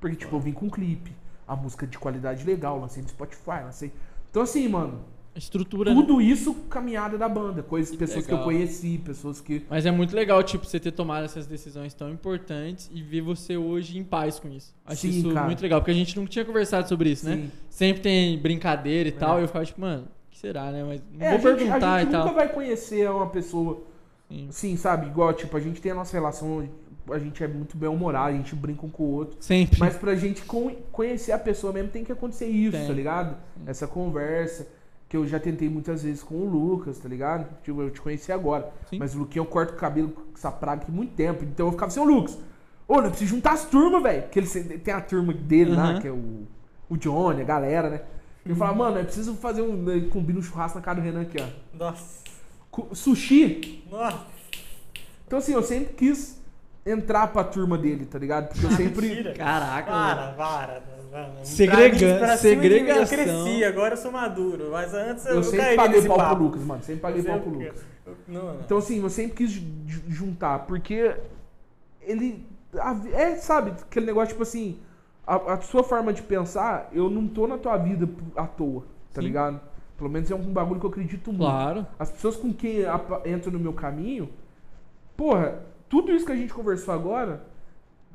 [0.00, 1.14] Porque, tipo, eu vim com um clipe,
[1.46, 3.92] a música de qualidade legal, lancei no Spotify, lancei.
[4.30, 5.00] Então, assim, mano,
[5.34, 5.94] Estrutura.
[5.94, 6.00] né?
[6.00, 8.52] tudo isso caminhada da banda, coisas, pessoas que eu legal.
[8.52, 9.64] conheci, pessoas que.
[9.70, 13.56] Mas é muito legal, tipo, você ter tomado essas decisões tão importantes e ver você
[13.56, 14.74] hoje em paz com isso.
[14.84, 15.46] Acho Sim, isso cara.
[15.46, 17.36] muito legal, porque a gente não tinha conversado sobre isso, né?
[17.36, 17.50] Sim.
[17.70, 20.84] Sempre tem brincadeira e tal, e eu ficava tipo, mano, o que será, né?
[20.84, 22.24] Mas não É, vou a gente, perguntar a gente e tal.
[22.24, 23.82] nunca vai conhecer uma pessoa
[24.28, 24.48] Sim.
[24.50, 25.06] Sim, sabe?
[25.08, 26.66] Igual, tipo, a gente tem a nossa relação,
[27.10, 29.36] a gente é muito bem humorado, a gente brinca um com o outro.
[29.40, 29.78] Sempre.
[29.78, 32.86] Mas pra gente con- conhecer a pessoa mesmo tem que acontecer isso, Tem.
[32.86, 33.36] tá ligado?
[33.66, 34.66] Essa conversa.
[35.12, 37.46] Que eu já tentei muitas vezes com o Lucas, tá ligado?
[37.62, 38.72] Tipo, eu te conheci agora.
[38.88, 38.98] Sim.
[38.98, 41.44] Mas o Luquinha eu corto o cabelo com essa praga aqui há muito tempo.
[41.44, 42.38] Então eu ficava assim, ô Lucas,
[42.88, 44.22] ô, não preciso juntar as turmas, velho.
[44.22, 46.00] Porque ele tem a turma dele lá, Aham.
[46.00, 46.46] que é o,
[46.88, 48.00] o Johnny, a galera, né?
[48.46, 49.76] Eu falava, mano, eu preciso fazer um.
[49.82, 51.76] né, Combina um churrasco na casa do Renan aqui, ó.
[51.76, 52.22] Nossa.
[52.94, 54.18] Sushi, Nossa.
[55.26, 56.40] então, assim, eu sempre quis
[56.86, 58.48] entrar pra turma dele, tá ligado?
[58.48, 59.08] Porque eu sempre.
[59.10, 59.34] Mentira.
[59.34, 60.14] Caraca, mano.
[60.14, 60.72] Para, para.
[60.80, 61.01] Mano,
[61.42, 63.06] Segrega- pra mim, Eu segregação.
[63.18, 64.70] cresci, agora eu sou maduro.
[64.72, 66.34] Mas antes eu, Eu sempre caí paguei pau papo.
[66.36, 66.82] pro Lucas, mano.
[66.82, 67.84] Sempre paguei pau pro Sempre- Lucas.
[68.06, 68.60] eu- Não, não.
[68.60, 71.14] Então, assim, eu sempre quis ju- ju- juntar, porque
[72.00, 72.46] ele.
[73.12, 74.78] É, sabe, aquele negócio, tipo assim,
[75.26, 78.80] a, a sua forma de pensar, eu não tô na tua vida à toa,
[79.12, 79.26] tá Sim.
[79.26, 79.60] ligado?
[79.98, 81.44] Pelo menos é um bagulho que eu acredito muito.
[81.44, 81.86] Claro.
[81.98, 82.78] As pessoas com quem
[83.26, 84.30] entram no meu caminho,
[85.16, 87.42] porra, tudo isso que a gente conversou agora,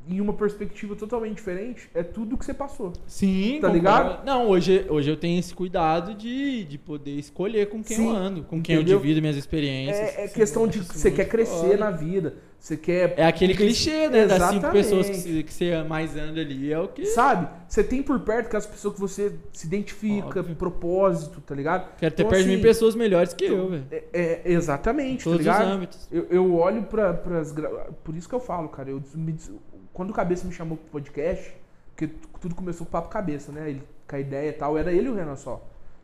[0.09, 2.93] em uma perspectiva totalmente diferente, é tudo que você passou.
[3.05, 3.73] Sim, Tá concordo.
[3.75, 4.25] ligado?
[4.25, 8.15] Não, hoje, hoje eu tenho esse cuidado de, de poder escolher com quem Sim, eu
[8.15, 8.95] ando, com quem entendeu?
[8.97, 9.97] eu divido minhas experiências.
[10.17, 11.77] É, é questão de Isso você muito quer crescer foda.
[11.77, 12.35] na vida.
[12.59, 13.13] Você quer.
[13.17, 14.25] É aquele clichê, né?
[14.25, 14.71] Das cinco Exatamente.
[14.71, 16.73] pessoas que, você- que você mais anda ali.
[16.73, 17.05] É o que.
[17.05, 17.47] Sabe?
[17.69, 20.55] Você tem por perto aquelas pessoas que você se identifica, Óbvio.
[20.55, 21.95] propósito, tá ligado?
[21.99, 23.85] Quero ter Então, perto de mim assim, pessoas melhores que eu, velho.
[23.91, 25.71] É, é, exatamente, Todos tá os ligado?
[25.75, 26.07] âmbitos.
[26.11, 27.53] Eu, eu olho pra, pras.
[28.03, 28.89] Por isso que eu falo, cara.
[28.89, 29.35] Eu, me
[29.98, 31.52] quando o Cabeça me chamou pro podcast,
[31.88, 32.07] porque
[32.40, 33.68] tudo começou com o papo Cabeça, né?
[33.68, 35.60] Ele, com a ideia e tal, era ele e o Renan só.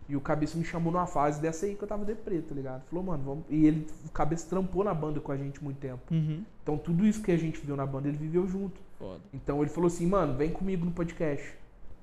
[0.10, 2.82] E o Cabeça me chamou numa fase dessa aí que eu tava deprê, tá ligado?
[2.90, 3.44] Falou, mano, vamos.
[3.52, 6.02] E ele, o Cabeça trampou na banda com a gente muito tempo.
[6.10, 6.44] Uhum.
[6.64, 8.82] Então tudo isso que a gente viu na banda, ele viveu junto.
[8.98, 9.22] Foda.
[9.32, 11.54] Então ele falou assim, mano, vem comigo no podcast.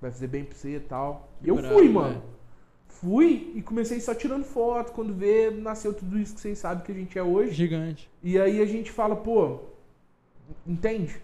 [0.01, 1.29] Vai fazer bem pra você e tal.
[1.43, 1.93] E eu bravo, fui, né?
[1.93, 2.23] mano.
[2.87, 4.93] Fui e comecei só tirando foto.
[4.93, 7.51] Quando vê, nasceu tudo isso que vocês sabem que a gente é hoje.
[7.53, 8.09] Gigante.
[8.23, 9.59] E aí a gente fala, pô,
[10.65, 11.21] entende?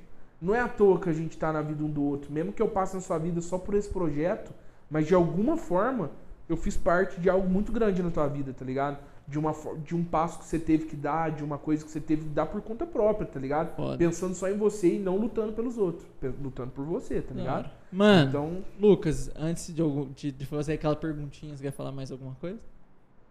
[0.47, 2.33] Não é à toa que a gente tá na vida um do outro.
[2.33, 4.53] Mesmo que eu passe na sua vida só por esse projeto,
[4.91, 6.11] mas de alguma forma
[6.49, 8.99] eu fiz parte de algo muito grande na tua vida, tá ligado?
[9.27, 9.53] De, uma,
[9.85, 12.29] de um passo que você teve que dar, de uma coisa que você teve que
[12.29, 13.75] dar por conta própria, tá ligado?
[13.75, 13.99] Foda.
[13.99, 16.07] Pensando só em você e não lutando pelos outros.
[16.41, 17.65] Lutando por você, tá ligado?
[17.65, 17.77] Claro.
[17.91, 22.13] Mano, Então, Lucas, antes de, algum- de, de fazer aquela perguntinha, você quer falar mais
[22.13, 22.61] alguma coisa?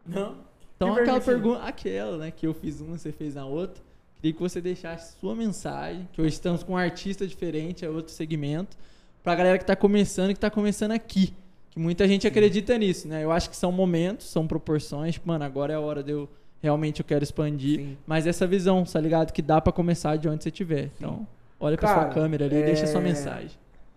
[0.06, 0.36] Não?
[0.76, 3.82] Então, Que aquela pergunta, aquela, né, que eu fiz uma, você fez na outra.
[4.26, 8.12] Queria que você deixasse sua mensagem, que hoje estamos com um artista diferente, é outro
[8.12, 8.76] segmento,
[9.24, 11.32] pra galera que tá começando e que tá começando aqui.
[11.70, 13.24] Que muita gente acredita nisso, né?
[13.24, 15.22] Eu acho que são momentos, são proporções.
[15.24, 16.28] Mano, agora é a hora de eu
[16.60, 17.80] realmente eu quero expandir.
[17.82, 17.98] Sim.
[18.08, 19.32] Mas essa visão, tá ligado?
[19.32, 20.90] Que dá pra começar de onde você estiver.
[20.98, 21.28] Então,
[21.60, 23.52] olha pra Cara, sua câmera ali e deixa sua é- mensagem.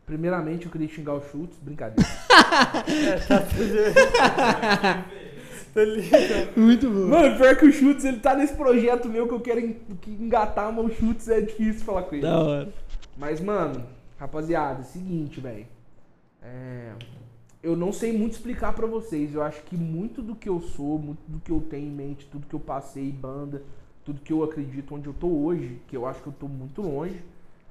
[0.04, 2.06] primeiramente eu queria xingar o Schultz, brincadeira.
[5.84, 6.56] Ligado.
[6.56, 7.06] Muito bom.
[7.08, 10.10] Mano, pior que o Schultz, ele tá nesse projeto meu que eu quero en- que
[10.10, 12.22] engatar, mas o Schultz é difícil falar com ele.
[12.22, 12.72] Da hora.
[13.16, 13.84] Mas, mano,
[14.18, 15.66] rapaziada, é o seguinte, velho.
[16.42, 16.92] É,
[17.62, 19.34] eu não sei muito explicar pra vocês.
[19.34, 22.26] Eu acho que muito do que eu sou, muito do que eu tenho em mente,
[22.30, 23.62] tudo que eu passei, banda,
[24.04, 26.80] tudo que eu acredito onde eu tô hoje, que eu acho que eu tô muito
[26.80, 27.20] longe,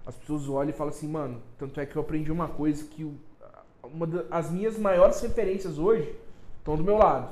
[0.06, 3.10] as pessoas olham e falam assim, mano, tanto é que eu aprendi uma coisa que
[3.84, 6.14] uma das minhas maiores referências hoje
[6.60, 7.30] estão do meu lado.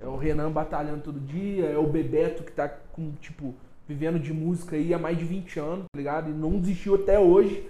[0.00, 3.54] É o Renan batalhando todo dia, é o Bebeto que tá com, tipo,
[3.86, 6.30] vivendo de música aí há mais de 20 anos, tá ligado?
[6.30, 7.68] E não desistiu até hoje.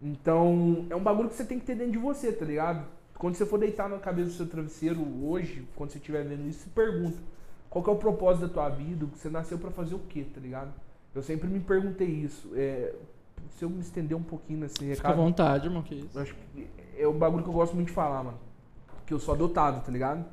[0.00, 2.84] Então, é um bagulho que você tem que ter dentro de você, tá ligado?
[3.22, 6.64] quando você for deitar na cabeça do seu travesseiro hoje, quando você estiver vendo isso,
[6.64, 7.16] se pergunta
[7.70, 10.40] qual que é o propósito da tua vida, você nasceu para fazer o quê, tá
[10.40, 10.72] ligado?
[11.14, 12.50] Eu sempre me perguntei isso.
[12.56, 12.92] É,
[13.50, 14.96] se eu me estender um pouquinho nesse recado.
[14.96, 16.18] Fica à vontade, irmão, que isso.
[16.18, 16.68] Acho que
[16.98, 18.38] é um bagulho que eu gosto muito de falar, mano.
[19.06, 20.24] Que eu sou adotado, tá ligado?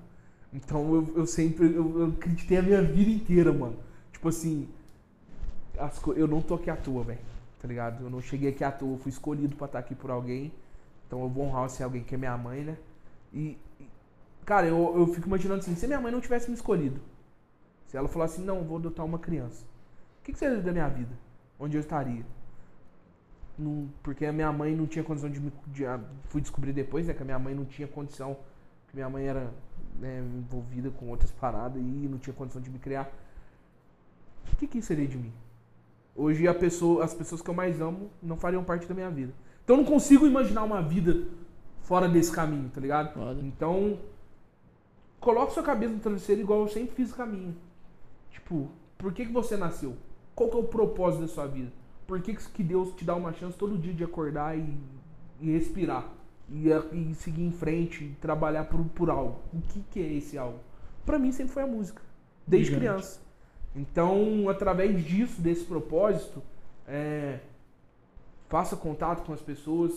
[0.53, 3.77] Então eu, eu sempre, eu, eu acreditei a minha vida inteira, mano.
[4.11, 4.67] Tipo assim,
[5.77, 7.19] as eu não tô aqui à toa, velho.
[7.61, 8.03] Tá ligado?
[8.03, 10.51] Eu não cheguei aqui à toa, fui escolhido pra estar aqui por alguém.
[11.07, 12.77] Então eu vou honrar esse alguém que é minha mãe, né?
[13.33, 13.87] E, e-
[14.45, 17.01] cara, eu, eu fico imaginando assim, se minha mãe não tivesse me escolhido,
[17.87, 19.65] se ela falasse assim, não, vou adotar uma criança,
[20.21, 21.11] o que, que seria da minha vida?
[21.59, 22.25] Onde eu estaria?
[23.57, 25.51] Não- porque a minha mãe não tinha condição de me.
[25.67, 25.99] De, ah,
[26.29, 27.13] fui descobrir depois, né?
[27.13, 28.37] Que a minha mãe não tinha condição.
[28.87, 29.51] Que minha mãe era
[29.99, 33.11] né, envolvida com outras paradas e não tinha condição de me criar.
[34.51, 35.31] O que, que seria de mim?
[36.15, 39.33] Hoje a pessoa, as pessoas que eu mais amo não fariam parte da minha vida.
[39.63, 41.27] Então eu não consigo imaginar uma vida
[41.83, 43.39] fora desse caminho, tá ligado?
[43.41, 43.99] Então,
[45.19, 47.55] coloque sua cabeça no travesseiro igual eu sempre fiz o caminho.
[48.31, 49.95] Tipo, por que, que você nasceu?
[50.35, 51.71] Qual que é o propósito da sua vida?
[52.05, 54.77] Por que, que Deus te dá uma chance todo dia de acordar e,
[55.39, 56.18] e respirar?
[56.51, 59.39] E, e seguir em frente e trabalhar por, por algo?
[59.53, 60.59] O que, que é esse algo?
[61.05, 62.01] Pra mim sempre foi a música.
[62.45, 62.87] Desde Gigante.
[62.87, 63.19] criança.
[63.75, 66.41] Então, através disso, desse propósito,
[66.87, 67.39] é,
[68.47, 69.93] faça contato com as pessoas.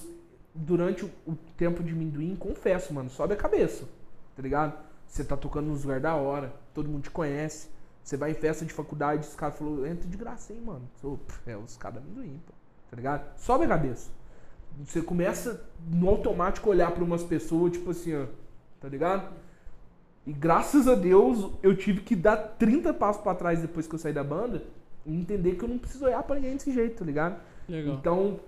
[0.55, 3.89] Durante o, o tempo de Minduim, confesso, mano, sobe a cabeça,
[4.37, 4.79] tá ligado?
[5.07, 7.71] Você tá tocando nos lugares da hora, todo mundo te conhece.
[8.05, 10.87] Você vai em festa de faculdade, os caras falaram, entra de graça, hein, mano.
[11.01, 12.53] Sou, é os caras da Minduim, pô,
[12.91, 13.39] tá ligado?
[13.39, 14.11] Sobe a cabeça.
[14.85, 18.27] Você começa no automático olhar pra umas pessoas, tipo assim, ó,
[18.81, 19.33] tá ligado?
[20.27, 23.99] E graças a Deus eu tive que dar 30 passos pra trás depois que eu
[23.99, 24.63] saí da banda
[25.05, 27.41] e entender que eu não preciso olhar pra ninguém desse jeito, tá ligado?
[27.69, 27.95] Legal.
[27.97, 28.41] Então,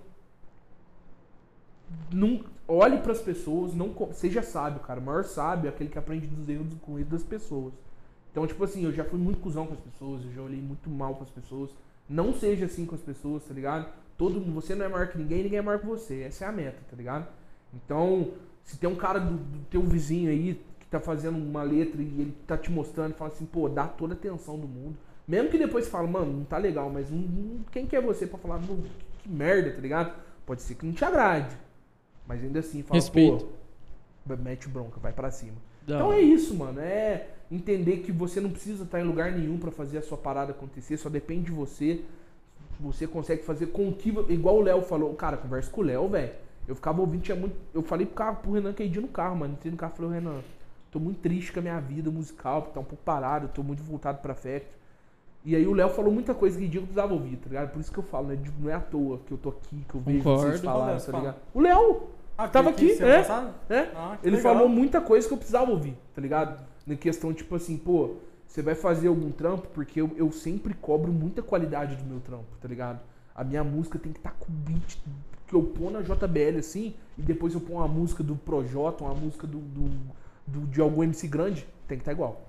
[2.11, 4.99] não olhe pras pessoas, não seja sábio, cara.
[4.99, 7.73] O maior sábio é aquele que aprende dos erros com erros das pessoas.
[8.31, 10.89] Então, tipo assim, eu já fui muito cuzão com as pessoas, eu já olhei muito
[10.89, 11.69] mal com as pessoas.
[12.07, 13.87] Não seja assim com as pessoas, tá ligado?
[14.17, 16.21] Todo mundo, você não é maior que ninguém, ninguém é maior que você.
[16.23, 17.27] Essa é a meta, tá ligado?
[17.73, 18.31] Então,
[18.63, 22.05] se tem um cara do, do teu vizinho aí que tá fazendo uma letra e
[22.05, 24.95] ele tá te mostrando e fala assim, pô, dá toda a atenção do mundo.
[25.27, 28.01] Mesmo que depois você fala, mano, não tá legal, mas não- não- quem que é
[28.01, 28.89] você pra falar, "Não, que,
[29.23, 30.13] que merda, tá ligado?
[30.45, 31.55] Pode ser que não te agrade.
[32.27, 33.47] Mas ainda assim, fala, Respeito.
[34.27, 35.57] pô, mete bronca, vai pra cima.
[35.85, 36.79] Da Então é isso, mano.
[36.79, 40.51] É entender que você não precisa estar em lugar nenhum pra fazer a sua parada
[40.51, 42.01] acontecer, só depende de você.
[42.79, 44.09] Você consegue fazer com que.
[44.29, 46.31] Igual o Léo falou, cara, conversa com o Léo, velho.
[46.67, 47.55] Eu ficava ouvindo, tinha muito.
[47.73, 49.53] Eu falei pro, carro, pro Renan que ia dia no carro, mano.
[49.53, 50.39] Entrei no carro e falei, Renan,
[50.91, 53.61] tô muito triste com a minha vida musical, porque tá um pouco parado, eu tô
[53.63, 54.69] muito voltado pra festa.
[55.43, 57.71] E aí o Léo falou muita coisa que dia eu precisava ouvir, tá ligado?
[57.71, 58.35] Por isso que eu falo, né?
[58.35, 60.41] de- Não é à toa que eu tô aqui, que eu vejo Concordo.
[60.49, 61.35] vocês falarem, tá ligado?
[61.53, 62.01] O Léo!
[62.37, 63.73] Ah, Tava aqui, semana é?
[63.73, 63.91] É?
[63.95, 64.53] Ah, Ele legal.
[64.55, 66.59] falou muita coisa que eu precisava ouvir, tá ligado?
[66.85, 68.15] Na questão, tipo assim, pô,
[68.55, 72.45] você vai fazer algum trampo, porque eu, eu sempre cobro muita qualidade do meu trampo,
[72.61, 72.99] tá ligado?
[73.35, 74.97] A minha música tem que estar com o beat
[75.45, 79.13] que eu pôr na JBL assim, e depois eu pôr uma música do Projota, uma
[79.13, 79.89] música do, do,
[80.47, 82.45] do- de algum MC grande, tem que estar igual.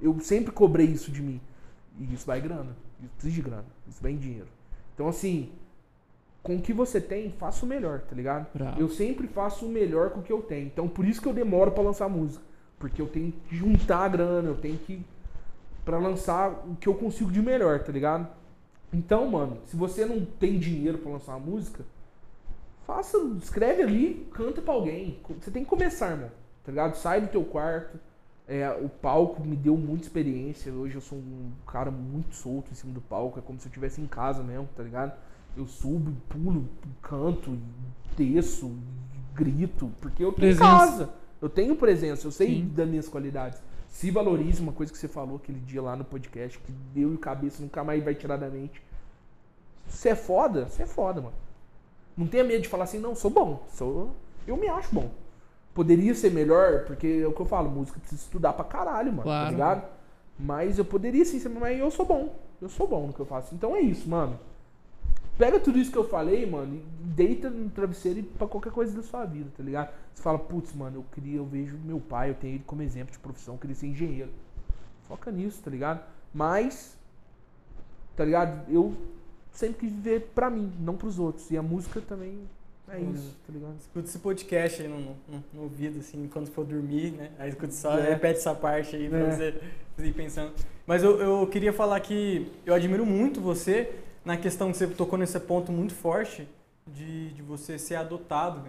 [0.00, 1.40] Eu sempre cobrei isso de mim.
[1.98, 2.76] E isso vai grana.
[3.02, 3.64] Isso precisa de grana.
[3.88, 4.46] Isso vem dinheiro.
[4.94, 5.50] Então, assim,
[6.42, 8.46] com o que você tem, faça o melhor, tá ligado?
[8.54, 8.80] Bravo.
[8.80, 10.66] Eu sempre faço o melhor com o que eu tenho.
[10.68, 12.42] Então, por isso que eu demoro pra lançar música.
[12.78, 15.04] Porque eu tenho que juntar a grana, eu tenho que.
[15.88, 18.28] Pra lançar o que eu consigo de melhor, tá ligado?
[18.92, 21.82] Então, mano, se você não tem dinheiro pra lançar uma música,
[22.86, 25.18] faça, escreve ali, canta pra alguém.
[25.40, 26.30] Você tem que começar, irmão.
[26.62, 26.94] Tá ligado?
[26.94, 27.98] Sai do teu quarto.
[28.46, 30.70] É, o palco me deu muita experiência.
[30.70, 33.38] Hoje eu sou um cara muito solto em cima do palco.
[33.38, 35.14] É como se eu estivesse em casa mesmo, tá ligado?
[35.56, 36.68] Eu subo, pulo,
[37.00, 37.58] canto,
[38.14, 38.70] desço,
[39.34, 39.90] grito.
[40.02, 40.64] Porque eu tô Presença.
[40.64, 41.10] casa.
[41.40, 42.72] Eu tenho presença, eu sei Sim.
[42.74, 43.58] das minhas qualidades.
[43.88, 47.18] Se valorize, uma coisa que você falou aquele dia lá no podcast, que deu e
[47.18, 48.80] cabeça nunca mais vai tirar da mente.
[49.88, 50.66] Você é foda?
[50.66, 51.34] Você é foda, mano.
[52.16, 53.66] Não tenha medo de falar assim, não, sou bom.
[53.72, 54.10] Sou...
[54.46, 55.10] Eu me acho bom.
[55.74, 59.22] Poderia ser melhor, porque é o que eu falo, música precisa estudar pra caralho, mano.
[59.22, 59.44] Claro.
[59.44, 59.88] Tá ligado?
[60.38, 62.34] Mas eu poderia sim ser, mas eu sou bom.
[62.60, 63.54] Eu sou bom no que eu faço.
[63.54, 64.38] Então é isso, mano.
[65.38, 66.82] Pega tudo isso que eu falei, mano, e
[67.14, 69.90] deita no travesseiro e pra qualquer coisa da sua vida, tá ligado?
[70.12, 73.12] Você fala, putz, mano, eu queria, eu vejo meu pai, eu tenho ele como exemplo
[73.12, 74.30] de profissão, eu queria ser engenheiro.
[75.06, 76.02] Foca nisso, tá ligado?
[76.34, 76.98] Mas,
[78.16, 78.68] tá ligado?
[78.70, 78.94] Eu
[79.52, 81.48] sempre quis viver pra mim, não pros outros.
[81.52, 82.40] E a música também
[82.88, 83.12] é Uhum.
[83.14, 83.76] isso, tá ligado?
[83.78, 87.30] Escuta esse podcast aí no, no, no ouvido, assim, quando for dormir, né?
[87.38, 88.10] Aí escuta só, É.
[88.10, 89.30] repete essa parte aí pra É.
[89.30, 89.60] você,
[89.96, 90.52] você ir pensando.
[90.84, 93.94] Mas eu, eu queria falar que eu admiro muito você
[94.28, 96.46] na questão que você tocou nesse ponto muito forte
[96.86, 98.60] de, de você ser adotado.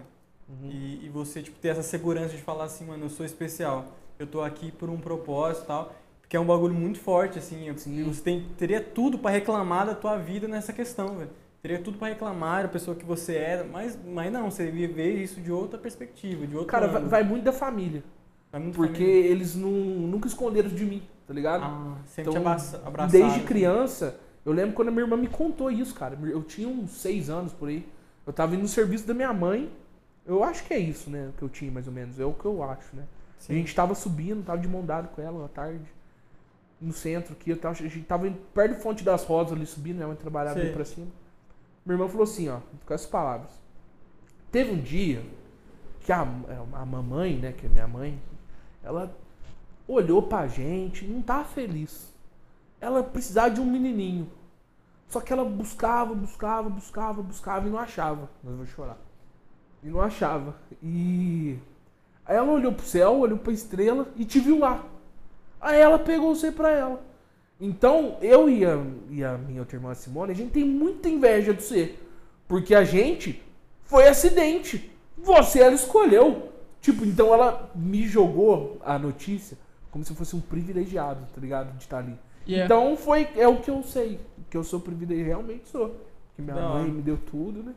[0.48, 0.70] Uhum.
[0.70, 3.84] E, e você, tipo, ter essa segurança de falar assim, mano, eu sou especial.
[4.18, 5.94] Eu tô aqui por um propósito e tal.
[6.22, 7.70] Porque é um bagulho muito forte, assim.
[7.76, 8.04] Sim.
[8.04, 11.30] Você tem, teria tudo pra reclamar da tua vida nessa questão, velho.
[11.60, 15.12] Teria tudo pra reclamar da pessoa que você é, mas, mas não, você ia ver
[15.22, 18.02] isso de outra perspectiva, de outro Cara, vai, vai muito da família.
[18.50, 19.30] Vai muito Porque família.
[19.30, 21.64] eles não, nunca esconderam de mim, tá ligado?
[21.64, 23.28] Ah, sempre Então, te abraça, abraçaram.
[23.28, 26.18] Desde criança, eu lembro quando a minha irmã me contou isso, cara.
[26.22, 27.86] Eu tinha uns seis anos por aí.
[28.26, 29.70] Eu tava indo no serviço da minha mãe.
[30.24, 31.30] Eu acho que é isso, né?
[31.36, 32.18] Que eu tinha mais ou menos.
[32.18, 33.04] É o que eu acho, né?
[33.38, 33.52] Sim.
[33.52, 35.84] A gente tava subindo, tava de mão dada com ela à tarde.
[36.80, 39.66] No centro aqui, eu tava, a gente tava indo perto do Fonte das Rosas ali
[39.66, 41.08] subindo, minha mãe trabalhava ali pra cima.
[41.84, 43.50] Minha irmã falou assim, ó, com essas palavras.
[44.50, 45.22] Teve um dia
[46.00, 48.18] que a, a mamãe, né, que é minha mãe,
[48.82, 49.14] ela
[49.86, 52.09] olhou pra gente, não tava feliz.
[52.80, 54.30] Ela precisava de um menininho.
[55.08, 58.30] Só que ela buscava, buscava, buscava, buscava e não achava.
[58.42, 58.98] Mas eu vou chorar.
[59.82, 60.54] E não achava.
[60.82, 61.58] E
[62.24, 64.84] aí ela olhou pro céu, olhou pra estrela e te viu lá.
[65.60, 67.02] Aí ela pegou você pra ela.
[67.60, 71.52] Então, eu e a, e a minha outra irmã Simone, a gente tem muita inveja
[71.52, 71.98] de você.
[72.48, 73.42] Porque a gente
[73.82, 74.90] foi acidente.
[75.18, 76.50] Você ela escolheu.
[76.80, 79.58] Tipo, então ela me jogou a notícia
[79.90, 81.72] como se eu fosse um privilegiado, tá ligado?
[81.76, 82.16] De estar ali.
[82.48, 82.64] Yeah.
[82.64, 84.18] Então foi, é o que eu sei.
[84.50, 85.94] Que eu sou privilegiado, realmente sou.
[86.34, 86.90] Que minha Da mãe hora.
[86.90, 87.74] me deu tudo, né?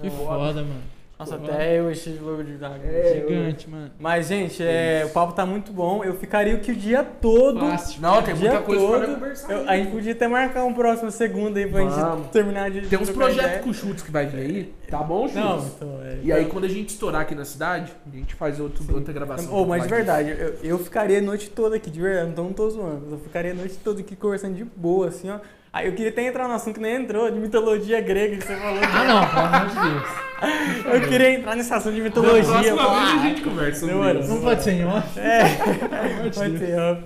[0.00, 0.82] que foda, mano.
[1.16, 2.72] Nossa, Pô, até eu enchi de logo de dar.
[2.84, 3.90] É, eu- Gigante, mano.
[4.00, 6.02] Mas, gente, é, o papo tá muito bom.
[6.02, 7.60] Eu ficaria aqui o dia todo.
[7.60, 8.02] Fácil.
[8.02, 9.14] Não, tem o muita dia coisa pra todo.
[9.14, 9.52] conversar.
[9.52, 12.18] Eu- a gente podia até marcar um próximo segundo aí pra Vamos.
[12.20, 12.80] gente terminar de.
[12.88, 13.62] Tem uns projetos ideia.
[13.62, 14.74] com chutes que vai vir aí.
[14.90, 15.36] Tá bom, chutes?
[15.44, 16.00] Não, então.
[16.02, 19.12] É, E aí, quando a gente estourar aqui na cidade, a gente faz outro, outra
[19.12, 19.54] gravação.
[19.54, 22.52] Ô, mas de verdade, eu, eu ficaria a noite toda aqui, de verdade, então não
[22.52, 23.12] tô zoando.
[23.12, 25.38] Eu ficaria a noite toda aqui conversando de boa, assim, ó.
[25.74, 28.54] Aí eu queria até entrar no assunto que nem entrou, de mitologia grega que você
[28.54, 28.78] falou.
[28.80, 30.94] Ah, não, pelo amor de Deus.
[30.94, 32.44] Eu queria entrar nesse assunto de mitologia.
[32.44, 34.20] próxima falar, vez a gente conversa sobre Demorou.
[34.20, 34.34] isso.
[34.34, 35.18] Não pode ser em off?
[35.18, 37.02] É, pode ser, ó.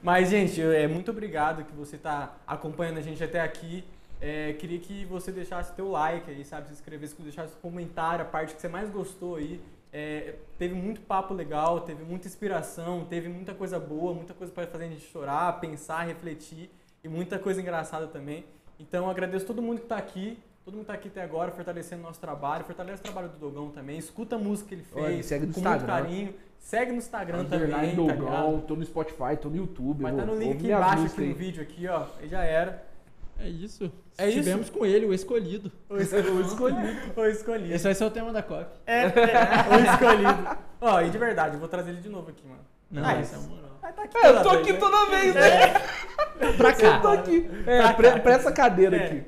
[0.00, 3.82] Mas, gente, é, muito obrigado que você tá acompanhando a gente até aqui.
[4.20, 6.68] É, queria que você deixasse teu like aí, sabe?
[6.68, 9.60] Se inscrevesse, deixasse um comentário, a parte que você mais gostou aí.
[9.92, 14.64] É, teve muito papo legal, teve muita inspiração, teve muita coisa boa, muita coisa para
[14.68, 16.70] fazer a gente chorar, pensar, refletir
[17.04, 18.44] e muita coisa engraçada também.
[18.78, 20.38] Então, agradeço todo mundo que tá aqui.
[20.64, 23.98] Todo mundo tá aqui até agora, fortalecendo nosso trabalho, fortalece o trabalho do Dogão também,
[23.98, 25.86] escuta a música que ele fez, Olha, segue no com muito Instagram.
[26.04, 28.66] carinho, segue no Instagram Underline também, tá Dogão, ligado?
[28.68, 30.02] tô no Spotify, tô no YouTube.
[30.02, 32.06] Vai estar eu- no link aqui embaixo aqui no vídeo aqui, ó.
[32.22, 32.86] E já era.
[33.40, 33.90] É isso.
[34.16, 34.38] É isso?
[34.38, 35.72] Estivemos com ele, o escolhido.
[35.90, 36.38] O escolhido.
[37.16, 37.74] O escolhido.
[37.74, 38.66] Esse vai ser o tema da COP.
[38.86, 40.56] É, é, o escolhido.
[40.80, 42.60] Ó, e de verdade, eu vou trazer ele de novo aqui, mano.
[42.88, 43.34] Não, Ah, é isso.
[43.34, 43.71] a moral.
[43.82, 44.78] Tá aqui É, eu tô vez, aqui né?
[44.78, 45.74] toda vez, né?
[46.56, 46.86] Pra cá.
[46.96, 47.50] Eu tô aqui.
[47.66, 49.04] É, Pra pra, essa cadeira É.
[49.06, 49.22] aqui.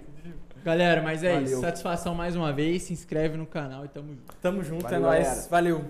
[0.64, 1.44] Galera, mas é Valeu.
[1.44, 1.60] isso.
[1.60, 2.84] Satisfação mais uma vez.
[2.84, 4.34] Se inscreve no canal e tamo junto.
[4.40, 5.24] Tamo junto, Valeu, é nóis.
[5.26, 5.46] galera.
[5.50, 5.84] Valeu.